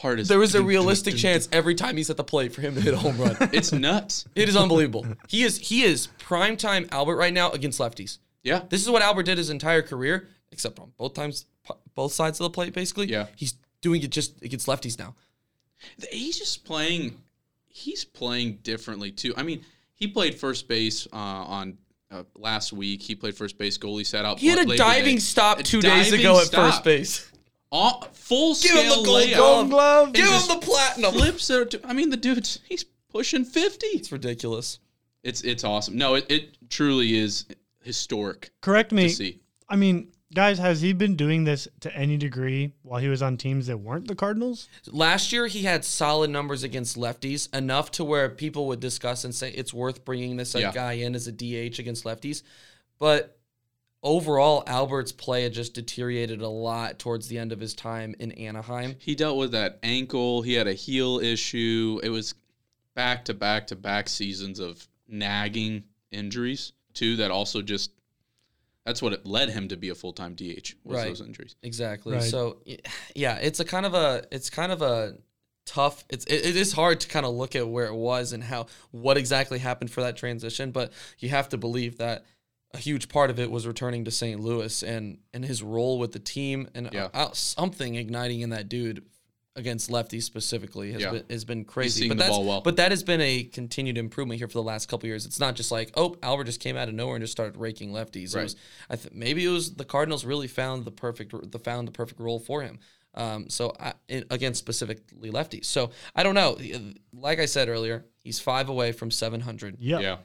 hard 0.00 0.20
as 0.20 0.28
there 0.28 0.38
was 0.38 0.54
a 0.54 0.62
realistic 0.62 1.16
chance 1.16 1.48
every 1.52 1.74
time 1.74 1.96
he's 1.96 2.10
at 2.10 2.16
the 2.16 2.24
plate 2.24 2.52
for 2.54 2.60
him 2.60 2.74
to 2.74 2.80
hit 2.80 2.94
a 2.94 2.96
home 2.96 3.16
run. 3.18 3.36
it's 3.52 3.72
nuts 3.72 4.24
It 4.34 4.48
is 4.48 4.56
unbelievable. 4.56 5.06
He 5.28 5.42
is 5.44 5.58
he 5.58 5.82
is 5.82 6.08
primetime 6.18 6.88
Albert 6.92 7.16
right 7.16 7.32
now 7.32 7.50
against 7.50 7.78
lefties. 7.80 8.18
yeah 8.42 8.62
This 8.68 8.80
is 8.82 8.90
what 8.90 9.02
Albert 9.02 9.24
did 9.24 9.38
his 9.38 9.50
entire 9.50 9.82
career, 9.82 10.28
except 10.52 10.78
on 10.78 10.92
both 10.96 11.14
times, 11.14 11.46
both 11.94 12.12
sides 12.12 12.38
of 12.40 12.44
the 12.44 12.50
plate, 12.50 12.72
basically. 12.72 13.06
Yeah. 13.08 13.26
he's 13.36 13.54
doing 13.80 14.02
it 14.02 14.10
just 14.10 14.42
against 14.42 14.66
lefties 14.66 14.98
now. 14.98 15.14
he's 16.10 16.38
just 16.38 16.64
playing 16.64 17.16
he's 17.66 18.04
playing 18.04 18.58
differently 18.62 19.12
too 19.12 19.32
i 19.36 19.42
mean 19.44 19.64
he 19.94 20.08
played 20.08 20.34
first 20.34 20.66
base 20.68 21.06
uh, 21.12 21.16
on 21.16 21.78
uh, 22.10 22.22
last 22.34 22.72
week 22.72 23.02
he 23.02 23.14
played 23.14 23.36
first 23.36 23.58
base 23.58 23.76
Goldie 23.76 24.02
sat 24.04 24.24
out 24.24 24.38
He 24.38 24.46
had 24.48 24.58
a 24.68 24.76
diving 24.76 25.20
stop 25.20 25.60
A 25.60 25.62
two 25.62 25.80
days 25.80 26.10
ago 26.12 26.38
at 26.40 26.46
stop. 26.46 26.70
first 26.72 26.84
base. 26.84 27.30
All, 27.70 28.02
full 28.12 28.54
Give 28.54 28.72
him 28.72 28.88
the 28.88 28.94
gold 28.94 29.06
layup. 29.08 29.36
glove. 29.36 29.70
glove. 29.70 30.12
Give 30.14 30.26
him 30.26 30.48
the 30.48 30.58
platinum. 30.64 31.12
flips 31.12 31.50
it 31.50 31.70
to- 31.72 31.80
i 31.86 31.92
mean 31.92 32.08
the 32.10 32.16
dude's 32.16 32.60
he's 32.68 32.84
pushing 33.10 33.44
50 33.44 33.86
It's 33.88 34.10
ridiculous. 34.12 34.78
it's 35.22 35.42
it's 35.42 35.64
awesome 35.64 35.96
no 35.98 36.14
it, 36.14 36.26
it 36.30 36.56
truly 36.70 37.16
is 37.16 37.44
historic 37.82 38.50
Correct 38.60 38.92
me. 38.92 39.04
to 39.04 39.14
see 39.14 39.40
I 39.70 39.76
mean, 39.76 40.12
guys, 40.32 40.58
has 40.58 40.80
he 40.80 40.94
been 40.94 41.14
doing 41.14 41.44
this 41.44 41.68
to 41.80 41.94
any 41.94 42.16
degree 42.16 42.72
while 42.82 43.00
he 43.00 43.08
was 43.08 43.20
on 43.20 43.36
teams 43.36 43.66
that 43.66 43.76
weren't 43.76 44.08
the 44.08 44.14
Cardinals? 44.14 44.66
Last 44.86 45.30
year, 45.30 45.46
he 45.46 45.64
had 45.64 45.84
solid 45.84 46.30
numbers 46.30 46.62
against 46.62 46.96
lefties, 46.96 47.54
enough 47.54 47.90
to 47.92 48.04
where 48.04 48.30
people 48.30 48.66
would 48.68 48.80
discuss 48.80 49.24
and 49.24 49.34
say 49.34 49.50
it's 49.50 49.74
worth 49.74 50.06
bringing 50.06 50.38
this 50.38 50.54
uh, 50.54 50.60
Yeah. 50.60 50.72
guy 50.72 50.92
in 50.94 51.14
as 51.14 51.26
a 51.26 51.32
DH 51.32 51.78
against 51.78 52.04
lefties. 52.04 52.42
But 52.98 53.37
overall, 54.02 54.62
Albert's 54.66 55.12
play 55.12 55.42
had 55.42 55.52
just 55.52 55.74
deteriorated 55.74 56.40
a 56.40 56.48
lot 56.48 56.98
towards 56.98 57.28
the 57.28 57.38
end 57.38 57.52
of 57.52 57.60
his 57.60 57.74
time 57.74 58.14
in 58.18 58.32
Anaheim. 58.32 58.94
he 58.98 59.14
dealt 59.14 59.36
with 59.36 59.52
that 59.52 59.78
ankle 59.82 60.42
he 60.42 60.54
had 60.54 60.66
a 60.66 60.72
heel 60.74 61.18
issue 61.18 62.00
it 62.02 62.10
was 62.10 62.34
back 62.94 63.24
to 63.26 63.34
back 63.34 63.66
to 63.68 63.76
back 63.76 64.08
seasons 64.08 64.58
of 64.58 64.86
nagging 65.08 65.82
injuries 66.10 66.72
too 66.94 67.16
that 67.16 67.30
also 67.30 67.62
just 67.62 67.90
that's 68.84 69.02
what 69.02 69.12
it 69.12 69.26
led 69.26 69.50
him 69.50 69.68
to 69.68 69.76
be 69.76 69.90
a 69.90 69.94
full-time 69.94 70.34
DH 70.34 70.74
was 70.84 70.96
Right. 70.96 71.08
those 71.08 71.20
injuries 71.20 71.56
Exactly. 71.62 72.14
Right. 72.14 72.22
So 72.22 72.58
yeah, 73.14 73.36
it's 73.36 73.60
a 73.60 73.64
kind 73.64 73.84
of 73.86 73.94
a 73.94 74.24
it's 74.30 74.48
kind 74.50 74.72
of 74.72 74.80
a 74.82 75.16
tough 75.66 76.04
it's 76.08 76.24
it, 76.24 76.46
it 76.46 76.56
is 76.56 76.72
hard 76.72 76.98
to 77.00 77.08
kind 77.08 77.26
of 77.26 77.34
look 77.34 77.54
at 77.54 77.68
where 77.68 77.86
it 77.86 77.94
was 77.94 78.32
and 78.32 78.42
how 78.42 78.66
what 78.90 79.18
exactly 79.18 79.58
happened 79.58 79.90
for 79.90 80.00
that 80.00 80.16
transition, 80.16 80.70
but 80.70 80.92
you 81.18 81.28
have 81.28 81.48
to 81.50 81.58
believe 81.58 81.98
that 81.98 82.24
a 82.74 82.78
huge 82.78 83.08
part 83.08 83.30
of 83.30 83.38
it 83.40 83.50
was 83.50 83.66
returning 83.66 84.04
to 84.04 84.10
St. 84.10 84.40
Louis 84.40 84.82
and 84.82 85.18
and 85.32 85.44
his 85.44 85.62
role 85.62 85.98
with 85.98 86.12
the 86.12 86.18
team 86.18 86.68
and 86.74 86.90
Yeah. 86.92 87.08
uh, 87.14 87.32
something 87.32 87.94
igniting 87.94 88.40
in 88.40 88.50
that 88.50 88.68
dude 88.68 89.04
against 89.56 89.90
lefties 89.90 90.22
specifically 90.22 90.92
has 90.92 91.02
Yeah. 91.02 91.10
been 91.12 91.24
has 91.30 91.44
been 91.44 91.64
crazy. 91.64 92.08
but 92.08 92.16
the 92.18 92.24
that's 92.24 92.30
ball 92.36 92.44
well. 92.44 92.60
but 92.60 92.76
that 92.76 92.92
has 92.92 93.02
been 93.02 93.20
a 93.20 93.42
continued 93.44 93.98
improvement 93.98 94.38
here 94.38 94.46
for 94.46 94.52
the 94.54 94.62
last 94.62 94.86
couple 94.88 95.06
years. 95.08 95.26
It's 95.26 95.40
not 95.40 95.56
just 95.56 95.72
like 95.72 95.90
oh 95.96 96.16
Albert 96.22 96.44
just 96.44 96.60
came 96.60 96.76
out 96.76 96.88
of 96.88 96.94
nowhere 96.94 97.16
and 97.16 97.22
just 97.22 97.32
started 97.32 97.56
raking 97.58 97.90
lefties. 97.90 98.36
It 98.36 98.42
was 98.42 98.56
I 98.90 98.96
th- 98.96 99.14
maybe 99.14 99.44
it 99.44 99.48
was 99.48 99.74
the 99.74 99.84
Cardinals 99.84 100.24
really 100.24 100.46
found 100.46 100.84
the 100.84 100.92
perfect 100.92 101.32
the 101.50 101.58
found 101.58 101.88
the 101.88 101.92
perfect 101.92 102.20
role 102.20 102.38
for 102.38 102.62
him. 102.62 102.78
Um, 103.14 103.48
so 103.48 103.72
I, 103.80 103.94
against 104.30 104.60
specifically 104.60 105.30
lefties. 105.32 105.64
So 105.64 105.90
I 106.14 106.22
don't 106.22 106.34
know. 106.34 106.56
Like 107.12 107.40
I 107.40 107.46
said 107.46 107.68
earlier, 107.68 108.04
he's 108.22 108.38
five 108.38 108.68
away 108.68 108.92
from 108.92 109.10
700. 109.10 109.76
Yep. 109.80 110.02
yeah 110.02 110.16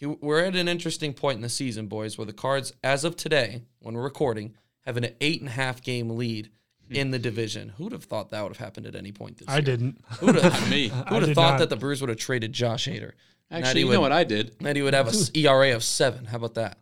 He, 0.00 0.06
we're 0.06 0.42
at 0.42 0.56
an 0.56 0.66
interesting 0.66 1.12
point 1.12 1.36
in 1.36 1.42
the 1.42 1.50
season, 1.50 1.86
boys, 1.86 2.16
where 2.16 2.24
the 2.24 2.32
Cards, 2.32 2.72
as 2.82 3.04
of 3.04 3.16
today, 3.16 3.64
when 3.80 3.94
we're 3.94 4.02
recording, 4.02 4.54
have 4.86 4.96
an 4.96 5.08
eight 5.20 5.40
and 5.40 5.48
a 5.50 5.52
half 5.52 5.82
game 5.82 6.08
lead 6.16 6.50
in 6.88 7.10
the 7.10 7.18
division. 7.18 7.74
Who'd 7.76 7.92
have 7.92 8.04
thought 8.04 8.30
that 8.30 8.42
would 8.42 8.48
have 8.56 8.64
happened 8.64 8.86
at 8.86 8.94
any 8.96 9.12
point 9.12 9.36
this 9.36 9.46
I 9.48 9.56
year? 9.56 9.62
didn't. 9.62 10.00
Who'd 10.18 10.36
have, 10.36 10.70
me 10.70 10.88
who'd 10.88 11.04
I 11.06 11.14
have 11.26 11.34
thought 11.34 11.50
not. 11.52 11.58
that 11.58 11.68
the 11.68 11.76
Brewers 11.76 12.00
would 12.00 12.08
have 12.08 12.18
traded 12.18 12.52
Josh 12.54 12.88
Hader? 12.88 13.12
Actually 13.50 13.82
he 13.82 13.86
you 13.88 13.92
know 13.92 14.00
what 14.00 14.12
I 14.12 14.24
did 14.24 14.56
That 14.60 14.74
he 14.76 14.82
would 14.82 14.94
have 14.94 15.06
a 15.06 15.10
s- 15.10 15.30
ERA 15.34 15.74
of 15.74 15.84
seven. 15.84 16.24
How 16.24 16.36
about 16.38 16.54
that? 16.54 16.78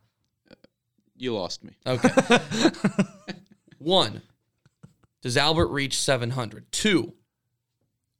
you 1.16 1.35
lost 1.35 1.64
me 1.64 1.72
Okay. 1.85 2.09
One, 3.78 4.22
does 5.22 5.37
Albert 5.37 5.68
reach 5.68 5.98
700? 5.98 6.70
Two, 6.70 7.14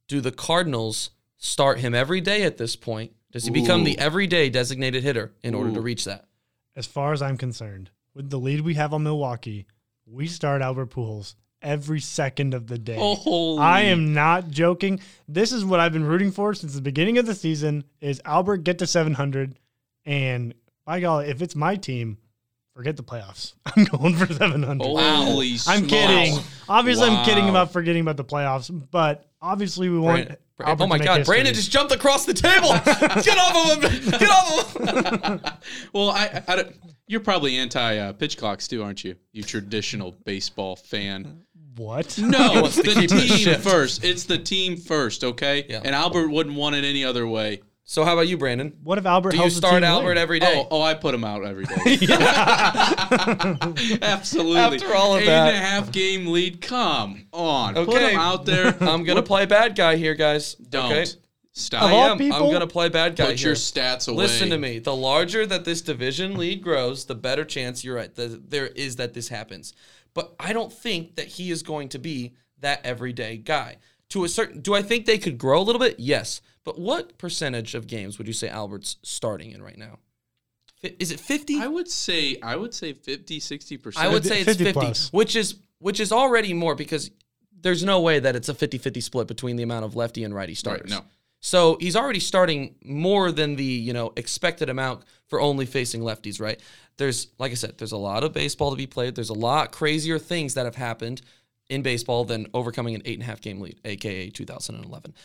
do 0.07 0.19
the 0.21 0.31
Cardinals 0.31 1.11
start 1.37 1.79
him 1.79 1.95
every 1.95 2.19
day 2.21 2.43
at 2.43 2.57
this 2.57 2.75
point? 2.75 3.13
Does 3.31 3.45
he 3.45 3.51
become 3.51 3.83
the 3.83 3.97
everyday 3.99 4.49
designated 4.49 5.03
hitter 5.03 5.31
in 5.43 5.53
order 5.53 5.71
to 5.73 5.81
reach 5.81 6.05
that? 6.05 6.25
As 6.75 6.87
far 6.87 7.13
as 7.13 7.21
I'm 7.21 7.37
concerned, 7.37 7.89
with 8.15 8.29
the 8.29 8.39
lead 8.39 8.61
we 8.61 8.73
have 8.75 8.93
on 8.93 9.03
Milwaukee, 9.03 9.67
we 10.05 10.27
start 10.27 10.61
Albert 10.61 10.89
Pujols 10.91 11.35
every 11.61 11.99
second 11.99 12.53
of 12.53 12.67
the 12.67 12.77
day. 12.77 12.95
Holy. 12.97 13.59
I 13.61 13.81
am 13.81 14.13
not 14.13 14.49
joking. 14.49 14.99
This 15.27 15.51
is 15.51 15.63
what 15.65 15.79
I've 15.79 15.93
been 15.93 16.05
rooting 16.05 16.31
for 16.31 16.53
since 16.53 16.73
the 16.73 16.81
beginning 16.81 17.17
of 17.17 17.25
the 17.25 17.35
season 17.35 17.83
is 18.01 18.21
Albert 18.25 18.63
get 18.63 18.79
to 18.79 18.87
700 18.87 19.59
and 20.05 20.53
by 20.85 20.99
golly, 21.01 21.27
if 21.27 21.41
it's 21.43 21.55
my 21.55 21.75
team, 21.75 22.17
forget 22.73 22.97
the 22.97 23.03
playoffs. 23.03 23.53
I'm 23.65 23.83
going 23.83 24.15
for 24.15 24.25
700. 24.33 24.81
holy 24.83 25.51
I'm 25.51 25.57
smokes. 25.57 25.87
kidding. 25.87 26.39
Obviously, 26.67 27.09
I'm 27.09 27.25
kidding 27.25 27.43
Wow. 27.43 27.49
about 27.51 27.73
forgetting 27.73 28.01
about 28.01 28.17
the 28.17 28.25
playoffs, 28.25 28.71
but 28.89 29.28
obviously 29.41 29.89
we 29.89 29.99
want 29.99 30.27
Brandon- 30.27 30.37
Albert 30.61 30.83
oh 30.83 30.87
my 30.87 30.97
to 30.97 30.99
make 30.99 31.07
God, 31.07 31.17
history. 31.19 31.33
Brandon 31.33 31.53
just 31.53 31.71
jumped 31.71 31.93
across 31.93 32.25
the 32.25 32.33
table. 32.33 32.69
Get 33.23 33.37
off 33.37 33.77
of 33.77 33.83
him. 33.83 34.11
Get 34.11 34.29
off 34.29 34.75
of 34.75 35.23
him. 35.23 35.41
well 35.93 36.09
I, 36.09 36.43
I 36.47 36.55
don't, 36.57 36.75
you're 37.07 37.21
probably 37.21 37.57
anti 37.57 37.97
uh, 37.97 38.13
pitch 38.13 38.37
clocks 38.37 38.67
too 38.67 38.83
aren't 38.83 39.03
you 39.03 39.15
you 39.31 39.43
traditional 39.43 40.11
baseball 40.25 40.75
fan 40.75 41.45
what? 41.79 42.19
No, 42.19 42.37
wants 42.61 42.75
to 42.75 42.83
the 42.83 43.07
team 43.07 43.59
first. 43.61 44.03
It's 44.03 44.25
the 44.25 44.37
team 44.37 44.75
first, 44.75 45.23
okay? 45.23 45.65
Yeah. 45.69 45.79
And 45.83 45.95
Albert 45.95 46.27
wouldn't 46.27 46.55
want 46.55 46.75
it 46.75 46.83
any 46.83 47.05
other 47.05 47.25
way. 47.25 47.61
So 47.89 48.05
how 48.05 48.13
about 48.13 48.27
you, 48.27 48.37
Brandon? 48.37 48.77
What 48.83 48.99
if 48.99 49.07
Albert 49.07 49.31
Do 49.31 49.37
you 49.37 49.41
helps 49.41 49.55
the 49.55 49.61
start 49.61 49.81
team 49.81 49.85
Albert 49.85 50.09
win? 50.09 50.17
every 50.19 50.39
day? 50.39 50.53
Oh, 50.55 50.67
oh, 50.77 50.81
I 50.83 50.93
put 50.93 51.15
him 51.15 51.23
out 51.23 51.43
every 51.43 51.65
day. 51.65 51.75
Absolutely. 54.03 54.59
After 54.59 54.93
all 54.93 55.15
of 55.15 55.23
Eight 55.23 55.25
that. 55.25 55.55
and 55.55 55.57
a 55.57 55.59
half 55.59 55.91
game 55.91 56.27
lead. 56.27 56.61
Come 56.61 57.25
on. 57.33 57.75
okay. 57.75 57.85
Put 57.91 57.95
Okay. 58.03 58.13
him 58.13 58.19
out 58.19 58.45
there. 58.45 58.77
I'm 58.79 59.03
gonna 59.05 59.23
play 59.23 59.47
bad 59.47 59.75
guy 59.75 59.95
here, 59.95 60.13
guys. 60.13 60.53
Don't. 60.53 60.91
Okay? 60.91 61.05
Stop. 61.53 61.81
I 61.81 61.91
all 61.91 62.03
am. 62.11 62.21
I'm 62.31 62.51
gonna 62.51 62.67
play 62.67 62.89
bad 62.89 63.15
guy 63.15 63.25
Put 63.25 63.39
here. 63.39 63.47
your 63.47 63.55
stats 63.55 64.07
away. 64.07 64.17
Listen 64.17 64.51
to 64.51 64.59
me. 64.59 64.77
The 64.77 64.95
larger 64.95 65.47
that 65.47 65.65
this 65.65 65.81
division 65.81 66.37
lead 66.37 66.61
grows, 66.61 67.05
the 67.05 67.15
better 67.15 67.43
chance 67.43 67.83
you're 67.83 67.95
right. 67.95 68.13
That 68.13 68.51
there 68.51 68.67
is 68.67 68.97
that 68.97 69.15
this 69.15 69.29
happens. 69.29 69.73
But 70.13 70.35
I 70.39 70.53
don't 70.53 70.71
think 70.71 71.15
that 71.15 71.25
he 71.25 71.49
is 71.49 71.63
going 71.63 71.89
to 71.89 71.97
be 71.97 72.35
that 72.59 72.85
everyday 72.85 73.37
guy. 73.37 73.77
To 74.09 74.25
a 74.25 74.29
certain, 74.29 74.61
do 74.61 74.75
I 74.75 74.83
think 74.83 75.07
they 75.07 75.17
could 75.17 75.39
grow 75.39 75.59
a 75.59 75.63
little 75.63 75.81
bit? 75.81 75.99
Yes. 75.99 76.41
But 76.69 76.77
what 76.77 77.17
percentage 77.17 77.73
of 77.73 77.87
games 77.87 78.19
would 78.19 78.27
you 78.27 78.33
say 78.33 78.47
Albert's 78.47 78.97
starting 79.01 79.49
in 79.49 79.63
right 79.63 79.75
now? 79.75 79.97
Is 80.83 81.09
it 81.09 81.19
50? 81.19 81.59
I 81.59 81.65
would 81.65 81.89
say 81.89 82.37
I 82.43 82.55
would 82.55 82.75
say 82.75 82.93
50 82.93 83.39
60%. 83.39 83.97
I 83.97 84.07
would 84.07 84.23
say 84.23 84.41
it's 84.41 84.49
50 84.49 84.63
50, 84.65 84.73
plus. 84.79 85.11
which 85.11 85.35
is 85.35 85.55
which 85.79 85.99
is 85.99 86.11
already 86.11 86.53
more 86.53 86.75
because 86.75 87.09
there's 87.59 87.83
no 87.83 88.01
way 88.01 88.19
that 88.19 88.35
it's 88.35 88.49
a 88.49 88.53
50-50 88.53 89.01
split 89.01 89.27
between 89.27 89.55
the 89.55 89.63
amount 89.63 89.83
of 89.83 89.95
lefty 89.95 90.23
and 90.23 90.35
righty 90.35 90.53
starters. 90.53 90.91
no. 90.91 91.01
So 91.39 91.77
he's 91.79 91.95
already 91.95 92.19
starting 92.19 92.75
more 92.85 93.31
than 93.31 93.55
the, 93.55 93.63
you 93.63 93.93
know, 93.93 94.13
expected 94.15 94.69
amount 94.69 95.05
for 95.25 95.41
only 95.41 95.65
facing 95.65 96.01
lefties, 96.01 96.39
right? 96.39 96.61
There's 96.97 97.29
like 97.39 97.51
I 97.51 97.55
said, 97.55 97.79
there's 97.79 97.93
a 97.93 97.97
lot 97.97 98.23
of 98.23 98.31
baseball 98.31 98.69
to 98.69 98.77
be 98.77 98.85
played. 98.85 99.15
There's 99.15 99.29
a 99.29 99.33
lot 99.33 99.71
crazier 99.71 100.19
things 100.19 100.53
that 100.53 100.65
have 100.65 100.75
happened 100.75 101.23
in 101.67 101.81
baseball 101.81 102.25
than 102.25 102.45
overcoming 102.53 102.93
an 102.93 103.01
eight 103.05 103.15
and 103.15 103.23
a 103.23 103.25
half 103.25 103.41
game 103.41 103.59
lead, 103.59 103.79
aka 103.83 104.29
2011. 104.29 105.15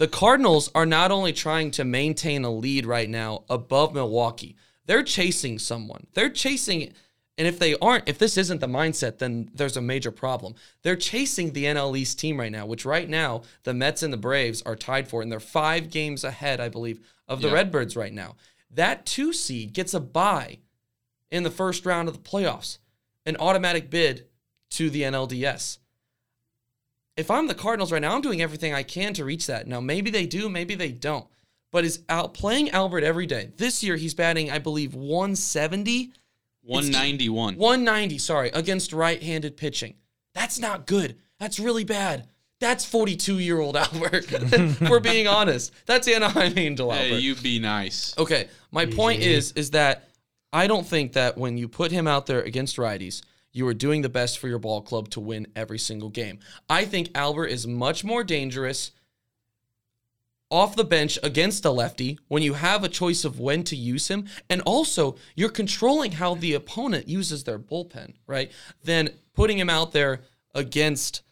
The 0.00 0.08
Cardinals 0.08 0.70
are 0.74 0.86
not 0.86 1.10
only 1.10 1.34
trying 1.34 1.72
to 1.72 1.84
maintain 1.84 2.42
a 2.42 2.50
lead 2.50 2.86
right 2.86 3.10
now 3.10 3.44
above 3.50 3.92
Milwaukee, 3.92 4.56
they're 4.86 5.02
chasing 5.02 5.58
someone. 5.58 6.06
They're 6.14 6.30
chasing, 6.30 6.94
and 7.36 7.46
if 7.46 7.58
they 7.58 7.76
aren't, 7.76 8.08
if 8.08 8.16
this 8.16 8.38
isn't 8.38 8.62
the 8.62 8.66
mindset, 8.66 9.18
then 9.18 9.50
there's 9.52 9.76
a 9.76 9.82
major 9.82 10.10
problem. 10.10 10.54
They're 10.80 10.96
chasing 10.96 11.52
the 11.52 11.66
NL 11.66 11.98
East 11.98 12.18
team 12.18 12.40
right 12.40 12.50
now, 12.50 12.64
which 12.64 12.86
right 12.86 13.10
now 13.10 13.42
the 13.64 13.74
Mets 13.74 14.02
and 14.02 14.10
the 14.10 14.16
Braves 14.16 14.62
are 14.62 14.74
tied 14.74 15.06
for, 15.06 15.20
and 15.20 15.30
they're 15.30 15.38
five 15.38 15.90
games 15.90 16.24
ahead, 16.24 16.60
I 16.60 16.70
believe, 16.70 17.06
of 17.28 17.42
the 17.42 17.48
Yeah. 17.48 17.54
Redbirds 17.56 17.94
right 17.94 18.14
now. 18.14 18.36
That 18.70 19.04
two 19.04 19.34
seed 19.34 19.74
gets 19.74 19.92
a 19.92 20.00
bye 20.00 20.60
in 21.30 21.42
the 21.42 21.50
first 21.50 21.84
round 21.84 22.08
of 22.08 22.14
the 22.14 22.26
playoffs. 22.26 22.78
an 23.26 23.36
automatic 23.36 23.90
bid 23.90 24.26
to 24.70 24.88
the 24.88 25.02
NLDS. 25.02 25.76
If 27.16 27.30
I'm 27.30 27.46
the 27.46 27.54
Cardinals 27.54 27.92
right 27.92 28.00
now, 28.00 28.14
I'm 28.14 28.22
doing 28.22 28.40
everything 28.40 28.72
I 28.72 28.82
can 28.82 29.12
to 29.14 29.24
reach 29.24 29.46
that. 29.46 29.66
Now, 29.66 29.80
maybe 29.80 30.10
they 30.10 30.26
do, 30.26 30.48
maybe 30.48 30.74
they 30.74 30.92
don't. 30.92 31.26
But 31.72 31.84
is 31.84 32.02
out 32.08 32.34
playing 32.34 32.70
Albert 32.70 33.04
every 33.04 33.26
day. 33.26 33.50
This 33.56 33.82
year 33.82 33.96
he's 33.96 34.14
batting, 34.14 34.50
I 34.50 34.58
believe, 34.58 34.94
170, 34.94 36.12
191. 36.62 37.56
190, 37.56 38.18
sorry, 38.18 38.50
against 38.50 38.92
right-handed 38.92 39.56
pitching. 39.56 39.94
That's 40.34 40.58
not 40.58 40.86
good. 40.86 41.16
That's 41.38 41.60
really 41.60 41.84
bad. 41.84 42.28
That's 42.60 42.84
42-year-old 42.84 43.76
Albert. 43.76 44.80
We're 44.80 45.00
being 45.00 45.26
honest. 45.26 45.72
That's 45.86 46.06
Anaheim 46.08 46.58
Angel 46.58 46.92
Albert. 46.92 47.06
Hey, 47.06 47.18
you 47.18 47.34
be 47.34 47.58
nice. 47.58 48.14
Okay, 48.18 48.48
my 48.70 48.86
point 48.86 49.22
is 49.22 49.52
is 49.52 49.70
that 49.70 50.08
I 50.52 50.66
don't 50.66 50.86
think 50.86 51.14
that 51.14 51.38
when 51.38 51.56
you 51.56 51.68
put 51.68 51.90
him 51.92 52.06
out 52.06 52.26
there 52.26 52.40
against 52.40 52.76
righties, 52.76 53.22
you 53.52 53.66
are 53.66 53.74
doing 53.74 54.02
the 54.02 54.08
best 54.08 54.38
for 54.38 54.48
your 54.48 54.58
ball 54.58 54.80
club 54.80 55.08
to 55.10 55.20
win 55.20 55.46
every 55.56 55.78
single 55.78 56.08
game. 56.08 56.38
I 56.68 56.84
think 56.84 57.10
Albert 57.14 57.46
is 57.46 57.66
much 57.66 58.04
more 58.04 58.22
dangerous 58.22 58.92
off 60.50 60.74
the 60.74 60.84
bench 60.84 61.18
against 61.22 61.64
a 61.64 61.70
lefty 61.70 62.18
when 62.28 62.42
you 62.42 62.54
have 62.54 62.82
a 62.82 62.88
choice 62.88 63.24
of 63.24 63.38
when 63.38 63.62
to 63.62 63.76
use 63.76 64.08
him 64.08 64.26
and 64.48 64.60
also 64.62 65.16
you're 65.36 65.48
controlling 65.48 66.12
how 66.12 66.34
the 66.34 66.54
opponent 66.54 67.08
uses 67.08 67.44
their 67.44 67.58
bullpen, 67.58 68.14
right? 68.26 68.50
Then 68.82 69.10
putting 69.32 69.58
him 69.58 69.70
out 69.70 69.92
there 69.92 70.22
against 70.54 71.22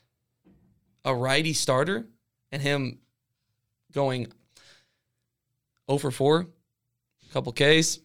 a 1.04 1.14
righty 1.14 1.52
starter 1.52 2.06
and 2.52 2.62
him 2.62 2.98
going 3.92 4.28
0 5.90 5.98
for 5.98 6.10
4, 6.10 6.46
couple 7.32 7.52
Ks. 7.52 7.98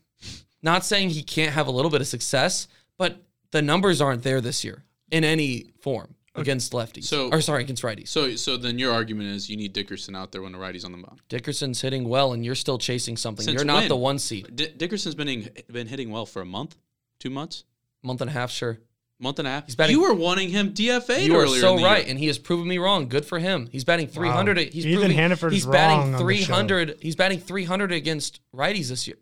Not 0.62 0.86
saying 0.86 1.10
he 1.10 1.24
can't 1.24 1.54
have 1.54 1.68
a 1.68 1.72
little 1.72 1.92
bit 1.92 2.02
of 2.02 2.08
success, 2.08 2.68
but 2.98 3.22
the 3.54 3.62
numbers 3.62 4.02
aren't 4.02 4.24
there 4.24 4.42
this 4.42 4.64
year 4.66 4.84
in 5.12 5.24
any 5.24 5.68
form 5.82 6.16
against 6.36 6.74
lefties. 6.74 7.04
So- 7.06 7.30
or 7.32 7.40
sorry, 7.42 7.62
against 7.64 7.84
righties. 7.84 8.08
So, 8.08 8.36
so 8.36 8.58
then 8.58 8.80
your 8.80 8.92
argument 8.92 9.30
is 9.30 9.50
you 9.50 9.56
need 9.56 9.72
Dickerson 9.72 10.16
out 10.16 10.32
there 10.32 10.42
when 10.42 10.52
the 10.52 10.58
righties 10.58 10.84
on 10.84 10.92
the 10.92 10.98
mound. 10.98 11.22
Dickerson's 11.30 11.80
hitting 11.80 12.10
well, 12.10 12.34
and 12.34 12.44
you're 12.44 12.56
still 12.56 12.80
chasing 12.80 13.16
something. 13.16 13.44
Since 13.46 13.56
you're 13.56 13.66
not 13.66 13.82
when? 13.82 13.88
the 13.90 13.96
one 13.96 14.18
seed. 14.20 14.54
D- 14.56 14.68
Dickerson's 14.76 15.14
been 15.16 15.28
hitting, 15.28 15.50
been 15.72 15.88
hitting 15.88 16.10
well 16.10 16.26
for 16.26 16.42
a 16.42 16.46
month, 16.46 16.76
two 17.20 17.30
months, 17.30 17.64
Month 18.02 18.20
and 18.22 18.30
a 18.30 18.34
half, 18.34 18.50
sure. 18.52 18.80
month 19.20 19.38
and 19.40 19.48
a 19.48 19.52
half. 19.52 19.66
He's 19.68 19.76
batting- 19.76 19.96
you 19.96 20.02
were 20.02 20.14
wanting 20.16 20.50
him 20.50 20.74
DFA 20.74 21.24
You 21.24 21.36
are 21.38 21.44
earlier. 21.44 21.62
so 21.62 21.76
in 21.76 21.78
the 21.78 21.84
right, 21.86 22.00
year. 22.04 22.10
and 22.10 22.20
he 22.20 22.26
has 22.28 22.38
proven 22.40 22.68
me 22.68 22.80
wrong. 22.80 23.08
Good 23.08 23.26
for 23.26 23.38
him. 23.40 23.70
He's 23.72 23.84
batting 23.86 24.08
300. 24.08 24.58
He's 24.58 24.86
Ethan 24.88 25.00
proving, 25.02 25.16
Hannaford's 25.18 25.54
he's 25.56 25.66
batting 25.68 26.00
on 26.00 26.12
the 26.14 26.18
show. 26.18 26.24
300. 26.26 26.98
He's 27.00 27.16
batting 27.16 27.40
300 27.40 27.92
against 27.94 28.42
righties 28.54 28.90
this 28.90 29.08
year. 29.08 29.18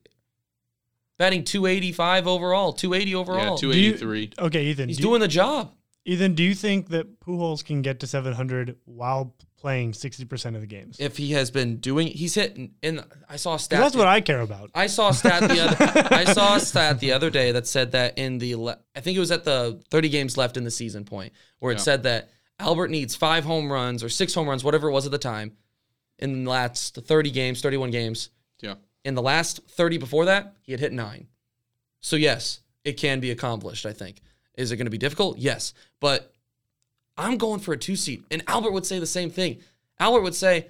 Batting 1.21 1.43
285 1.43 2.25
overall, 2.25 2.73
280 2.73 3.13
overall. 3.13 3.55
two 3.55 3.71
Do 3.71 3.77
you- 3.79 4.29
Okay, 4.39 4.65
Ethan. 4.65 4.89
He's 4.89 4.97
do 4.97 5.03
you- 5.03 5.09
doing 5.09 5.21
the 5.21 5.27
job. 5.27 5.71
Ethan, 6.03 6.33
do 6.33 6.41
you 6.41 6.55
think 6.55 6.89
that 6.89 7.19
Pujols 7.19 7.63
can 7.63 7.83
get 7.83 7.99
to 7.99 8.07
700 8.07 8.75
while 8.85 9.35
playing 9.55 9.93
60% 9.93 10.55
of 10.55 10.61
the 10.61 10.65
games? 10.67 10.97
If 10.99 11.17
he 11.17 11.33
has 11.33 11.51
been 11.51 11.77
doing, 11.77 12.07
he's 12.07 12.33
hitting. 12.33 12.71
And 12.81 13.03
I 13.29 13.35
saw 13.35 13.51
a 13.51 13.53
'Cause 13.53 13.65
stat. 13.65 13.79
That's 13.81 13.95
what 13.95 14.07
I 14.07 14.19
care 14.19 14.41
about. 14.41 14.71
I 14.73 14.87
saw 14.87 15.09
a 15.09 15.13
stat 15.13 15.47
the 15.47 15.59
other 15.59 16.07
I 16.11 16.23
saw 16.33 16.55
a 16.55 16.59
stat 16.59 16.99
the 16.99 17.11
other 17.11 17.29
day 17.29 17.51
that 17.51 17.67
said 17.67 17.91
that 17.91 18.17
in 18.17 18.39
the 18.39 18.55
le- 18.55 18.79
I 18.95 19.01
think 19.01 19.15
it 19.15 19.19
was 19.19 19.29
at 19.29 19.43
the 19.43 19.79
30 19.91 20.09
games 20.09 20.37
left 20.37 20.57
in 20.57 20.63
the 20.63 20.71
season 20.71 21.05
point 21.05 21.33
where 21.59 21.71
it 21.71 21.75
Yeah. 21.77 21.83
said 21.83 22.01
that 22.03 22.31
Albert 22.57 22.87
needs 22.89 23.13
5 23.15 23.43
home 23.43 23.71
runs 23.71 24.03
or 24.03 24.09
6 24.09 24.33
home 24.33 24.49
runs 24.49 24.63
whatever 24.63 24.89
it 24.89 24.91
was 24.91 25.05
at 25.05 25.11
the 25.11 25.19
time 25.19 25.51
in 26.17 26.45
the 26.45 26.49
last 26.49 26.95
30 26.95 27.29
games, 27.29 27.61
31 27.61 27.91
games. 27.91 28.31
In 29.03 29.15
the 29.15 29.21
last 29.21 29.61
30 29.67 29.97
before 29.97 30.25
that, 30.25 30.55
he 30.61 30.71
had 30.71 30.79
hit 30.79 30.93
9. 30.93 31.27
So 32.01 32.15
yes, 32.15 32.59
it 32.83 32.93
can 32.93 33.19
be 33.19 33.31
accomplished, 33.31 33.85
I 33.85 33.93
think. 33.93 34.21
Is 34.55 34.71
it 34.71 34.77
going 34.77 34.85
to 34.85 34.91
be 34.91 34.97
difficult? 34.97 35.37
Yes. 35.37 35.73
But 35.99 36.33
I'm 37.17 37.37
going 37.37 37.59
for 37.59 37.73
a 37.73 37.77
2 37.77 37.95
seat 37.95 38.23
and 38.31 38.43
Albert 38.47 38.71
would 38.71 38.85
say 38.85 38.99
the 38.99 39.05
same 39.05 39.29
thing. 39.29 39.59
Albert 39.99 40.21
would 40.21 40.35
say 40.35 40.67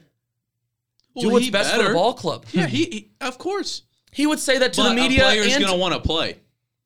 do 1.17 1.27
Well, 1.27 1.31
what's 1.31 1.49
best 1.49 1.75
for 1.75 1.83
the 1.83 1.93
ball 1.93 2.13
club. 2.13 2.45
Yeah, 2.51 2.67
he, 2.67 2.85
he 2.85 3.11
of 3.19 3.37
course. 3.37 3.83
He 4.11 4.27
would 4.27 4.39
say 4.39 4.57
that 4.59 4.73
to 4.73 4.81
but 4.81 4.89
the 4.89 4.95
media 4.95 5.23
a 5.23 5.25
player's 5.25 5.55
and 5.55 5.65
gonna 5.65 5.77
want 5.77 5.93
to 5.93 5.99
play. 5.99 6.37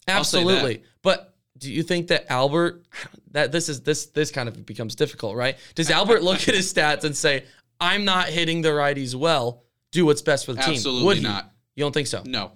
I'll 0.08 0.24
say 0.24 0.44
that. 0.44 0.50
Absolutely. 0.50 0.84
But 1.02 1.36
do 1.58 1.72
you 1.72 1.84
think 1.84 2.08
that 2.08 2.32
Albert 2.32 2.86
that 3.32 3.52
this 3.52 3.70
is 3.70 3.82
this 3.82 4.08
this 4.08 4.32
kind 4.32 4.50
of 4.50 4.66
becomes 4.66 4.96
difficult, 4.96 5.36
right? 5.36 5.58
Does 5.76 5.90
Albert 5.92 6.24
look 6.24 6.48
at 6.48 6.56
his 6.56 6.72
stats 6.72 7.04
and 7.04 7.16
say, 7.16 7.46
"I'm 7.80 8.06
not 8.06 8.28
hitting 8.30 8.62
the 8.62 8.70
righties 8.70 9.16
well. 9.16 9.64
Do 9.96 10.06
what's 10.06 10.22
best 10.22 10.46
for 10.46 10.54
the 10.54 10.62
team." 10.62 10.74
Absolutely 10.76 11.06
Would 11.06 11.24
not. 11.24 11.52
You 11.76 11.84
don't 11.84 11.94
think 11.94 12.08
so? 12.08 12.22
No. 12.26 12.52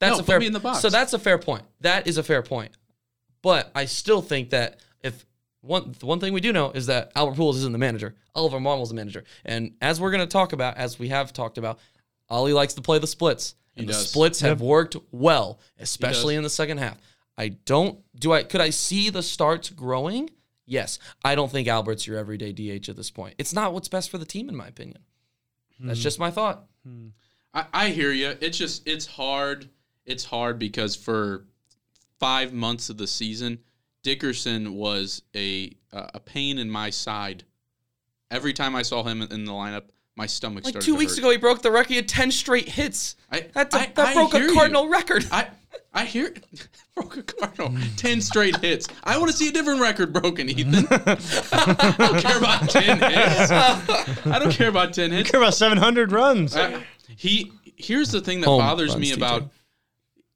That's 0.00 0.12
No, 0.12 0.16
a 0.16 0.22
put 0.22 0.26
fair 0.26 0.40
me 0.40 0.46
in 0.46 0.52
the 0.52 0.60
box. 0.60 0.80
So 0.80 0.90
that's 0.90 1.12
a 1.12 1.18
fair 1.18 1.38
point. 1.38 1.62
That 1.80 2.06
is 2.06 2.18
a 2.18 2.22
fair 2.22 2.42
point. 2.42 2.72
But 3.42 3.70
I 3.74 3.84
still 3.86 4.22
think 4.22 4.50
that 4.50 4.80
if 5.02 5.24
one 5.60 5.94
the 5.98 6.06
one 6.06 6.20
thing 6.20 6.32
we 6.32 6.40
do 6.40 6.52
know 6.52 6.70
is 6.70 6.86
that 6.86 7.12
Albert 7.16 7.36
Pujols 7.36 7.54
isn't 7.56 7.72
the 7.72 7.78
manager. 7.78 8.14
Oliver 8.34 8.60
Marmol's 8.60 8.90
the 8.90 8.94
manager. 8.94 9.24
And 9.44 9.74
as 9.80 10.00
we're 10.00 10.10
going 10.10 10.20
to 10.20 10.26
talk 10.32 10.52
about, 10.52 10.76
as 10.76 10.98
we 10.98 11.08
have 11.08 11.32
talked 11.32 11.58
about, 11.58 11.78
Ollie 12.28 12.52
likes 12.52 12.74
to 12.74 12.82
play 12.82 12.98
the 12.98 13.06
splits. 13.06 13.54
And 13.76 13.82
He 13.82 13.86
the 13.86 13.92
does. 13.92 14.08
splits 14.10 14.40
have 14.40 14.60
worked 14.60 14.96
well, 15.12 15.60
especially 15.78 16.34
in 16.34 16.42
the 16.42 16.50
second 16.50 16.78
half. 16.78 16.98
I 17.36 17.48
don't 17.48 18.00
do 18.18 18.32
I 18.32 18.42
could 18.42 18.60
I 18.60 18.70
see 18.70 19.10
the 19.10 19.22
starts 19.22 19.70
growing? 19.70 20.30
Yes. 20.66 20.98
I 21.24 21.34
don't 21.34 21.50
think 21.50 21.66
Albert's 21.66 22.06
your 22.06 22.18
everyday 22.18 22.52
DH 22.52 22.88
at 22.88 22.96
this 22.96 23.10
point. 23.10 23.34
It's 23.38 23.52
not 23.54 23.72
what's 23.72 23.88
best 23.88 24.10
for 24.10 24.18
the 24.18 24.26
team 24.26 24.48
in 24.48 24.54
my 24.56 24.66
opinion. 24.68 24.98
That's 25.80 26.00
just 26.00 26.18
my 26.18 26.30
thought. 26.30 26.64
I, 27.54 27.66
I 27.72 27.88
hear 27.90 28.12
you. 28.12 28.36
It's 28.40 28.58
just 28.58 28.86
it's 28.86 29.06
hard. 29.06 29.68
It's 30.06 30.24
hard 30.24 30.58
because 30.58 30.96
for 30.96 31.44
five 32.18 32.52
months 32.52 32.90
of 32.90 32.96
the 32.96 33.06
season, 33.06 33.58
Dickerson 34.02 34.74
was 34.74 35.22
a 35.36 35.72
uh, 35.92 36.08
a 36.14 36.20
pain 36.20 36.58
in 36.58 36.70
my 36.70 36.90
side. 36.90 37.44
Every 38.30 38.52
time 38.52 38.74
I 38.76 38.82
saw 38.82 39.02
him 39.04 39.22
in 39.22 39.44
the 39.44 39.52
lineup, 39.52 39.84
my 40.16 40.26
stomach 40.26 40.64
Like 40.64 40.72
started. 40.72 40.84
two 40.86 40.92
to 40.92 40.98
weeks 40.98 41.12
hurt. 41.12 41.18
ago, 41.20 41.30
he 41.30 41.36
broke 41.38 41.62
the 41.62 41.70
record. 41.70 41.88
He 41.90 41.96
had 41.96 42.08
ten 42.08 42.30
straight 42.30 42.68
hits. 42.68 43.16
I, 43.30 43.40
That, 43.54 43.74
I- 43.74 43.86
that 43.94 43.98
I 44.08 44.14
broke 44.14 44.32
hear 44.32 44.44
a 44.44 44.48
you. 44.48 44.54
Cardinal 44.54 44.88
record. 44.88 45.26
I 45.30 45.48
I 45.92 46.04
hear 46.04 46.32
broke 46.94 47.16
a 47.16 47.22
Cardinal. 47.22 47.74
Ten 47.96 48.20
straight 48.20 48.56
hits. 48.58 48.86
I 49.04 49.18
want 49.18 49.30
to 49.30 49.36
see 49.36 49.48
a 49.48 49.52
different 49.52 49.80
record 49.80 50.12
broken, 50.12 50.48
Ethan. 50.48 50.86
I 50.90 51.94
don't 51.98 52.20
care 52.22 52.38
about 52.38 52.68
ten 52.70 52.98
hits. 52.98 53.50
I 54.26 54.38
don't 54.38 54.52
care 54.52 54.68
about 54.68 54.92
ten 54.94 55.10
hits. 55.10 55.28
I 55.28 55.32
care 55.32 55.40
about 55.40 55.54
700 55.54 56.12
runs. 56.12 56.56
I- 56.56 56.82
he 57.16 57.50
here's 57.76 58.10
the 58.12 58.20
thing 58.20 58.40
that 58.40 58.46
Home 58.46 58.60
bothers 58.60 58.90
runs, 58.90 59.00
me 59.00 59.10
TJ. 59.12 59.16
about 59.16 59.50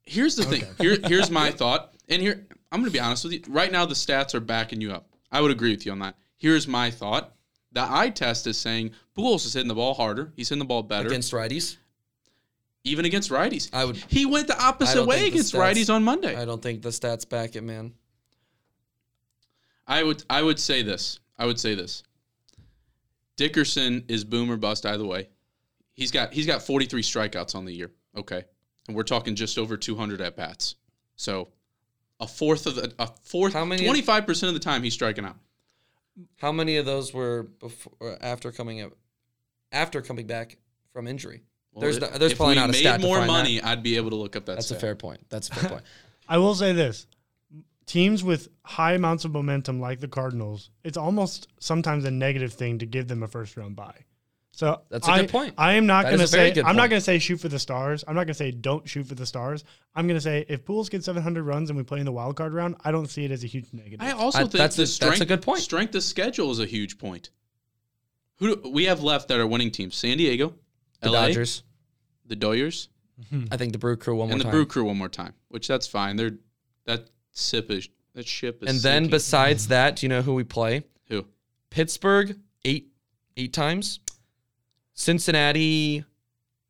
here's 0.04 0.36
the 0.36 0.44
thing 0.44 0.64
here 0.80 0.96
here's 1.06 1.30
my 1.30 1.50
thought 1.50 1.92
and 2.08 2.20
here 2.22 2.46
i'm 2.72 2.80
gonna 2.80 2.90
be 2.90 2.98
honest 3.00 3.24
with 3.24 3.32
you 3.34 3.42
right 3.48 3.70
now 3.70 3.84
the 3.84 3.94
stats 3.94 4.34
are 4.34 4.40
backing 4.40 4.80
you 4.80 4.90
up 4.92 5.06
i 5.30 5.40
would 5.40 5.50
agree 5.50 5.70
with 5.70 5.84
you 5.86 5.92
on 5.92 5.98
that 6.00 6.16
here's 6.38 6.66
my 6.66 6.90
thought 6.90 7.34
the 7.72 7.80
eye 7.88 8.08
test 8.10 8.46
is 8.46 8.56
saying 8.58 8.90
Pujols 9.16 9.44
is 9.46 9.52
hitting 9.54 9.68
the 9.68 9.74
ball 9.74 9.94
harder 9.94 10.32
he's 10.34 10.48
hitting 10.48 10.60
the 10.60 10.64
ball 10.64 10.82
better 10.82 11.06
Against 11.08 11.32
righties, 11.32 11.76
even 12.84 13.04
against 13.04 13.30
righties 13.30 13.68
I 13.72 13.84
would- 13.84 13.96
he 14.08 14.26
went 14.26 14.48
the 14.48 14.60
opposite 14.62 15.04
way 15.06 15.20
the 15.20 15.26
against 15.28 15.54
stats- 15.54 15.58
righties 15.74 15.92
on 15.94 16.02
monday 16.04 16.34
I 16.36 16.44
don't 16.44 16.60
think 16.62 16.82
the 16.82 16.88
stats 16.90 17.28
back 17.28 17.54
it, 17.56 17.62
man. 17.62 17.94
I 19.86 20.02
would 20.02 20.24
I 20.30 20.42
would 20.42 20.58
say 20.60 20.82
this. 20.82 21.18
I 21.38 21.46
would 21.46 21.58
say 21.58 21.74
this. 21.74 22.02
Dickerson 23.36 24.04
is 24.08 24.24
boom 24.24 24.50
or 24.50 24.56
bust 24.56 24.86
either 24.86 25.04
way. 25.04 25.28
He's 25.94 26.10
got 26.10 26.32
he's 26.32 26.46
got 26.46 26.62
43 26.62 27.02
strikeouts 27.02 27.54
on 27.54 27.64
the 27.64 27.72
year. 27.74 27.90
Okay. 28.16 28.44
And 28.88 28.96
we're 28.96 29.02
talking 29.02 29.34
just 29.34 29.58
over 29.58 29.76
200 29.76 30.20
at 30.20 30.36
bats. 30.36 30.76
So 31.16 31.48
a 32.20 32.26
fourth 32.28 32.66
of 32.66 32.76
the 32.76 32.94
a 32.98 33.08
fourth 33.24 33.52
How 33.52 33.64
many- 33.64 33.84
25% 33.86 34.48
of 34.48 34.54
the 34.54 34.60
time 34.60 34.82
he's 34.82 34.94
striking 34.94 35.24
out. 35.24 35.36
How 36.36 36.52
many 36.52 36.76
of 36.76 36.86
those 36.86 37.12
were 37.12 37.44
before 37.44 38.18
after 38.20 38.52
coming 38.52 38.80
up 38.82 38.92
after 39.72 40.00
coming 40.02 40.26
back 40.26 40.58
from 40.92 41.06
injury? 41.06 41.42
There's 41.78 41.98
Well, 42.00 42.10
no, 42.12 42.18
there's 42.18 42.32
if 42.32 42.38
probably 42.38 42.54
we 42.56 42.60
not 42.60 42.68
a 42.68 42.72
made 42.72 42.78
stat 42.78 43.00
to 43.00 43.06
more 43.06 43.18
find 43.18 43.28
that. 43.28 43.32
money, 43.32 43.62
I'd 43.62 43.82
be 43.82 43.96
able 43.96 44.10
to 44.10 44.16
look 44.16 44.36
up 44.36 44.44
that 44.46 44.56
That's 44.56 44.70
a 44.70 44.74
fair 44.78 44.94
point. 44.94 45.20
That's 45.30 45.48
a 45.48 45.54
fair 45.54 45.70
point. 45.70 45.82
I 46.28 46.38
will 46.38 46.54
say 46.54 46.72
this 46.72 47.06
teams 47.86 48.22
with 48.22 48.48
high 48.64 48.92
amounts 48.94 49.24
of 49.24 49.32
momentum 49.32 49.80
like 49.80 50.00
the 50.00 50.08
Cardinals, 50.08 50.70
it's 50.84 50.96
almost 50.96 51.48
sometimes 51.58 52.04
a 52.04 52.10
negative 52.10 52.52
thing 52.52 52.78
to 52.78 52.86
give 52.86 53.08
them 53.08 53.22
a 53.22 53.28
first 53.28 53.56
round 53.56 53.74
bye. 53.76 54.04
So 54.54 54.82
That's 54.90 55.08
a 55.08 55.10
I- 55.12 55.20
good 55.22 55.30
point. 55.30 55.54
I 55.56 55.72
am 55.74 55.86
not 55.86 56.04
going 56.04 56.18
to 56.18 56.24
is 56.24 56.32
a 56.34 56.36
very 56.36 56.54
say 56.54 56.60
I'm 56.60 56.76
not 56.76 56.90
going 56.90 57.00
to 57.00 57.04
say 57.04 57.18
shoot 57.18 57.38
for 57.40 57.48
the 57.48 57.58
stars. 57.58 58.04
I'm 58.06 58.14
not 58.14 58.20
going 58.24 58.28
to 58.28 58.34
say 58.34 58.50
don't 58.50 58.86
shoot 58.86 59.06
for 59.06 59.14
the 59.14 59.24
stars. 59.26 59.64
I'm 59.94 60.06
going 60.06 60.16
to 60.18 60.20
say 60.20 60.44
if 60.48 60.64
Pujols 60.66 60.90
get 60.90 61.02
700 61.02 61.42
runs 61.42 61.70
and 61.70 61.76
we 61.76 61.82
play 61.84 62.00
in 62.00 62.04
the 62.04 62.12
wild 62.12 62.36
card 62.36 62.52
round, 62.52 62.76
I 62.84 62.92
don't 62.92 63.08
see 63.08 63.24
it 63.24 63.30
as 63.30 63.44
a 63.44 63.46
huge 63.46 63.66
negative. 63.72 64.00
I 64.06 64.12
also 64.12 64.38
I- 64.38 64.42
think 64.42 64.52
that's 64.52 64.76
the 64.76 64.82
a- 64.82 65.08
that's 65.08 65.22
a 65.22 65.26
good 65.26 65.40
point. 65.40 65.60
Strength 65.60 65.94
of 65.94 66.02
schedule 66.02 66.50
is 66.50 66.60
a 66.60 66.66
huge 66.66 66.98
point. 66.98 67.30
Who 68.36 68.56
do, 68.56 68.70
we 68.70 68.84
have 68.84 69.02
left 69.02 69.28
that 69.28 69.38
are 69.40 69.46
winning 69.46 69.70
teams? 69.70 69.96
San 69.96 70.18
Diego, 70.18 70.54
The 71.02 71.10
LA, 71.10 71.26
Dodgers. 71.28 71.62
the 72.26 72.36
Doyers, 72.36 72.88
I 73.50 73.56
think 73.56 73.72
the 73.72 73.78
Brew 73.78 73.96
Crew 73.96 74.16
one 74.16 74.28
more 74.28 74.32
and 74.32 74.40
the 74.40 74.44
time. 74.44 74.52
Brew 74.52 74.66
Crew 74.66 74.84
one 74.84 74.96
more 74.96 75.08
time, 75.08 75.34
which 75.48 75.68
that's 75.68 75.86
fine. 75.86 76.16
They're 76.16 76.32
that 76.86 77.10
sip 77.32 77.70
is 77.70 77.88
that 78.14 78.26
ship 78.26 78.62
is. 78.62 78.68
and 78.70 78.78
then 78.80 79.02
sinking. 79.04 79.10
besides 79.10 79.68
that, 79.68 79.96
do 79.96 80.06
you 80.06 80.08
know 80.08 80.22
who 80.22 80.34
we 80.34 80.44
play? 80.44 80.84
who? 81.08 81.26
Pittsburgh 81.70 82.38
eight 82.64 82.88
eight 83.36 83.52
times. 83.52 84.00
Cincinnati 84.94 86.04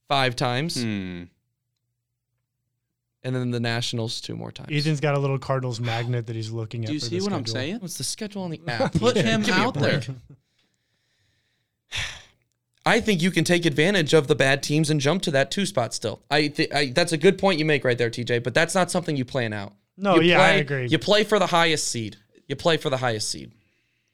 five 0.09 0.37
times. 0.37 0.81
Hmm. 0.83 1.25
and 3.25 3.35
then 3.37 3.51
the 3.51 3.61
Nationals 3.61 4.21
two 4.21 4.37
more 4.37 4.51
times. 4.53 4.69
Ethan's 4.73 5.01
got 5.01 5.15
a 5.15 5.19
little 5.19 5.39
Cardinals 5.39 5.81
magnet 5.81 6.27
that 6.27 6.37
he's 6.37 6.51
looking 6.51 6.85
at. 6.85 6.89
Do 6.89 6.95
you 6.95 7.01
for 7.01 7.07
see 7.07 7.19
the 7.19 7.25
what 7.25 7.33
I'm 7.33 7.41
schedule. 7.47 7.55
saying? 7.55 7.79
What's 7.81 7.99
the 7.99 8.05
schedule 8.05 8.43
on 8.43 8.51
the 8.51 8.61
app? 8.69 8.93
Put 8.95 9.17
him 9.17 9.43
Give 9.43 9.55
me 9.57 9.63
a 9.63 9.67
out 9.67 9.75
there. 9.75 10.03
Break. 12.85 12.97
I 12.97 13.01
think 13.01 13.23
you 13.23 13.31
can 13.31 13.45
take 13.45 13.67
advantage 13.67 14.13
of 14.15 14.27
the 14.27 14.35
bad 14.35 14.63
teams 14.63 14.91
and 14.91 15.01
jump 15.01 15.23
to 15.23 15.31
that 15.33 15.51
two 15.51 15.67
spot 15.67 15.95
still. 15.95 16.23
I, 16.31 16.49
th- 16.49 16.73
I 16.73 16.87
that's 16.87 17.13
a 17.13 17.19
good 17.19 17.39
point 17.39 17.59
you 17.59 17.65
make 17.65 17.85
right 17.85 17.99
there, 17.99 18.11
TJ. 18.11 18.43
But 18.43 18.55
that's 18.55 18.75
not 18.75 18.91
something 18.91 19.17
you 19.17 19.25
plan 19.25 19.53
out. 19.53 19.73
No, 19.97 20.17
You 20.17 20.23
yeah, 20.33 20.41
I 20.41 20.51
agree. 20.53 20.89
You 20.89 20.99
play 20.99 21.25
for 21.25 21.39
the 21.39 21.47
highest 21.47 21.89
seed. 21.89 22.17
You 22.49 22.57
play 22.57 22.77
for 22.77 22.91
the 22.91 22.97
highest 22.97 23.31
seed. 23.31 23.53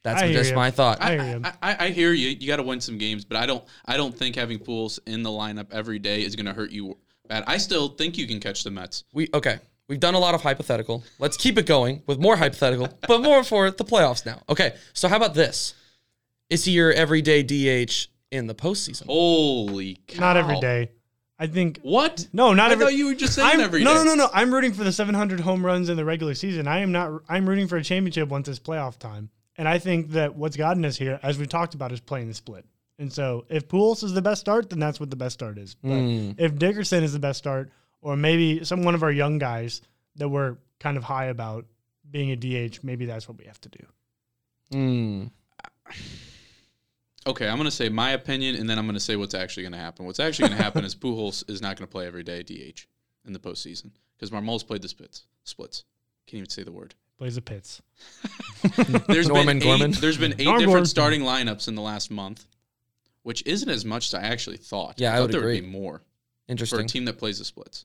That's 0.03 0.23
I 0.23 0.33
just 0.33 0.55
my 0.55 0.71
thought. 0.71 1.03
I 1.03 1.15
I, 1.15 1.23
hear 1.23 1.39
you. 1.39 1.43
I, 1.45 1.53
I, 1.63 1.87
I 1.87 1.89
hear 1.91 2.13
you. 2.13 2.29
You 2.29 2.47
got 2.47 2.57
to 2.57 2.63
win 2.63 2.81
some 2.81 2.99
games, 2.99 3.25
but 3.25 3.37
I 3.37 3.47
don't. 3.47 3.65
I 3.85 3.97
don't 3.97 4.17
think 4.17 4.37
having 4.37 4.59
Pujols 4.59 4.99
in 5.07 5.23
the 5.23 5.31
lineup 5.31 5.67
every 5.73 5.99
day 5.99 6.23
is 6.23 6.37
going 6.37 6.47
to 6.47 6.53
hurt 6.53 6.71
you 6.71 6.97
bad. 7.29 7.45
I 7.47 7.59
still 7.59 7.89
think 7.89 8.17
you 8.17 8.27
can 8.27 8.41
catch 8.41 8.65
the 8.65 8.71
Mets. 8.71 9.05
We 9.13 9.29
okay. 9.35 9.59
We've 9.89 10.01
done 10.01 10.15
a 10.15 10.19
lot 10.19 10.35
of 10.35 10.43
hypothetical. 10.43 11.03
Let's 11.19 11.37
keep 11.39 11.57
it 11.57 11.65
going 11.67 12.03
with 12.07 12.19
more 12.19 12.37
hypothetical, 12.37 12.91
but 13.07 13.23
more 13.23 13.43
for 13.43 13.71
the 13.71 13.85
playoffs 13.85 14.27
now. 14.27 14.43
Okay. 14.49 14.75
So 14.93 15.09
how 15.09 15.17
about 15.17 15.35
this? 15.35 15.75
Is 16.51 16.65
he 16.65 16.73
your 16.73 16.93
everyday 16.93 17.43
DH 17.43 18.09
in 18.31 18.47
the 18.47 18.55
postseason? 18.55 19.07
Holy 19.07 19.99
cow! 20.07 20.21
Not 20.21 20.37
every 20.37 20.61
day. 20.61 20.91
I 21.41 21.47
think 21.47 21.79
What? 21.83 22.27
no, 22.33 22.53
not 22.53 22.71
I 22.71 22.73
every. 22.73 22.85
thought 22.87 22.95
you 22.95 23.07
were 23.07 23.15
just 23.15 23.35
saying 23.35 23.49
I'm, 23.49 23.61
every 23.61 23.85
no, 23.85 23.95
day. 23.95 23.99
no, 24.05 24.05
no, 24.05 24.15
no. 24.25 24.31
I'm 24.33 24.53
rooting 24.53 24.73
for 24.73 24.83
the 24.83 24.91
700 24.93 25.39
home 25.39 25.65
runs 25.65 25.89
in 25.89 25.97
the 25.97 26.05
regular 26.05 26.35
season. 26.35 26.67
I 26.67 26.79
am 26.81 26.91
not. 26.91 27.23
I'm 27.29 27.49
rooting 27.49 27.69
for 27.69 27.77
a 27.77 27.83
championship 27.85 28.29
once 28.29 28.49
it's 28.49 28.59
playoff 28.59 28.99
time. 28.99 29.31
And 29.57 29.69
I 29.69 29.79
think 29.79 30.11
that 30.11 30.35
what's 30.37 30.57
gotten 30.57 30.85
us 30.85 30.97
here, 30.97 31.19
as 31.23 31.39
we 31.39 31.47
talked 31.47 31.75
about, 31.75 31.93
is 31.93 32.01
playing 32.01 32.27
the 32.29 32.35
split. 32.35 32.65
And 33.01 33.13
so, 33.13 33.45
if 33.49 33.69
Pujols 33.69 34.03
is 34.03 34.13
the 34.13 34.23
best 34.23 34.41
start, 34.41 34.71
then 34.71 34.81
that's 34.81 34.99
what 34.99 35.11
the 35.11 35.17
best 35.17 35.35
start 35.35 35.59
is. 35.59 35.77
But 35.77 35.91
Mm. 35.91 36.35
if 36.39 36.57
Dickerson 36.59 37.05
is 37.05 37.13
the 37.13 37.19
best 37.21 37.39
start, 37.39 37.71
or 38.01 38.17
maybe 38.17 38.65
some 38.65 38.83
one 38.83 38.97
of 38.97 39.03
our 39.05 39.13
young 39.13 39.39
guys 39.39 39.81
that 40.17 40.29
we're 40.29 40.57
kind 40.81 40.97
of 40.97 41.05
high 41.05 41.27
about 41.27 41.67
being 42.11 42.31
a 42.33 42.37
DH, 42.37 42.81
maybe 42.83 43.07
that's 43.07 43.29
what 43.29 43.39
we 43.39 43.45
have 43.45 43.61
to 43.61 43.69
do. 43.69 43.87
Mm. 44.73 45.31
Okay, 47.27 47.49
I'm 47.49 47.57
going 47.57 47.67
to 47.67 47.71
say 47.71 47.89
my 47.89 48.13
opinion, 48.13 48.55
and 48.55 48.69
then 48.71 48.79
I'm 48.79 48.87
going 48.87 48.95
to 48.95 49.01
say 49.01 49.17
what's 49.17 49.35
actually 49.35 49.65
going 49.65 49.73
to 49.73 49.79
happen. 49.79 50.07
What's 50.07 50.21
actually 50.21 50.49
going 50.49 50.59
to 50.59 50.65
happen 50.65 50.85
is 50.85 50.95
Pujols 50.97 51.49
is 51.51 51.61
not 51.61 51.77
going 51.77 51.87
to 51.87 51.91
play 51.93 52.07
every 52.07 52.23
day 52.23 52.43
DH 52.43 52.87
in 53.27 53.33
the 53.33 53.39
postseason 53.39 53.91
because 54.17 54.33
Marmol's 54.33 54.63
played 54.63 54.83
the 54.83 54.89
splits. 54.89 55.27
Splits. 55.45 55.85
Can't 56.27 56.39
even 56.39 56.49
say 56.51 56.63
the 56.63 56.73
word. 56.73 56.95
Plays 57.19 57.35
the 57.35 57.43
pits. 57.43 57.83
There's 59.09 59.29
Norman 59.29 59.59
been 59.59 59.67
Gorman. 59.67 59.91
eight, 59.91 60.01
there's 60.01 60.17
been 60.19 60.35
eight 60.39 60.45
Norm 60.45 60.59
different 60.59 60.67
Gorman. 60.75 60.87
starting 60.87 61.21
lineups 61.23 61.69
in 61.69 61.75
the 61.75 61.83
last 61.83 62.11
month, 62.11 62.47
which 63.23 63.45
isn't 63.47 63.69
as 63.69 63.85
much 63.85 64.07
as 64.07 64.15
I 64.15 64.23
actually 64.23 64.57
thought. 64.57 64.95
Yeah, 65.01 65.13
I 65.13 65.17
thought 65.17 65.23
would 65.23 65.33
there 65.33 65.41
agree. 65.41 65.57
would 65.61 65.67
be 65.67 65.71
more 65.71 66.03
Interesting. 66.49 66.79
for 66.79 66.85
a 66.85 66.89
team 66.89 67.05
that 67.07 67.19
plays 67.19 67.39
the 67.39 67.45
splits. 67.45 67.85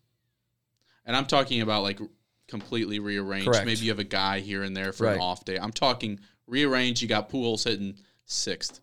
And 1.06 1.16
I'm 1.16 1.26
talking 1.26 1.62
about 1.62 1.84
like 1.84 2.00
completely 2.48 3.00
rearranged. 3.00 3.48
Correct. 3.48 3.66
Maybe 3.66 3.82
you 3.82 3.90
have 3.92 4.00
a 4.00 4.04
guy 4.04 4.40
here 4.40 4.64
and 4.64 4.76
there 4.78 4.94
for 4.94 5.06
Right. 5.06 5.16
an 5.16 5.22
off 5.22 5.44
day. 5.46 5.58
I'm 5.58 5.72
talking 5.74 6.20
rearranged. 6.48 7.02
You 7.02 7.08
got 7.08 7.30
Pujols 7.30 7.64
hitting 7.66 7.96
sixth. 8.26 8.80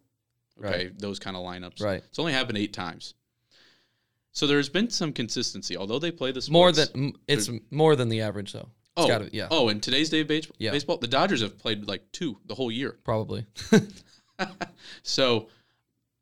Okay, 0.62 0.87
Right. 0.87 0.99
those 0.99 1.18
kind 1.18 1.37
of 1.37 1.42
lineups. 1.42 1.81
Right. 1.83 2.03
It's 2.09 2.18
only 2.18 2.33
happened 2.33 2.59
eight 2.59 2.73
times. 2.73 3.14
So 4.33 4.46
there's 4.46 4.68
been 4.68 4.90
some 4.90 5.12
consistency, 5.12 5.77
although 5.77 5.99
they 5.99 6.11
play 6.12 6.31
this. 6.33 6.49
More 6.51 6.70
than 6.70 7.14
it's 7.27 7.51
more 7.70 7.96
than 7.96 8.09
the 8.09 8.20
average 8.20 8.53
though. 8.53 8.68
It's 8.96 9.05
oh 9.07 9.09
gotta, 9.09 9.31
yeah, 9.33 9.49
oh 9.51 9.68
in 9.68 9.81
today's 9.81 10.11
day 10.11 10.20
of 10.20 10.29
baseball, 10.29 10.57
Yeah. 10.59 10.73
baseball, 10.73 10.99
the 10.99 11.07
Dodgers 11.09 11.40
have 11.42 11.59
played 11.59 11.87
like 11.88 12.11
two 12.12 12.38
the 12.46 12.55
whole 12.55 12.70
year. 12.70 12.96
probably. 13.05 13.46
so 15.03 15.49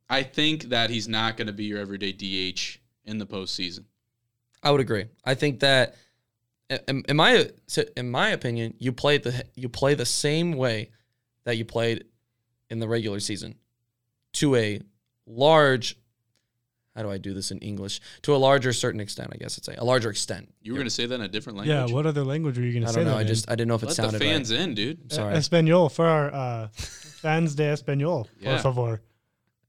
I 0.08 0.22
think 0.22 0.64
that 0.64 0.90
he's 0.90 1.08
not 1.08 1.36
going 1.36 1.46
to 1.48 1.52
be 1.52 1.64
your 1.64 1.78
everyday 1.78 2.12
DH 2.12 2.78
in 3.04 3.18
the 3.18 3.26
postseason. 3.26 3.84
I 4.62 4.70
would 4.70 4.80
agree. 4.80 5.06
I 5.24 5.34
think 5.34 5.60
that, 5.60 5.96
in, 6.88 7.04
in 7.08 7.16
my 7.16 7.48
in 7.96 8.10
my 8.10 8.30
opinion, 8.30 8.74
you 8.78 8.92
play 8.92 9.18
the 9.18 9.44
you 9.54 9.68
play 9.68 9.94
the 9.94 10.06
same 10.06 10.52
way 10.52 10.90
that 11.44 11.56
you 11.56 11.64
played 11.64 12.04
in 12.70 12.78
the 12.80 12.88
regular 12.88 13.20
season, 13.20 13.54
to 14.38 14.56
a 14.56 14.80
large. 15.26 15.96
How 16.96 17.04
do 17.04 17.10
I 17.12 17.18
do 17.18 17.32
this 17.32 17.52
in 17.52 17.58
English? 17.58 18.00
To 18.22 18.34
a 18.34 18.38
larger 18.38 18.72
certain 18.72 18.98
extent, 19.00 19.30
I 19.32 19.36
guess 19.36 19.56
I'd 19.56 19.64
say 19.64 19.76
a 19.78 19.84
larger 19.84 20.10
extent. 20.10 20.52
You 20.62 20.72
were 20.72 20.78
going 20.78 20.88
to 20.88 20.94
say 20.94 21.06
that 21.06 21.14
in 21.14 21.20
a 21.20 21.28
different 21.28 21.56
language. 21.58 21.90
Yeah. 21.90 21.94
What 21.94 22.06
other 22.06 22.24
language 22.24 22.58
were 22.58 22.64
you 22.64 22.72
going 22.72 22.86
to 22.86 22.92
say? 22.92 23.02
I 23.02 23.04
don't 23.04 23.04
know. 23.04 23.10
that 23.12 23.18
I 23.18 23.20
in? 23.20 23.26
just 23.28 23.48
I 23.48 23.52
didn't 23.54 23.68
know 23.68 23.76
if 23.76 23.84
it 23.84 23.86
Let 23.86 23.94
sounded 23.94 24.20
the 24.20 24.24
fans 24.24 24.50
right. 24.50 24.60
in, 24.62 24.74
dude. 24.74 24.98
I'm 25.04 25.10
sorry. 25.10 25.34
Espanol 25.36 25.88
for 25.90 26.06
our 26.06 26.34
uh, 26.34 26.68
fans 26.72 27.54
de 27.54 27.64
Espanol, 27.64 28.26
Yeah. 28.40 28.60
por 28.60 28.72
favor. 28.74 29.02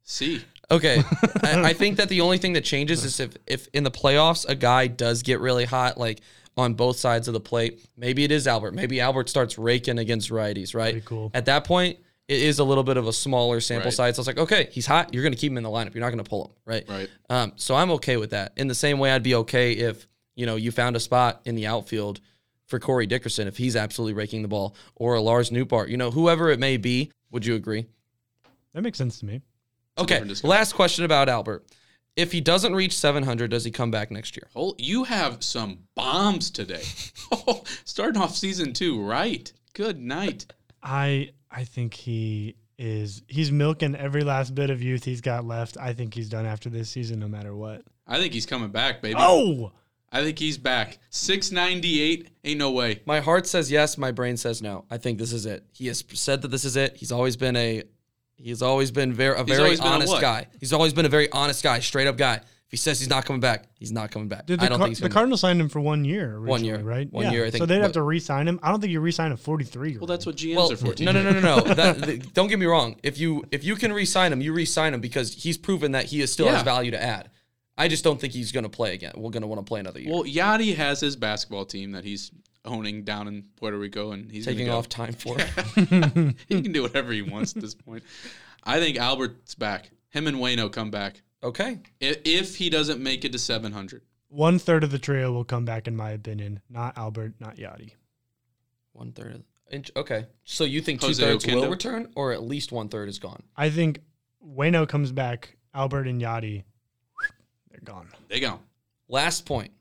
See, 0.03 0.41
Okay, 0.71 1.01
I, 1.43 1.63
I 1.69 1.73
think 1.73 1.97
that 1.97 2.09
the 2.09 2.21
only 2.21 2.37
thing 2.37 2.53
that 2.53 2.63
changes 2.63 3.03
is 3.03 3.19
if 3.19 3.31
if 3.47 3.67
in 3.73 3.83
the 3.83 3.89
playoffs 3.91 4.47
a 4.47 4.53
guy 4.53 4.85
does 4.87 5.23
get 5.23 5.39
really 5.39 5.65
hot, 5.65 5.97
like 5.97 6.21
on 6.57 6.73
both 6.75 6.97
sides 6.97 7.27
of 7.27 7.33
the 7.33 7.39
plate. 7.39 7.79
Maybe 7.97 8.23
it 8.23 8.31
is 8.31 8.45
Albert. 8.47 8.73
Maybe 8.73 8.99
Albert 9.01 9.29
starts 9.29 9.57
raking 9.57 9.97
against 9.97 10.29
righties. 10.29 10.75
Right. 10.75 10.93
Pretty 10.93 11.05
cool. 11.07 11.31
At 11.33 11.45
that 11.45 11.63
point, 11.63 11.99
it 12.29 12.39
is 12.41 12.59
a 12.59 12.63
little 12.63 12.83
bit 12.83 12.95
of 12.95 13.07
a 13.07 13.13
smaller 13.13 13.59
sample 13.59 13.87
Right. 13.87 13.93
size. 13.93 14.15
So 14.15 14.21
it's 14.21 14.27
like, 14.27 14.37
okay, 14.37 14.69
he's 14.71 14.85
hot. 14.85 15.13
You're 15.13 15.23
going 15.23 15.33
to 15.33 15.37
keep 15.37 15.51
him 15.51 15.57
in 15.57 15.63
the 15.63 15.69
lineup. 15.69 15.93
You're 15.93 16.01
not 16.01 16.11
going 16.11 16.23
to 16.23 16.29
pull 16.29 16.45
him. 16.45 16.51
Right. 16.65 16.85
right? 16.87 17.09
Um, 17.29 17.53
so 17.57 17.75
I'm 17.75 17.91
okay 17.91 18.15
with 18.17 18.29
that. 18.29 18.53
In 18.55 18.67
the 18.67 18.75
same 18.75 18.99
way, 18.99 19.11
I'd 19.11 19.23
be 19.23 19.35
okay 19.35 19.73
if 19.73 20.07
you 20.35 20.45
know 20.45 20.55
you 20.55 20.71
found 20.71 20.95
a 20.95 20.99
spot 20.99 21.41
in 21.45 21.55
the 21.55 21.67
outfield 21.67 22.21
for 22.67 22.79
Corey 22.79 23.07
Dickerson 23.07 23.47
if 23.47 23.57
he's 23.57 23.75
absolutely 23.75 24.13
raking 24.13 24.43
the 24.43 24.47
ball, 24.47 24.75
or 24.95 25.15
a 25.15 25.21
Lars 25.21 25.49
Nootbaar. 25.49 25.89
You 25.89 25.97
know, 25.97 26.11
whoever 26.11 26.49
it 26.51 26.59
may 26.59 26.77
be. 26.77 27.11
Would 27.31 27.45
you 27.45 27.55
agree? 27.55 27.85
That 28.73 28.81
makes 28.83 28.97
sense 28.97 29.19
to 29.19 29.25
me. 29.25 29.41
a 29.97 30.01
Okay. 30.03 30.23
Last 30.43 30.73
question 30.73 31.03
about 31.05 31.29
Albert. 31.29 31.65
If 32.15 32.31
he 32.31 32.41
doesn't 32.41 32.75
reach 32.75 32.97
700, 32.97 33.49
does 33.51 33.63
he 33.63 33.71
come 33.71 33.91
back 33.91 34.11
next 34.11 34.35
year? 34.35 34.47
Hol- 34.53 34.75
You 34.77 35.03
have 35.05 35.43
some 35.43 35.79
bombs 35.95 36.51
today. 36.51 36.83
Starting 37.85 38.21
off 38.21 38.35
season 38.35 38.73
two, 38.73 39.01
right? 39.03 39.51
Good 39.73 39.99
night. 39.99 40.51
I 40.83 41.31
I 41.51 41.63
think 41.63 41.93
he 41.93 42.55
is 42.77 43.23
he's 43.27 43.51
milking 43.51 43.95
every 43.95 44.23
last 44.23 44.55
bit 44.55 44.69
of 44.69 44.81
youth 44.81 45.03
he's 45.03 45.21
got 45.21 45.45
left. 45.45 45.77
I 45.77 45.93
think 45.93 46.13
he's 46.13 46.29
done 46.29 46.45
after 46.45 46.69
this 46.69 46.89
season, 46.89 47.19
no 47.19 47.27
matter 47.27 47.55
what. 47.55 47.83
I 48.07 48.17
think 48.17 48.33
he's 48.33 48.45
coming 48.45 48.69
back, 48.69 49.01
baby. 49.01 49.15
Oh, 49.17 49.71
I 50.11 50.23
think 50.23 50.39
he's 50.39 50.57
back. 50.57 50.97
698. 51.11 52.29
Ain't 52.43 52.59
no 52.59 52.71
way. 52.71 53.01
My 53.05 53.19
heart 53.19 53.45
says 53.45 53.71
yes. 53.71 53.97
My 53.97 54.11
brain 54.11 54.37
says 54.37 54.61
no. 54.61 54.85
I 54.89 54.97
think 54.97 55.19
this 55.19 55.33
is 55.33 55.45
it. 55.45 55.63
He 55.73 55.87
has 55.87 56.03
said 56.13 56.41
that 56.41 56.47
this 56.47 56.65
is 56.65 56.75
it. 56.75 56.97
He's 56.97 57.11
always 57.11 57.37
been 57.37 57.55
a, 57.55 57.83
he's 58.37 58.61
always 58.61 58.89
been 58.91 59.13
very 59.13 59.35
a 59.35 59.43
He's 59.43 59.55
very 59.55 59.61
always 59.61 59.79
been 59.79 59.87
a 59.87 59.95
honest 59.95 60.21
guy. 60.21 60.47
He's 60.59 60.73
always 60.73 60.93
been 60.93 61.05
a 61.05 61.09
very 61.09 61.31
honest 61.31 61.63
guy, 61.63 61.79
straight 61.79 62.07
up 62.07 62.17
guy. 62.17 62.41
If 62.69 62.73
he 62.73 62.77
says 62.77 62.99
he's 62.99 63.09
not 63.09 63.25
coming 63.25 63.39
back, 63.39 63.65
he's 63.79 63.91
not 63.91 64.11
coming 64.11 64.27
back. 64.27 64.45
Did 64.45 64.59
I 64.59 64.65
the, 64.65 64.69
don't 64.69 64.77
Car- 64.77 64.87
think 64.89 64.97
he's 64.97 65.01
the 65.01 65.09
Cardinals 65.09 65.41
signed 65.41 65.59
him 65.59 65.69
for 65.69 65.79
one 65.79 66.05
year. 66.05 66.39
One 66.39 66.63
year. 66.63 66.77
right? 66.77 67.11
One 67.11 67.31
year, 67.33 67.43
I 67.47 67.49
think. 67.49 67.63
So 67.63 67.65
they'd 67.65 67.81
have 67.81 67.93
to 67.93 68.03
re-sign 68.03 68.47
him. 68.47 68.59
I 68.61 68.69
don't 68.69 68.79
think 68.79 68.93
you 68.93 68.99
re-sign 68.99 69.31
a 69.31 69.37
43 69.37 69.89
year 69.89 69.99
Well, 69.99 70.05
that's 70.05 70.27
what 70.27 70.35
GMs 70.35 70.55
Well, 70.55 70.71
are 70.71 70.75
for. 70.75 70.93
no, 71.03 71.11
no, 71.11 71.23
no, 71.23 71.31
no, 71.31 71.39
no. 71.39 71.59
that, 71.73 72.03
th- 72.03 72.31
don't 72.33 72.47
get 72.47 72.59
me 72.59 72.67
wrong. 72.67 72.97
If 73.01 73.17
you 73.17 73.43
if 73.49 73.63
you 73.63 73.75
can 73.75 73.91
re-sign 73.91 74.31
him, 74.31 74.39
you 74.39 74.53
re-sign 74.53 74.93
him 74.93 75.01
because 75.01 75.33
he's 75.33 75.57
proven 75.57 75.93
that 75.93 76.05
he 76.05 76.21
is 76.21 76.31
still 76.31 76.47
has 76.47 76.61
value 76.61 76.91
to 76.91 77.01
add. 77.01 77.31
I 77.75 77.87
just 77.87 78.03
don't 78.03 78.21
think 78.21 78.33
he's 78.33 78.51
going 78.51 78.65
to 78.65 78.69
play 78.69 78.93
again. 78.93 79.13
We're 79.15 79.31
going 79.31 79.41
to 79.41 79.47
want 79.47 79.65
to 79.65 79.67
play 79.67 79.79
another 79.79 79.99
year. 79.99 80.13
Well, 80.13 80.25
Yadi 80.25 80.75
has 80.75 80.99
his 80.99 81.15
basketball 81.15 81.65
team 81.65 81.93
that 81.93 82.03
he's 82.03 82.29
owning 82.65 83.03
down 83.03 83.27
in 83.27 83.45
Puerto 83.55 83.79
Rico, 83.79 84.11
and 84.11 84.29
he's 84.31 84.45
Taking 84.45 84.67
go. 84.67 84.77
off 84.77 84.87
time 84.89 85.13
for. 85.13 85.37
he 86.47 86.61
can 86.61 86.71
do 86.71 86.83
whatever 86.83 87.11
he 87.13 87.23
wants 87.23 87.55
at 87.55 87.63
this 87.63 87.73
point. 87.73 88.03
I 88.63 88.79
think 88.79 88.97
Albert's 88.97 89.55
back. 89.55 89.89
Him 90.09 90.27
and 90.27 90.37
Wayno 90.37 90.71
come 90.71 90.91
back. 90.91 91.21
Okay. 91.43 91.79
If, 91.99 92.17
if 92.25 92.55
he 92.57 92.69
doesn't 92.69 93.01
make 93.01 93.23
it 93.25 93.31
to 93.31 93.39
700. 93.39 94.01
One 94.29 94.59
third 94.59 94.83
of 94.83 94.91
the 94.91 94.99
trio 94.99 95.31
will 95.31 95.43
come 95.43 95.65
back, 95.65 95.87
in 95.87 95.95
my 95.95 96.11
opinion. 96.11 96.59
Not 96.69 96.97
Albert, 96.97 97.33
not 97.39 97.55
Yadi. 97.57 97.93
One 98.93 99.11
third. 99.11 99.35
Of, 99.35 99.41
inch- 99.71 99.91
okay. 99.95 100.27
So 100.43 100.63
you 100.65 100.81
think 100.81 101.01
two 101.01 101.07
Jose 101.07 101.23
thirds 101.23 101.47
will 101.47 101.69
return, 101.69 102.11
or 102.15 102.31
at 102.33 102.43
least 102.43 102.71
one 102.71 102.89
third 102.89 103.09
is 103.09 103.17
gone? 103.17 103.41
I 103.55 103.69
think 103.69 104.01
Wayno 104.45 104.87
comes 104.87 105.11
back. 105.11 105.55
Albert 105.73 106.07
and 106.07 106.21
Yadi, 106.21 106.63
they're 107.69 107.79
gone. 107.83 108.07
They 108.27 108.39
go. 108.39 108.59
Last 109.07 109.45
point. 109.45 109.71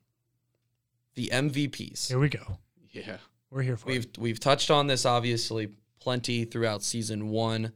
The 1.15 1.31
MVPs. 1.33 2.09
Here 2.09 2.19
we 2.19 2.29
go. 2.29 2.59
Yeah. 2.91 3.17
We're 3.51 3.63
here 3.63 3.77
for 3.77 3.87
We've 3.89 4.05
it. 4.05 4.19
we've 4.19 4.39
touched 4.39 4.71
on 4.71 4.87
this 4.87 5.05
obviously 5.07 5.71
plenty 6.01 6.45
throughout 6.45 6.83
season 6.83 7.29
one. 7.31 7.73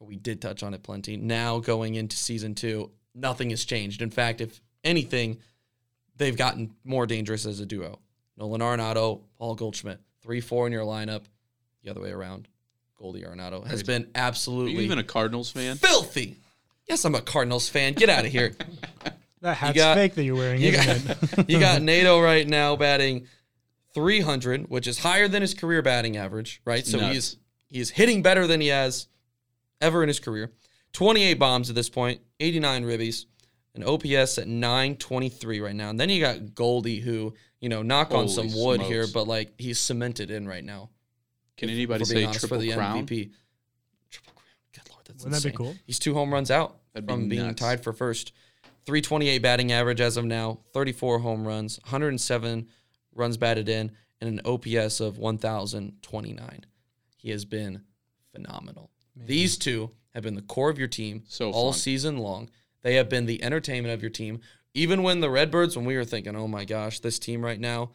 We 0.00 0.16
did 0.16 0.40
touch 0.40 0.62
on 0.62 0.74
it 0.74 0.82
plenty. 0.82 1.16
Now 1.16 1.58
going 1.60 1.94
into 1.94 2.16
season 2.16 2.54
two, 2.54 2.90
nothing 3.14 3.50
has 3.50 3.64
changed. 3.64 4.02
In 4.02 4.10
fact, 4.10 4.40
if 4.40 4.60
anything, 4.84 5.38
they've 6.16 6.36
gotten 6.36 6.74
more 6.84 7.06
dangerous 7.06 7.46
as 7.46 7.60
a 7.60 7.66
duo. 7.66 7.98
Nolan 8.36 8.60
Arenado, 8.60 9.20
Paul 9.38 9.54
Goldschmidt, 9.54 10.00
three 10.22 10.40
four 10.40 10.66
in 10.66 10.72
your 10.72 10.84
lineup. 10.84 11.22
The 11.84 11.90
other 11.90 12.00
way 12.00 12.10
around. 12.10 12.48
Goldie 12.96 13.22
Arenado 13.22 13.66
has 13.66 13.82
Are 13.82 13.84
been 13.84 14.02
you 14.02 14.08
absolutely 14.14 14.84
even 14.84 14.98
a 14.98 15.02
Cardinals 15.04 15.50
fan? 15.50 15.76
filthy. 15.76 16.36
Yes, 16.88 17.04
I'm 17.04 17.16
a 17.16 17.20
Cardinals 17.20 17.68
fan. 17.68 17.94
Get 17.94 18.08
out 18.08 18.24
of 18.24 18.30
here. 18.32 18.54
That 19.40 19.56
hat's 19.56 19.76
got- 19.76 19.96
fake 19.96 20.14
that 20.14 20.22
you're 20.22 20.36
wearing, 20.36 20.60
You 20.62 20.68
isn't 20.68 21.04
got, 21.08 21.38
it? 21.40 21.44
you 21.50 21.58
got 21.58 21.80
Nado 21.82 22.22
right 22.22 22.46
now 22.46 22.76
batting 22.76 23.26
300, 23.94 24.70
which 24.70 24.86
is 24.86 24.98
higher 25.00 25.26
than 25.26 25.42
his 25.42 25.52
career 25.54 25.82
batting 25.82 26.16
average, 26.16 26.60
right? 26.64 26.86
So 26.86 26.98
Nuts. 26.98 27.12
he's 27.12 27.36
he's 27.66 27.90
hitting 27.90 28.22
better 28.22 28.46
than 28.46 28.60
he 28.60 28.68
has 28.68 29.08
ever 29.80 30.02
in 30.04 30.08
his 30.08 30.20
career. 30.20 30.52
28 30.92 31.34
bombs 31.34 31.68
at 31.68 31.74
this 31.74 31.88
point, 31.88 32.20
89 32.40 32.84
ribbies, 32.84 33.26
an 33.74 33.84
OPS 33.84 34.38
at 34.38 34.46
923 34.46 35.60
right 35.60 35.74
now. 35.74 35.90
And 35.90 35.98
then 35.98 36.10
you 36.10 36.20
got 36.20 36.54
Goldie, 36.54 37.00
who 37.00 37.34
you 37.62 37.68
know, 37.68 37.80
knock 37.80 38.12
on 38.12 38.28
some 38.28 38.52
wood 38.52 38.82
here, 38.82 39.06
but 39.14 39.28
like 39.28 39.54
he's 39.56 39.78
cemented 39.78 40.32
in 40.32 40.46
right 40.46 40.64
now. 40.64 40.90
Can 41.56 41.70
anybody 41.70 42.04
say 42.04 42.24
honest, 42.24 42.40
triple 42.40 42.58
crown? 42.72 43.06
MVP? 43.06 43.30
Triple 44.10 44.32
crown. 44.34 44.46
Good 44.72 44.90
lord, 44.90 45.02
that's 45.04 45.24
Wouldn't 45.24 45.42
that 45.42 45.48
be 45.48 45.56
cool? 45.56 45.76
He's 45.86 46.00
two 46.00 46.12
home 46.12 46.32
runs 46.32 46.50
out 46.50 46.76
That'd 46.92 47.06
be 47.06 47.12
from 47.12 47.28
being 47.28 47.46
nuts. 47.46 47.60
tied 47.60 47.82
for 47.82 47.92
first. 47.92 48.32
328 48.84 49.38
batting 49.38 49.70
average 49.70 50.00
as 50.00 50.16
of 50.16 50.24
now, 50.24 50.58
34 50.72 51.20
home 51.20 51.46
runs, 51.46 51.78
107 51.84 52.66
runs 53.14 53.36
batted 53.36 53.68
in, 53.68 53.92
and 54.20 54.40
an 54.40 54.40
OPS 54.44 54.98
of 54.98 55.18
1,029. 55.18 56.64
He 57.16 57.30
has 57.30 57.44
been 57.44 57.82
phenomenal. 58.32 58.90
These 59.14 59.56
two 59.56 59.92
have 60.14 60.22
been 60.24 60.34
the 60.34 60.42
core 60.42 60.70
of 60.70 60.78
your 60.78 60.88
team 60.88 61.22
So 61.28 61.50
all 61.52 61.72
fun. 61.72 61.80
season 61.80 62.18
long. 62.18 62.50
They 62.82 62.94
have 62.96 63.08
been 63.08 63.26
the 63.26 63.42
entertainment 63.42 63.94
of 63.94 64.02
your 64.02 64.10
team. 64.10 64.40
Even 64.74 65.02
when 65.02 65.20
the 65.20 65.30
Redbirds, 65.30 65.76
when 65.76 65.84
we 65.84 65.96
were 65.96 66.04
thinking, 66.04 66.34
oh 66.36 66.48
my 66.48 66.64
gosh, 66.64 67.00
this 67.00 67.18
team 67.18 67.44
right 67.44 67.60
now, 67.60 67.90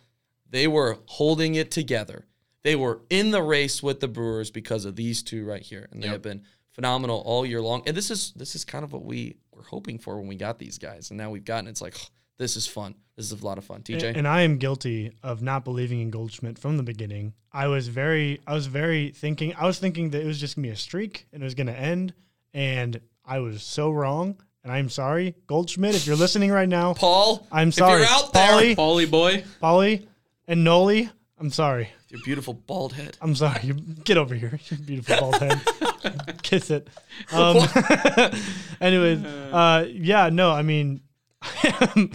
they 0.50 0.68
were 0.68 1.00
holding 1.06 1.56
it 1.56 1.72
together. 1.72 2.26
They 2.64 2.76
were 2.76 3.02
in 3.10 3.32
the 3.32 3.42
race 3.42 3.82
with 3.84 4.00
the 4.00 4.08
Brewers 4.08 4.52
because 4.52 4.86
of 4.86 4.96
these 4.96 5.24
two 5.24 5.46
right 5.46 5.62
here, 5.62 5.88
and 5.92 6.02
they 6.02 6.08
Yep. 6.08 6.14
have 6.14 6.22
been 6.22 6.44
phenomenal 6.72 7.22
all 7.26 7.46
year 7.46 7.62
long. 7.62 7.82
And 7.88 7.96
this 7.98 8.12
is 8.12 8.32
this 8.36 8.56
is 8.56 8.64
kind 8.64 8.84
of 8.84 8.94
what 8.94 9.04
we 9.06 9.38
were 9.52 9.64
hoping 9.64 9.98
for 9.98 10.18
when 10.20 10.28
we 10.28 10.36
got 10.36 10.60
these 10.60 10.78
guys, 10.78 11.10
and 11.10 11.18
now 11.18 11.30
we've 11.32 11.46
gotten. 11.46 11.68
It's 11.68 11.82
like 11.82 11.96
this 12.38 12.56
is 12.56 12.68
fun. 12.68 12.96
This 13.16 13.32
is 13.32 13.42
a 13.42 13.46
lot 13.46 13.58
of 13.58 13.66
fun. 13.66 13.82
TJ, 13.82 14.04
And, 14.10 14.18
and 14.18 14.28
I 14.28 14.42
am 14.42 14.58
guilty 14.58 15.12
of 15.24 15.42
not 15.42 15.64
believing 15.66 16.02
in 16.02 16.12
Goldschmidt 16.12 16.60
from 16.60 16.78
the 16.78 16.84
beginning. 16.84 17.34
I 17.52 17.68
was 17.68 17.88
very, 17.88 18.40
I 18.46 18.54
was 18.54 18.68
very 18.68 19.10
thinking, 19.10 19.56
I 19.56 19.66
was 19.66 19.80
thinking 19.80 20.12
that 20.12 20.22
it 20.22 20.28
was 20.28 20.40
just 20.40 20.56
gonna 20.56 20.68
be 20.68 20.72
a 20.72 20.76
streak 20.76 21.28
and 21.34 21.42
it 21.42 21.46
was 21.46 21.56
gonna 21.56 21.72
end, 21.72 22.14
and 22.54 23.00
I 23.26 23.40
was 23.40 23.64
so 23.64 23.90
wrong. 23.92 24.40
And 24.64 24.72
I'm 24.72 24.90
sorry, 24.90 25.34
Goldschmidt, 25.48 25.96
if 25.96 26.06
you're 26.06 26.16
listening 26.18 26.52
right 26.52 26.68
now, 26.68 26.94
Paul, 26.94 27.48
I'm 27.52 27.70
if 27.70 27.76
sorry, 27.76 28.02
you're 28.02 28.10
out 28.10 28.34
there, 28.34 28.52
Paulie, 28.52 28.76
Paulie 28.76 29.10
boy. 29.10 29.44
Paulie, 29.64 30.06
and 30.48 30.64
Noli. 30.64 31.10
I'm 31.40 31.52
sorry. 31.52 31.90
your 32.10 32.20
beautiful 32.26 32.54
bald 32.54 32.94
head. 32.94 33.16
I'm 33.22 33.36
sorry. 33.36 33.60
You 33.64 33.74
get 33.76 34.18
over 34.18 34.34
here, 34.36 34.60
you 34.70 34.78
beautiful 34.78 35.18
bald 35.20 35.36
head. 35.38 35.62
Kiss 36.44 36.70
it. 36.72 36.88
Um, 37.32 37.58
anyways, 38.82 39.24
uh, 39.24 39.88
yeah, 39.90 40.30
no, 40.30 40.52
I 40.52 40.64
mean, 40.64 41.02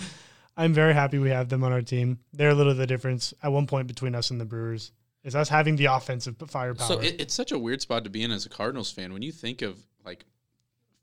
I'm 0.57 0.75
very 0.75 0.93
happy 0.93 1.19
we 1.19 1.31
have 1.31 1.49
them 1.49 1.65
on 1.65 1.73
our 1.73 1.83
team. 1.83 2.19
They're 2.33 2.51
a 2.51 2.55
little 2.55 2.75
the 2.75 2.87
difference 2.87 3.33
at 3.43 3.51
one 3.53 3.67
point 3.67 3.87
between 3.87 4.15
us 4.15 4.31
and 4.31 4.41
the 4.41 4.45
Brewers 4.45 4.93
is 5.25 5.35
us 5.35 5.49
having 5.49 5.77
the 5.77 5.87
offensive 5.87 6.37
firepower. 6.47 6.87
So 6.87 7.01
it, 7.01 7.17
it's 7.21 7.35
such 7.35 7.53
a 7.53 7.59
weird 7.59 7.81
spot 7.81 8.05
to 8.05 8.11
be 8.11 8.23
in 8.23 8.31
as 8.31 8.45
a 8.45 8.49
Cardinals 8.49 8.91
fan 8.91 9.13
when 9.13 9.23
you 9.23 9.33
think 9.33 9.63
of 9.63 9.79
like 10.05 10.25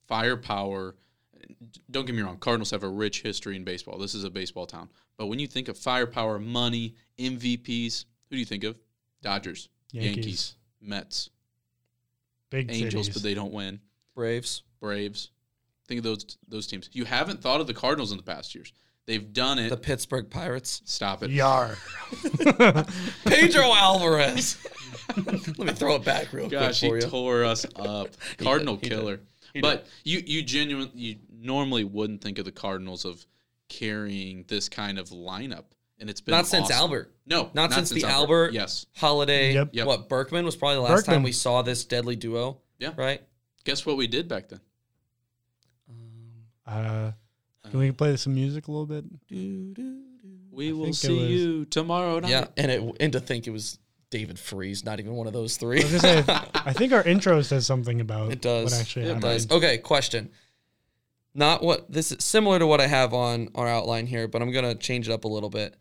firepower. 0.08 0.95
Don't 1.89 2.05
get 2.05 2.15
me 2.15 2.21
wrong, 2.21 2.38
Cardinals 2.38 2.71
have 2.71 2.84
a 2.84 2.89
rich 2.89 3.21
history 3.21 3.55
in 3.55 3.63
baseball. 3.63 3.97
This 3.97 4.13
is 4.13 4.23
a 4.23 4.29
baseball 4.29 4.65
town. 4.65 4.89
But 5.17 5.27
when 5.27 5.39
you 5.39 5.47
think 5.47 5.67
of 5.67 5.77
firepower, 5.77 6.38
money, 6.38 6.95
MVPs, 7.17 8.05
who 8.29 8.36
do 8.36 8.39
you 8.39 8.45
think 8.45 8.63
of? 8.63 8.77
Dodgers, 9.21 9.69
Yankees. 9.91 10.15
Yankees, 10.15 10.55
Mets, 10.82 11.29
Big 12.49 12.71
Angels, 12.71 13.05
cities. 13.05 13.10
but 13.10 13.23
they 13.23 13.34
don't 13.34 13.51
win. 13.51 13.79
Braves. 14.15 14.63
Braves. 14.79 15.32
Think 15.89 15.97
of 15.99 16.04
those 16.04 16.38
those 16.47 16.67
teams. 16.67 16.88
You 16.93 17.04
haven't 17.04 17.41
thought 17.41 17.60
of 17.62 17.67
the 17.67 17.73
Cardinals 17.73 18.12
in 18.12 18.17
the 18.17 18.23
past 18.23 18.54
years. 18.54 18.71
They've 19.08 19.34
done 19.34 19.58
it. 19.58 19.69
The 19.69 19.75
Pittsburgh 19.78 20.30
Pirates. 20.30 20.84
Stop 20.86 21.23
it. 21.23 21.32
Yar. 21.32 21.75
Pedro 23.25 23.73
Alvarez. 23.73 24.58
Let 25.17 25.58
me 25.60 25.73
throw 25.73 25.95
it 25.95 26.06
back 26.06 26.32
real 26.32 26.47
Gosh, 26.47 26.80
quick 26.80 26.82
he 26.82 26.89
for 26.89 26.95
you. 27.06 27.10
tore 27.12 27.43
us 27.43 27.65
up. 27.75 28.10
Cardinal 28.38 28.75
he 28.75 28.82
did. 28.82 28.89
killer. 28.99 29.19
But 29.62 29.88
you 30.04 30.21
you 30.25 30.43
genuinely 30.43 30.91
you 30.93 31.15
normally 31.32 31.84
wouldn't 31.84 32.21
think 32.21 32.38
of 32.38 32.45
the 32.45 32.52
Cardinals 32.52 33.04
of 33.04 33.25
carrying 33.67 34.45
this 34.47 34.69
kind 34.69 34.99
of 34.99 35.10
lineup, 35.10 35.65
and 35.97 36.08
it's 36.08 36.21
been 36.21 36.34
Not 36.34 36.45
since. 36.45 36.69
Albert. 36.69 37.12
No, 37.25 37.49
Not, 37.56 37.73
since, 37.73 37.89
the 37.89 38.04
Albert, 38.06 38.54
Yes. 38.54 38.86
Holliday. 38.95 39.54
Yep. 39.56 39.69
Yep. 39.73 39.88
What 39.88 40.08
Berkman 40.10 40.45
was 40.45 40.56
probably 40.56 40.75
the 40.75 40.82
last 40.82 41.08
time 41.08 41.23
we 41.23 41.32
saw 41.32 41.63
this 41.63 41.84
deadly 41.86 42.15
duo. 42.15 42.60
Yeah. 42.78 42.91
Right. 42.95 43.23
Guess 43.63 43.86
what 43.88 43.97
we 43.97 44.06
did 44.08 44.28
back 44.28 44.49
then? 44.49 44.60
Uh, 46.69 47.12
can 47.69 47.79
we 47.79 47.91
play 47.91 48.15
some 48.15 48.36
music 48.36 48.67
a 48.67 48.71
little 48.71 48.86
bit? 48.86 49.05
We 50.51 50.71
will 50.73 50.93
see 50.93 51.13
was- 51.19 51.29
you 51.29 51.65
tomorrow 51.65 52.19
night. 52.19 52.29
Yeah, 52.32 52.47
and 52.58 52.71
it 52.71 52.95
and 52.99 53.13
to 53.13 53.19
think 53.19 53.47
it 53.47 53.51
was 53.51 53.79
David 54.10 54.38
Freese, 54.39 54.84
not 54.86 54.99
even 54.99 55.13
one 55.13 55.27
of 55.27 55.34
those 55.34 55.58
three. 55.58 55.79
I 55.79 55.84
say, 55.84 56.23
I 56.27 56.73
think 56.73 56.93
our 56.93 57.03
intro 57.03 57.41
says 57.41 57.65
something 57.65 58.01
about 58.01 58.32
It 58.32 58.41
does. 58.41 58.71
what 58.71 58.79
actually 58.82 59.05
it 59.05 59.08
happened. 59.15 59.21
does. 59.23 59.51
Okay, 59.51 59.77
question. 59.77 60.29
Not 61.36 61.63
what 61.63 61.91
this 61.91 62.12
is 62.12 62.23
similar 62.23 62.60
to 62.60 62.65
what 62.67 62.82
I 62.82 62.88
have 62.88 63.13
on 63.13 63.49
our 63.55 63.67
outline 63.67 64.08
here, 64.08 64.27
but 64.27 64.41
I'm 64.41 64.51
gonna 64.51 64.75
change 64.75 65.08
it 65.08 65.12
up 65.13 65.23
a 65.25 65.27
little 65.27 65.49
bit. 65.49 65.75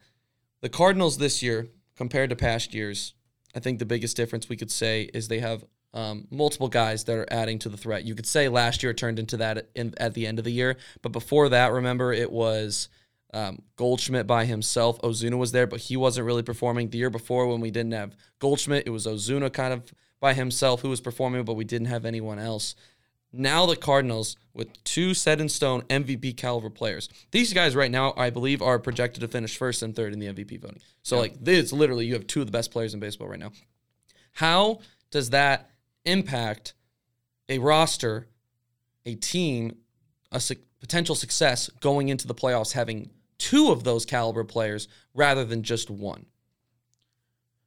The 0.60 0.68
Cardinals 0.68 1.18
this 1.18 1.42
year, 1.42 1.68
compared 1.96 2.30
to 2.30 2.36
past 2.36 2.74
years, 2.74 3.14
I 3.54 3.60
think 3.60 3.78
the 3.78 3.86
biggest 3.86 4.16
difference 4.16 4.48
we 4.48 4.56
could 4.56 4.70
say 4.70 5.08
is 5.14 5.28
they 5.28 5.38
have 5.40 5.64
um, 5.94 6.26
multiple 6.30 6.68
guys 6.68 7.04
that 7.04 7.16
are 7.16 7.26
adding 7.30 7.58
to 7.60 7.68
the 7.68 7.76
threat. 7.76 8.04
You 8.04 8.14
could 8.14 8.26
say 8.26 8.48
last 8.48 8.82
year 8.82 8.90
it 8.90 8.98
turned 8.98 9.18
into 9.18 9.38
that 9.38 9.68
in, 9.74 9.94
at 9.98 10.14
the 10.14 10.26
end 10.26 10.38
of 10.38 10.44
the 10.44 10.52
year, 10.52 10.76
but 11.02 11.12
before 11.12 11.48
that, 11.48 11.72
remember 11.72 12.12
it 12.12 12.30
was 12.30 12.88
um, 13.34 13.62
Goldschmidt 13.76 14.26
by 14.26 14.44
himself. 14.44 15.00
Ozuna 15.02 15.38
was 15.38 15.52
there, 15.52 15.66
but 15.66 15.80
he 15.80 15.96
wasn't 15.96 16.26
really 16.26 16.42
performing. 16.42 16.90
The 16.90 16.98
year 16.98 17.10
before, 17.10 17.46
when 17.46 17.60
we 17.60 17.70
didn't 17.70 17.92
have 17.92 18.16
Goldschmidt, 18.38 18.86
it 18.86 18.90
was 18.90 19.06
Ozuna 19.06 19.52
kind 19.52 19.72
of 19.72 19.92
by 20.20 20.34
himself 20.34 20.80
who 20.80 20.88
was 20.88 21.00
performing, 21.00 21.44
but 21.44 21.54
we 21.54 21.64
didn't 21.64 21.88
have 21.88 22.04
anyone 22.04 22.38
else. 22.38 22.74
Now 23.32 23.66
the 23.66 23.76
Cardinals 23.76 24.36
with 24.54 24.82
two 24.84 25.12
set 25.12 25.40
in 25.40 25.48
stone 25.48 25.82
MVP 25.82 26.36
caliber 26.36 26.70
players. 26.70 27.10
These 27.30 27.52
guys 27.52 27.76
right 27.76 27.90
now, 27.90 28.14
I 28.16 28.30
believe, 28.30 28.62
are 28.62 28.78
projected 28.78 29.20
to 29.20 29.28
finish 29.28 29.56
first 29.56 29.82
and 29.82 29.94
third 29.94 30.14
in 30.14 30.18
the 30.18 30.26
MVP 30.26 30.60
voting. 30.60 30.80
So 31.02 31.18
like 31.18 31.36
this, 31.42 31.72
literally, 31.72 32.06
you 32.06 32.14
have 32.14 32.26
two 32.26 32.40
of 32.40 32.46
the 32.46 32.52
best 32.52 32.70
players 32.70 32.94
in 32.94 33.00
baseball 33.00 33.28
right 33.28 33.38
now. 33.38 33.52
How 34.32 34.80
does 35.10 35.30
that 35.30 35.70
impact 36.08 36.74
a 37.48 37.58
roster, 37.58 38.26
a 39.06 39.14
team, 39.14 39.76
a 40.32 40.40
su- 40.40 40.56
potential 40.80 41.14
success 41.14 41.68
going 41.80 42.08
into 42.08 42.26
the 42.26 42.34
playoffs 42.34 42.72
having 42.72 43.10
two 43.38 43.70
of 43.70 43.84
those 43.84 44.04
caliber 44.04 44.44
players 44.44 44.88
rather 45.14 45.44
than 45.44 45.62
just 45.62 45.90
one? 45.90 46.26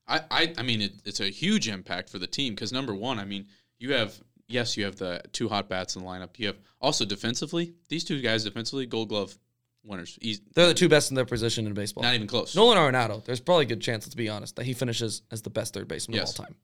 I, 0.08 0.22
I, 0.30 0.54
I 0.58 0.64
mean, 0.64 0.82
it, 0.82 0.94
it's 1.06 1.20
a 1.20 1.30
huge 1.30 1.68
impact 1.68 2.10
for 2.10 2.20
the 2.20 2.28
team 2.28 2.54
because 2.54 2.72
number 2.74 2.94
one, 2.94 3.20
I 3.20 3.26
mean, 3.26 3.48
you 3.80 3.94
have 3.94 4.20
yes, 4.48 4.76
you 4.76 4.84
have 4.84 4.98
the 4.98 5.22
two 5.32 5.48
hot 5.48 5.70
bats 5.70 5.96
in 5.96 6.04
the 6.04 6.08
lineup. 6.08 6.38
You 6.38 6.48
have 6.48 6.58
also 6.82 7.06
defensively, 7.06 7.74
these 7.88 8.04
two 8.04 8.20
guys 8.22 8.44
defensively, 8.44 8.86
Gold 8.86 9.08
Glove 9.10 9.38
winners. 9.84 10.18
He's 10.22 10.42
They're 10.54 10.68
the 10.68 10.74
two 10.74 10.90
best 10.90 11.10
in 11.12 11.16
their 11.16 11.26
position 11.26 11.66
in 11.66 11.74
baseball. 11.74 12.04
not 12.04 12.14
even 12.14 12.28
close. 12.28 12.56
Nolan 12.56 12.78
Arenado, 12.78 13.24
there's 13.24 13.40
probably 13.40 13.64
a 13.66 13.68
good 13.70 13.82
chance, 13.82 14.06
let's 14.06 14.16
be 14.16 14.28
honest, 14.30 14.58
that 14.58 14.66
he 14.66 14.74
finishes 14.74 15.22
as 15.32 15.42
the 15.42 15.50
best 15.50 15.74
third 15.74 15.88
baseman 15.88 16.18
Yes. 16.18 16.34
of 16.34 16.40
all 16.42 16.46
time. 16.48 16.56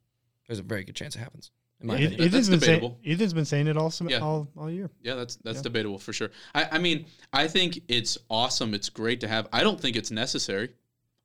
There's 0.48 0.60
a 0.60 0.63
very 0.63 0.84
good 0.84 0.96
chance 0.96 1.16
it 1.16 1.20
happens. 1.20 1.50
In 1.80 1.88
my 1.88 1.94
Eth- 1.96 2.00
opinion. 2.08 2.22
Ethan's 2.22 2.32
That's 2.32 2.50
been 2.50 2.60
saying 2.60 2.80
debatable. 2.80 3.00
Ethan's 3.06 3.34
been 3.34 3.46
saying 3.46 3.68
it 3.68 3.78
all 3.78 3.92
sem- 3.92 4.10
Yeah. 4.10 4.20
all, 4.20 4.48
all 4.58 4.70
year. 4.72 4.90
Yeah, 5.04 5.16
that's 5.16 5.36
that's 5.38 5.62
debatable 5.62 6.00
for 6.00 6.12
sure. 6.13 6.32
I, 6.56 6.68
I 6.74 6.78
mean, 6.80 7.06
I 7.32 7.48
think 7.48 7.82
it's 7.88 8.18
awesome. 8.30 8.74
It's 8.74 8.90
great 8.90 9.22
to 9.22 9.28
have. 9.28 9.48
I 9.54 9.62
don't 9.63 9.80
think 9.80 9.96
it's 9.96 10.10
necessary. 10.12 10.70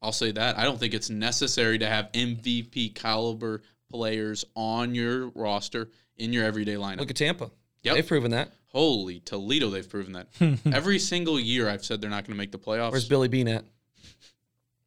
I'll 0.02 0.12
say 0.12 0.32
that. 0.32 0.58
I 0.58 0.64
don't 0.64 0.78
think 0.78 0.94
it's 0.94 1.08
necessary 1.10 1.78
to 1.78 1.86
have 1.88 2.10
MVP 2.12 2.94
caliber 2.94 3.62
players 3.90 4.44
on 4.54 4.94
your 4.94 5.28
roster 5.28 5.90
in 6.16 6.32
your 6.32 6.44
everyday 6.44 6.74
lineup. 6.74 6.98
Look 6.98 7.10
at 7.10 7.16
Tampa. 7.16 7.50
Yep. 7.84 7.94
They've 7.94 8.06
proven 8.06 8.30
that. 8.32 8.52
Holy 8.68 9.20
Toledo, 9.20 9.70
they've 9.70 9.88
proven 9.88 10.12
that. 10.14 10.28
Every 10.72 10.98
single 10.98 11.38
year 11.38 11.68
I've 11.68 11.84
said 11.84 12.00
they're 12.00 12.10
not 12.10 12.24
going 12.24 12.34
to 12.34 12.38
make 12.38 12.52
the 12.52 12.58
playoffs. 12.58 12.90
Where's 12.92 13.08
Billy 13.08 13.28
Beane 13.28 13.48
at? 13.48 13.64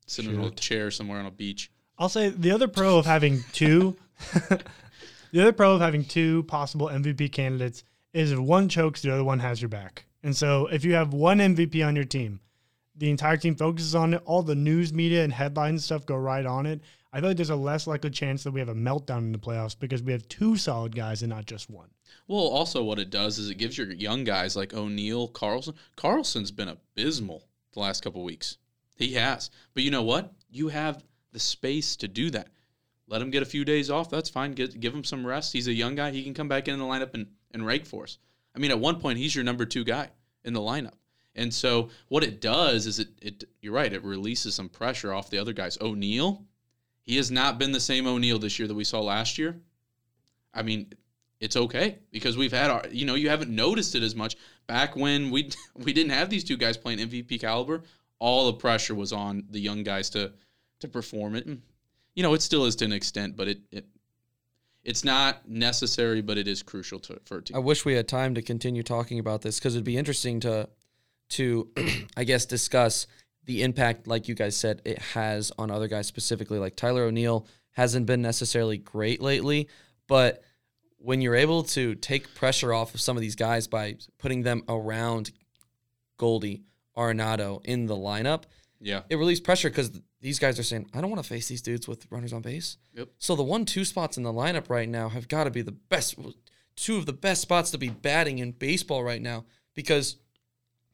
Sitting 0.08 0.34
in 0.36 0.42
a 0.42 0.52
chair 0.52 0.92
somewhere 0.92 1.20
on 1.20 1.26
a 1.26 1.32
beach. 1.32 1.72
I'll 1.98 2.10
say 2.10 2.30
the 2.30 2.52
other 2.52 2.68
pro 2.68 2.98
of 2.98 3.06
having 3.06 3.44
two, 3.54 3.96
the 5.36 5.42
other 5.42 5.52
pro 5.52 5.74
of 5.74 5.82
having 5.82 6.06
two 6.06 6.44
possible 6.44 6.88
MVP 6.88 7.30
candidates 7.30 7.84
is 8.14 8.32
if 8.32 8.40
one 8.40 8.70
chokes, 8.70 9.02
the 9.02 9.14
other 9.14 9.26
one 9.26 9.40
has 9.40 9.62
your 9.62 9.68
back. 9.68 10.06
And 10.24 10.34
so 10.34 10.68
if 10.68 10.86
you 10.86 10.94
have 10.94 11.12
one 11.12 11.40
MVP 11.40 11.86
on 11.86 11.94
your 11.94 12.06
team, 12.06 12.40
the 12.96 13.10
entire 13.10 13.36
team 13.36 13.54
focuses 13.54 13.96
on 13.96 14.14
it. 14.14 14.22
All 14.24 14.44
the 14.44 14.56
news 14.56 14.94
media 14.94 15.26
and 15.26 15.34
headlines 15.34 15.84
stuff 15.84 16.06
go 16.06 16.16
right 16.16 16.46
on 16.46 16.66
it. 16.66 16.80
I 17.12 17.20
feel 17.20 17.32
like 17.32 17.36
there's 17.36 17.50
a 17.50 17.56
less 17.58 17.86
likely 17.86 18.12
chance 18.12 18.46
that 18.46 18.52
we 18.52 18.62
have 18.62 18.70
a 18.70 18.74
meltdown 18.74 19.18
in 19.18 19.34
the 19.34 19.38
playoffs 19.38 19.78
because 19.78 20.02
we 20.02 20.14
have 20.14 20.26
two 20.30 20.56
solid 20.56 20.96
guys 20.96 21.22
and 21.22 21.32
not 21.32 21.48
just 21.48 21.70
one. 21.70 21.90
Well, 22.30 22.40
also 22.40 22.82
what 22.82 22.98
it 23.00 23.10
does 23.10 23.38
is 23.38 23.50
it 23.50 23.58
gives 23.58 23.78
your 23.78 23.92
young 23.92 24.24
guys 24.24 24.56
like 24.56 24.74
O'Neill, 24.74 25.28
Carlson. 25.28 25.74
Carlson's 25.98 26.52
been 26.52 26.70
abysmal 26.70 27.44
the 27.74 27.82
last 27.82 28.02
couple 28.06 28.24
weeks. 28.24 28.58
He 28.96 29.16
has. 29.16 29.50
But 29.74 29.84
you 29.84 29.92
know 29.92 30.04
what? 30.04 30.32
You 30.50 30.70
have 30.70 31.04
the 31.34 31.42
space 31.42 31.98
to 31.98 32.08
do 32.08 32.30
that. 32.30 32.48
Let 33.08 33.22
him 33.22 33.30
get 33.30 33.44
a 33.44 33.46
few 33.46 33.64
days 33.66 33.90
off. 33.90 34.10
That's 34.10 34.30
fine. 34.30 34.54
Get, 34.54 34.80
give 34.80 34.94
him 34.94 35.04
some 35.04 35.26
rest. 35.26 35.54
He's 35.54 35.68
a 35.68 35.74
young 35.74 35.96
guy. 35.96 36.12
He 36.12 36.24
can 36.24 36.34
come 36.34 36.48
back 36.48 36.68
in 36.68 36.80
the 36.80 36.86
lineup 36.86 37.14
and, 37.14 37.28
and 37.52 37.66
rake 37.66 37.86
for 37.86 38.04
us. 38.04 38.18
I 38.56 38.60
mean, 38.60 38.72
at 38.72 38.80
one 38.80 39.00
point, 39.00 39.20
he's 39.20 39.36
your 39.36 39.44
number 39.44 39.66
two 39.66 39.84
guy 39.84 40.10
in 40.44 40.54
the 40.54 40.62
lineup. 40.62 40.94
And 41.36 41.54
so 41.54 41.90
what 42.08 42.24
it 42.24 42.40
does 42.42 42.88
is 42.88 43.00
it, 43.00 43.10
it 43.22 43.44
you're 43.62 43.74
right, 43.74 43.92
it 43.92 44.04
releases 44.04 44.56
some 44.56 44.70
pressure 44.70 45.14
off 45.14 45.30
the 45.30 45.38
other 45.38 45.54
guys. 45.54 45.78
O'Neill, 45.82 46.46
he 47.02 47.18
has 47.18 47.30
not 47.30 47.60
been 47.60 47.72
the 47.72 47.80
same 47.80 48.08
O'Neill 48.08 48.40
this 48.40 48.58
year 48.58 48.68
that 48.68 48.74
we 48.74 48.86
saw 48.86 49.02
last 49.02 49.38
year. 49.38 49.60
I 50.54 50.64
mean, 50.64 50.94
it's 51.42 51.58
okay 51.58 52.00
because 52.12 52.38
we've 52.38 52.54
had 52.54 52.72
our, 52.72 52.84
you 52.90 53.06
know, 53.06 53.16
you 53.16 53.30
haven't 53.30 53.54
noticed 53.54 53.96
it 53.96 54.04
as 54.04 54.16
much 54.16 54.38
back 54.68 54.96
when 54.96 55.30
we 55.30 55.52
we 55.76 55.92
didn't 55.92 56.12
have 56.12 56.30
these 56.30 56.46
two 56.46 56.58
guys 56.58 56.78
playing 56.78 57.00
MVP 57.00 57.42
caliber. 57.42 57.84
all 58.20 58.46
the 58.48 58.54
pressure 58.54 58.96
was 58.96 59.12
on 59.12 59.44
the 59.50 59.60
young 59.60 59.84
guys 59.84 60.10
to 60.12 60.32
to 60.80 60.88
perform 60.88 61.36
it. 61.36 61.46
And, 61.46 61.62
you 62.16 62.24
know, 62.24 62.34
it 62.34 62.42
still 62.42 62.66
is 62.66 62.76
to 62.78 62.86
an 62.86 62.94
extent, 62.94 63.36
but 63.36 63.48
it, 63.48 63.60
it 63.72 63.86
it's 64.84 65.04
not 65.04 65.50
necessary, 65.50 66.22
but 66.22 66.38
it 66.38 66.48
is 66.48 66.62
crucial 66.62 67.00
to 67.00 67.20
for 67.26 67.38
a 67.38 67.42
team. 67.42 67.58
I 67.58 67.60
wish 67.60 67.86
we 67.86 67.94
had 67.94 68.08
time 68.08 68.36
to 68.36 68.42
continue 68.42 68.84
talking 68.84 69.20
about 69.20 69.42
this 69.42 69.60
because 69.60 69.76
it'd 69.76 69.84
be 69.84 69.98
interesting 69.98 70.40
to, 70.42 70.70
to, 71.30 71.70
I 72.18 72.24
guess, 72.24 72.46
discuss 72.46 73.08
the 73.46 73.64
impact, 73.64 74.08
like 74.08 74.28
you 74.28 74.36
guys 74.36 74.56
said, 74.56 74.82
it 74.86 75.00
has 75.00 75.52
on 75.58 75.72
other 75.72 75.88
guys 75.88 76.08
specifically. 76.08 76.60
Like 76.60 76.76
Tyler 76.76 77.04
O'Neill 77.04 77.48
hasn't 77.72 78.06
been 78.06 78.22
necessarily 78.22 78.78
great 78.78 79.22
lately, 79.22 79.68
but 80.08 80.44
when 80.98 81.22
you're 81.22 81.36
able 81.36 81.64
to 81.64 81.96
take 81.96 82.34
pressure 82.34 82.74
off 82.74 82.94
of 82.94 83.02
some 83.02 83.18
of 83.18 83.22
these 83.22 83.36
guys 83.36 83.68
by 83.68 83.98
putting 84.18 84.44
them 84.44 84.64
around 84.68 85.32
Goldie, 86.18 86.64
Arenado 86.98 87.64
in 87.66 87.86
the 87.86 87.96
lineup, 87.96 88.44
yeah. 88.80 89.02
it 89.10 89.18
relieves 89.18 89.40
pressure 89.40 89.70
because 89.70 90.00
these 90.26 90.40
guys 90.40 90.58
are 90.58 90.64
saying, 90.64 90.90
I 90.92 91.02
don't 91.02 91.12
want 91.12 91.22
to 91.22 91.30
face 91.30 91.48
these 91.48 91.62
dudes 91.62 91.88
with 91.88 92.08
runners 92.10 92.34
on 92.34 92.42
base. 92.42 92.78
Yep. 92.96 93.10
So 93.20 93.36
the 93.36 93.44
one 93.44 93.64
two 93.64 93.86
spots 93.86 94.18
in 94.18 94.24
the 94.24 94.34
lineup 94.34 94.72
right 94.72 94.90
now 94.90 95.08
have 95.10 95.28
got 95.28 95.44
to 95.44 95.52
be 95.52 95.62
the 95.62 95.72
best, 95.72 96.16
two 96.76 96.98
of 96.98 97.06
the 97.06 97.14
best 97.14 97.44
spots 97.44 97.70
to 97.72 97.78
be 97.78 97.90
batting 97.90 98.40
in 98.40 98.52
baseball 98.52 99.04
right 99.04 99.22
now 99.22 99.46
because 99.76 100.16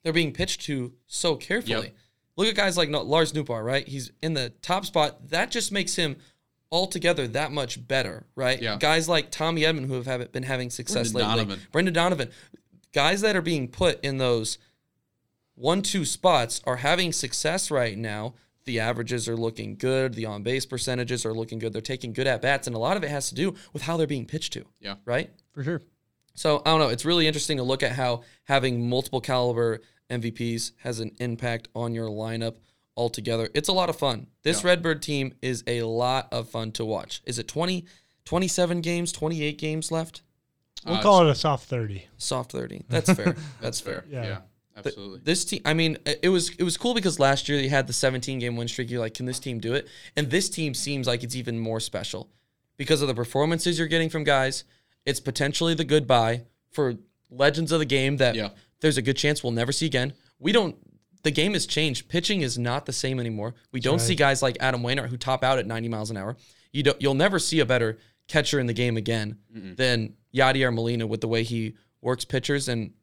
they're 0.04 0.12
being 0.12 0.34
pitched 0.34 0.64
to 0.64 0.92
so 1.08 1.38
carefully. 1.38 1.88
Yep. 1.88 1.96
Look 2.36 2.48
at 2.50 2.56
guys 2.56 2.76
like 2.76 2.90
no, 2.90 3.04
Lars 3.04 3.32
Nootbaar, 3.32 3.64
right? 3.64 3.88
He's 3.88 4.12
in 4.22 4.34
the 4.34 4.50
top 4.62 4.86
spot. 4.86 5.30
That 5.30 5.50
just 5.50 5.72
makes 5.72 5.96
him 5.96 6.18
altogether 6.70 7.26
that 7.30 7.54
much 7.54 7.88
better, 7.88 8.26
right? 8.36 8.62
Yeah. 8.62 8.76
Guys 8.82 9.08
like 9.08 9.32
Tommy 9.32 9.62
Edman 9.62 9.86
who 9.86 9.94
have, 9.94 10.08
have 10.08 10.32
been 10.34 10.44
having 10.44 10.70
success 10.70 11.14
Brendan 11.14 11.30
lately. 11.30 11.46
Donovan. 11.46 11.68
Brendan 11.72 11.94
Donovan. 11.94 12.30
Guys 12.92 13.22
that 13.22 13.38
are 13.38 13.42
being 13.42 13.70
put 13.70 14.04
in 14.04 14.18
those 14.18 14.58
one 15.56 15.82
two 15.82 16.04
spots 16.04 16.60
are 16.66 16.78
having 16.78 17.14
success 17.14 17.72
right 17.72 17.98
now. 17.98 18.34
The 18.66 18.80
averages 18.80 19.28
are 19.28 19.36
looking 19.38 19.76
good. 19.76 20.14
The 20.14 20.26
on 20.26 20.44
base 20.44 20.66
percentages 20.66 21.26
are 21.26 21.34
looking 21.34 21.60
good. 21.60 21.74
They're 21.74 21.82
taking 21.82 22.14
good 22.14 22.28
at 22.28 22.42
bats, 22.42 22.68
and 22.68 22.76
a 22.76 22.80
lot 22.80 22.96
of 22.98 23.04
it 23.04 23.10
has 23.10 23.30
to 23.30 23.36
do 23.36 23.56
with 23.74 23.82
how 23.84 23.98
they're 23.98 24.08
being 24.08 24.26
pitched 24.26 24.54
to. 24.54 24.66
Yeah. 24.80 24.96
Right. 25.06 25.32
For 25.54 25.64
sure. 25.64 25.82
So 26.36 26.62
I 26.66 26.70
don't 26.72 26.80
know. 26.80 26.90
It's 26.90 27.06
really 27.06 27.28
interesting 27.28 27.58
to 27.58 27.64
look 27.64 27.84
at 27.84 27.92
how 27.94 28.22
having 28.46 28.88
multiple 28.88 29.20
caliber 29.22 29.82
MVPs 30.10 30.72
has 30.78 31.00
an 31.00 31.12
impact 31.20 31.68
on 31.76 31.94
your 31.94 32.08
lineup 32.08 32.56
altogether. 32.96 33.50
It's 33.54 33.70
a 33.70 33.74
lot 33.74 33.90
of 33.90 33.98
fun. 33.98 34.28
This 34.44 34.62
Yeah. 34.64 34.70
Redbird 34.70 35.02
team 35.02 35.34
is 35.42 35.64
a 35.68 35.82
lot 35.84 36.28
of 36.32 36.50
fun 36.50 36.72
to 36.74 36.86
watch. 36.86 37.22
Is 37.26 37.40
it 37.40 37.48
20, 37.48 37.86
27 38.26 38.82
games, 38.82 39.12
28 39.12 39.58
games 39.58 39.92
left? 39.92 40.22
We'll 40.86 40.96
Uh, 40.96 41.02
call 41.02 41.28
it 41.28 41.30
a 41.32 41.36
soft 41.36 41.68
30. 41.68 42.06
Soft 42.18 42.52
30. 42.52 42.84
That's 42.90 43.12
fair. 43.12 43.36
That's 43.62 43.80
fair. 43.80 44.04
Yeah. 44.10 44.24
Yeah. 44.24 44.38
Absolutely. 44.88 45.20
This 45.24 45.46
team, 45.46 45.62
I 45.66 45.74
mean, 45.74 45.98
it 46.06 46.30
was 46.30 46.50
it 46.58 46.64
was 46.64 46.78
cool 46.78 46.94
because 46.94 47.20
last 47.20 47.48
year 47.50 47.58
they 47.62 47.68
had 47.68 47.88
the 47.88 47.94
17 47.94 48.40
game 48.40 48.56
win 48.56 48.68
streak. 48.68 48.90
You're 48.90 49.00
like, 49.00 49.14
can 49.14 49.26
this 49.26 49.40
team 49.40 49.60
do 49.60 49.74
it? 49.74 49.88
And 50.16 50.30
this 50.30 50.50
team 50.50 50.74
seems 50.74 51.08
like 51.08 51.24
it's 51.24 51.36
even 51.36 51.60
more 51.60 51.80
special 51.80 52.30
because 52.78 53.02
of 53.02 53.08
the 53.08 53.14
performances 53.16 53.78
you're 53.78 53.88
getting 53.88 54.10
from 54.10 54.24
guys. 54.24 54.64
It's 55.06 55.20
potentially 55.20 55.74
the 55.74 55.84
goodbye 55.86 56.44
for 56.72 56.96
legends 57.30 57.72
of 57.72 57.80
the 57.80 57.86
game 57.86 58.18
that 58.18 58.36
Yeah. 58.36 58.50
there's 58.82 58.98
a 58.98 59.02
good 59.02 59.18
chance 59.18 59.44
we'll 59.44 59.52
never 59.52 59.72
see 59.72 59.86
again. 59.86 60.14
We 60.40 60.52
don't. 60.52 60.76
The 61.24 61.32
game 61.32 61.54
has 61.54 61.66
changed. 61.68 62.10
Pitching 62.10 62.42
is 62.42 62.58
not 62.58 62.86
the 62.88 62.94
same 62.94 63.20
anymore. 63.20 63.54
We 63.72 63.80
don't 63.80 63.94
right. 63.98 64.02
see 64.02 64.16
guys 64.16 64.42
like 64.42 64.58
Adam 64.60 64.82
Wainwright 64.82 65.10
who 65.12 65.18
top 65.18 65.44
out 65.44 65.60
at 65.60 65.68
90 65.68 65.88
miles 65.90 66.10
an 66.10 66.18
hour. 66.18 66.36
You 66.72 66.84
don't. 66.84 67.00
You'll 67.02 67.14
never 67.14 67.38
see 67.40 67.60
a 67.60 67.66
better 67.66 68.00
catcher 68.28 68.60
in 68.60 68.66
the 68.66 68.74
game 68.74 68.98
again 68.98 69.38
than 69.52 70.14
Yadier 70.34 70.74
Molina 70.74 71.06
with 71.06 71.22
the 71.22 71.28
way 71.28 71.44
he 71.44 71.76
works 72.02 72.26
pitchers 72.26 72.68
and 72.70 72.94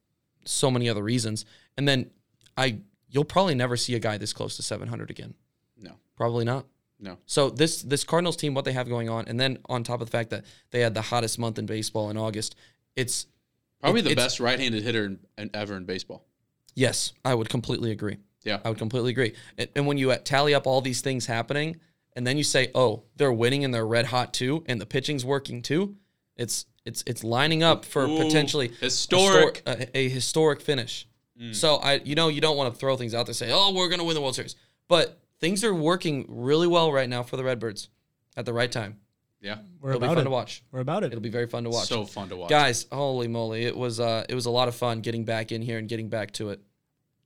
so 0.49 0.71
many 0.71 0.89
other 0.89 1.03
reasons. 1.03 1.45
And 1.77 1.87
then 1.87 2.11
I 2.57 2.79
you'll 3.11 3.25
probably 3.25 3.55
never 3.55 3.77
see 3.77 3.95
a 3.95 3.99
guy 3.99 4.19
this 4.19 4.33
close 4.33 4.57
to 4.57 4.63
700 4.63 5.11
again. 5.11 5.35
no. 5.77 5.93
Probably 6.17 6.45
not. 6.45 6.67
No. 7.01 7.17
So 7.27 7.49
this 7.51 7.83
this 7.83 8.03
Cardinals 8.05 8.37
team, 8.37 8.55
what 8.55 8.65
they 8.65 8.73
have 8.73 8.89
going 8.89 9.09
on, 9.09 9.27
and 9.29 9.39
then 9.39 9.59
on 9.69 9.85
top 9.85 10.01
of 10.01 10.09
the 10.09 10.11
fact 10.11 10.31
that 10.31 10.45
they 10.73 10.81
had 10.81 10.95
the 10.95 11.03
hottest 11.03 11.39
month 11.39 11.59
in 11.59 11.65
baseball 11.67 12.11
in 12.11 12.17
August, 12.17 12.57
it's 12.97 13.27
Probably 13.81 14.01
it- 14.01 14.05
the 14.05 14.11
it's- 14.11 14.27
best 14.27 14.41
right-handed 14.41 14.83
hitter 14.83 15.05
in, 15.07 15.19
in, 15.39 15.51
ever 15.55 15.77
in 15.77 15.85
baseball. 15.85 16.25
yes, 16.75 17.13
I 17.25 17.35
would 17.35 17.49
completely 17.49 17.93
agree. 17.93 18.17
Yeah. 18.45 18.59
I 18.65 18.69
would 18.71 18.79
completely 18.79 19.11
agree. 19.13 19.35
And, 19.57 19.69
and 19.77 19.87
when 19.87 19.97
you 19.99 20.11
uh, 20.11 20.19
tally 20.25 20.55
up 20.55 20.67
all 20.67 20.81
these 20.81 21.01
things 21.01 21.27
happening, 21.27 21.77
and 22.17 22.27
then 22.27 22.37
you 22.37 22.43
say, 22.45 22.71
oh, 22.75 23.05
they're 23.17 23.33
winning 23.33 23.65
and 23.65 23.73
they're 23.73 23.87
red 23.87 24.07
hot 24.07 24.33
too, 24.35 24.65
and 24.67 24.81
the 24.81 24.87
pitching's 24.87 25.25
working 25.25 25.63
too, 25.63 25.97
it's 26.37 26.67
it's 26.89 27.05
it's 27.07 27.23
lining 27.23 27.63
up 27.63 27.85
for 27.85 28.05
Ooh, 28.07 28.19
potentially 28.19 28.67
a 28.81 28.85
historic. 28.87 29.59
stor- 29.59 29.75
a, 29.75 29.97
a 29.99 30.09
historic 30.09 30.61
finish. 30.61 31.07
So 31.53 31.77
I, 31.77 32.01
you 32.05 32.17
know, 32.17 32.27
you 32.27 32.41
don't 32.41 32.57
want 32.57 32.75
to 32.75 32.79
throw 32.81 32.97
things 32.97 33.15
out 33.15 33.27
there 33.27 33.33
say, 33.33 33.51
oh, 33.53 33.73
we're 33.73 33.89
gonna 33.89 34.03
win 34.03 34.17
the 34.17 34.21
World 34.21 34.35
Series, 34.35 34.57
but 34.89 35.21
things 35.39 35.63
are 35.63 35.73
working 35.73 36.27
really 36.29 36.67
well 36.67 36.91
right 36.93 37.09
now 37.09 37.23
for 37.23 37.37
the 37.37 37.45
Redbirds 37.45 37.91
at 38.37 38.45
the 38.45 38.53
right 38.53 38.73
time. 38.73 38.99
Yeah. 39.41 39.59
We're 39.81 39.91
It'll 39.91 40.01
be 40.01 40.07
about 40.07 40.15
fun 40.17 40.23
it. 40.23 40.25
to 40.25 40.31
watch. 40.31 40.65
We're 40.73 40.81
about 40.81 41.05
it. 41.05 41.13
It'll 41.13 41.21
be 41.21 41.29
very 41.29 41.47
fun 41.47 41.63
to 41.63 41.71
watch. 41.71 41.87
So 41.87 42.05
fun 42.05 42.29
to 42.31 42.37
watch. 42.37 42.51
Guys, 42.51 42.87
holy 42.91 43.29
moly, 43.29 43.67
it 43.67 43.77
was 43.77 44.01
uh, 44.01 44.25
it 44.29 44.35
was 44.35 44.47
a 44.47 44.51
lot 44.51 44.67
of 44.67 44.75
fun 44.75 45.01
getting 45.01 45.25
back 45.25 45.53
in 45.53 45.63
here 45.63 45.79
and 45.79 45.89
getting 45.89 46.09
back 46.09 46.33
to 46.33 46.51
it. 46.51 46.61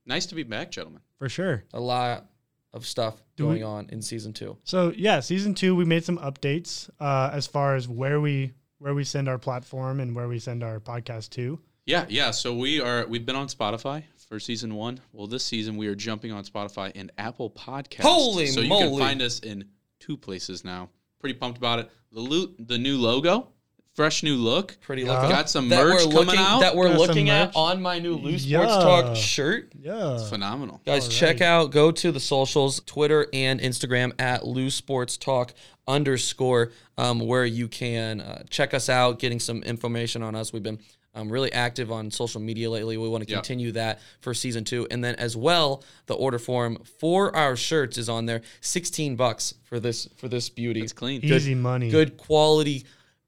Nice 0.05 0.27
to 0.27 0.35
be 0.35 0.43
back, 0.43 0.69
gentlemen. 0.69 1.01
For 1.17 1.27
sure. 1.27 1.63
A 1.73 1.79
lot 1.79 2.27
of 2.71 2.85
stuff 2.85 3.15
Do 3.35 3.45
going 3.45 3.57
we- 3.57 3.63
on 3.63 3.87
in 3.89 4.03
season 4.03 4.31
two. 4.33 4.57
So 4.63 4.93
yeah, 4.95 5.21
season 5.21 5.55
two, 5.55 5.75
we 5.75 5.85
made 5.85 6.03
some 6.05 6.19
updates 6.19 6.87
uh, 6.99 7.31
as 7.33 7.47
far 7.47 7.75
as 7.75 7.87
where 7.87 8.21
we 8.21 8.51
where 8.83 8.93
we 8.93 9.05
send 9.05 9.29
our 9.29 9.37
platform 9.37 10.01
and 10.01 10.13
where 10.13 10.27
we 10.27 10.37
send 10.37 10.61
our 10.61 10.77
podcast 10.77 11.29
to. 11.29 11.57
Yeah, 11.85 12.05
yeah. 12.09 12.31
So 12.31 12.53
we 12.53 12.81
are 12.81 13.07
we've 13.07 13.25
been 13.25 13.35
on 13.37 13.47
Spotify 13.47 14.03
for 14.27 14.41
season 14.41 14.75
one. 14.75 14.99
Well, 15.13 15.25
this 15.25 15.45
season 15.45 15.77
we 15.77 15.87
are 15.87 15.95
jumping 15.95 16.33
on 16.33 16.43
Spotify 16.43 16.91
and 16.93 17.09
Apple 17.17 17.49
Podcasts. 17.49 18.01
Holy 18.01 18.47
so 18.47 18.59
you 18.59 18.67
can 18.67 18.99
find 18.99 19.21
us 19.21 19.39
in 19.39 19.69
two 20.01 20.17
places 20.17 20.65
now. 20.65 20.89
Pretty 21.21 21.35
pumped 21.35 21.57
about 21.57 21.79
it. 21.79 21.91
The 22.11 22.19
lo- 22.19 22.53
the 22.59 22.77
new 22.77 22.97
logo, 22.97 23.53
fresh 23.93 24.23
new 24.23 24.35
look. 24.35 24.77
Pretty 24.81 25.03
Yeah. 25.03 25.13
looking. 25.13 25.29
Got 25.29 25.49
some 25.49 25.69
that 25.69 25.83
merch 25.85 25.93
we're 26.05 26.11
coming 26.11 26.25
looking, 26.25 26.39
out. 26.39 26.59
That 26.61 26.75
we're 26.75 26.89
Got 26.89 26.97
looking 26.99 27.29
at 27.29 27.55
on 27.55 27.81
my 27.81 27.99
new 27.99 28.15
Loose 28.15 28.45
Yeah. 28.45 28.59
Sports 28.59 28.83
Talk 28.83 29.15
shirt. 29.15 29.71
Yeah. 29.79 30.15
It's 30.15 30.29
phenomenal. 30.29 30.81
Guys, 30.85 31.07
check 31.07 31.41
out, 31.41 31.71
go 31.71 31.91
to 31.91 32.11
the 32.11 32.19
socials, 32.19 32.81
Twitter 32.85 33.27
and 33.33 33.59
Instagram 33.59 34.19
at 34.19 34.45
Loose 34.47 34.75
Sports 34.75 35.17
Talk 35.17 35.53
underscore, 35.87 36.71
um, 36.97 37.19
where 37.19 37.45
you 37.45 37.67
can 37.67 38.21
uh, 38.21 38.43
check 38.49 38.73
us 38.73 38.89
out, 38.89 39.19
getting 39.19 39.39
some 39.39 39.61
information 39.63 40.23
on 40.23 40.35
us. 40.35 40.51
We've 40.53 40.63
been 40.63 40.79
um, 41.15 41.29
really 41.31 41.53
active 41.53 41.91
on 41.91 42.09
social 42.09 42.41
media 42.41 42.71
lately. 42.71 42.97
We 42.97 43.07
want 43.07 43.23
to 43.23 43.29
Yeah. 43.29 43.35
continue 43.37 43.71
that 43.73 43.99
for 44.21 44.33
season 44.33 44.63
two. 44.63 44.87
And 44.89 45.03
then 45.03 45.13
as 45.15 45.37
well, 45.37 45.83
the 46.07 46.15
order 46.15 46.39
form 46.39 46.79
for 46.99 47.35
our 47.35 47.55
shirts 47.55 47.99
is 47.99 48.09
on 48.09 48.25
there. 48.25 48.41
16 48.61 49.15
bucks 49.15 49.53
for 49.63 49.79
this 49.79 50.09
for 50.15 50.27
this 50.27 50.49
beauty. 50.49 50.81
It's 50.81 50.91
clean. 50.91 51.23
Easy 51.23 51.53
money. 51.53 51.91
Good 51.91 52.17
quality, 52.17 52.83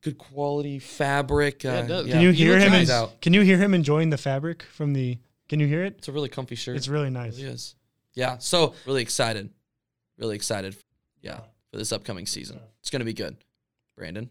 good 0.06 0.18
quality 0.20 0.78
fabric. 0.80 1.66
Uh, 1.66 1.70
it 1.70 1.88
does. 1.88 2.08
Can 2.08 2.22
you 2.22 2.32
hear 2.32 2.53
look 2.53 2.64
him? 2.68 2.72
nice. 2.72 2.89
en- 2.89 2.95
out. 2.95 3.22
Can 3.22 3.34
you 3.34 3.41
hear 3.41 3.58
him 3.58 3.74
enjoying 3.74 4.12
the 4.12 4.18
fabric 4.18 4.64
from 4.64 4.93
the? 4.93 5.18
Can 5.49 5.60
you 5.60 5.68
hear 5.68 5.84
it? 5.84 5.95
It's 5.97 6.08
a 6.08 6.12
really 6.12 6.30
comfy 6.30 6.56
shirt. 6.56 6.78
It's 6.78 6.88
really 6.88 7.10
nice. 7.10 7.38
It 7.38 7.41
really 7.41 7.53
is. 7.56 7.76
Yeah. 8.14 8.38
So 8.38 8.74
really 8.86 9.01
excited. 9.01 9.49
Really 10.18 10.36
excited. 10.36 10.78
Yeah. 11.22 11.39
For 11.72 11.78
this 11.78 11.91
upcoming 11.91 12.28
season. 12.28 12.60
It's 12.80 12.89
gonna 12.91 13.03
be 13.03 13.14
good. 13.14 13.36
Brandon 13.97 14.30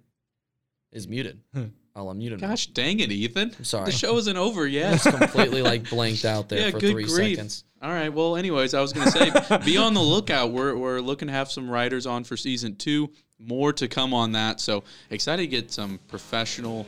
is 0.92 1.08
muted. 1.08 1.40
Hmm. 1.52 1.64
I'll 1.96 2.06
unmute 2.06 2.32
him. 2.32 2.38
Gosh 2.40 2.66
dang 2.68 3.00
it, 3.00 3.12
Ethan. 3.12 3.52
I'm 3.56 3.64
sorry. 3.64 3.86
The 3.86 3.92
show 3.92 4.16
isn't 4.18 4.36
over 4.36 4.66
yet. 4.66 5.00
Just 5.00 5.16
completely 5.16 5.62
like 5.62 5.88
blanked 5.90 6.24
out 6.24 6.48
there 6.48 6.58
yeah, 6.66 6.70
for 6.70 6.78
good 6.80 6.92
three 6.92 7.04
grief. 7.04 7.36
seconds. 7.36 7.64
All 7.82 7.90
right. 7.90 8.12
Well, 8.12 8.36
anyways, 8.36 8.74
I 8.74 8.80
was 8.80 8.92
gonna 8.92 9.10
say, 9.10 9.30
be 9.64 9.76
on 9.76 9.94
the 9.94 10.00
lookout. 10.00 10.52
We're 10.52 10.76
we're 10.76 11.00
looking 11.00 11.28
to 11.28 11.34
have 11.34 11.50
some 11.50 11.68
writers 11.70 12.06
on 12.06 12.24
for 12.24 12.36
season 12.36 12.76
two. 12.76 13.10
More 13.38 13.72
to 13.74 13.88
come 13.88 14.14
on 14.14 14.32
that. 14.32 14.60
So 14.60 14.84
excited 15.10 15.42
to 15.42 15.48
get 15.48 15.72
some 15.72 15.98
professional 16.08 16.86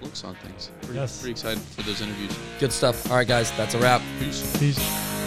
looks 0.00 0.22
on 0.24 0.34
things. 0.36 0.70
Pretty, 0.82 0.98
Yes. 0.98 1.20
pretty 1.20 1.32
excited 1.32 1.58
for 1.60 1.82
those 1.82 2.00
interviews. 2.00 2.32
Good 2.60 2.72
stuff. 2.72 3.10
All 3.10 3.16
right, 3.16 3.26
guys, 3.26 3.50
that's 3.56 3.74
a 3.74 3.78
wrap. 3.80 4.00
Peace. 4.20 4.56
Peace. 4.58 5.17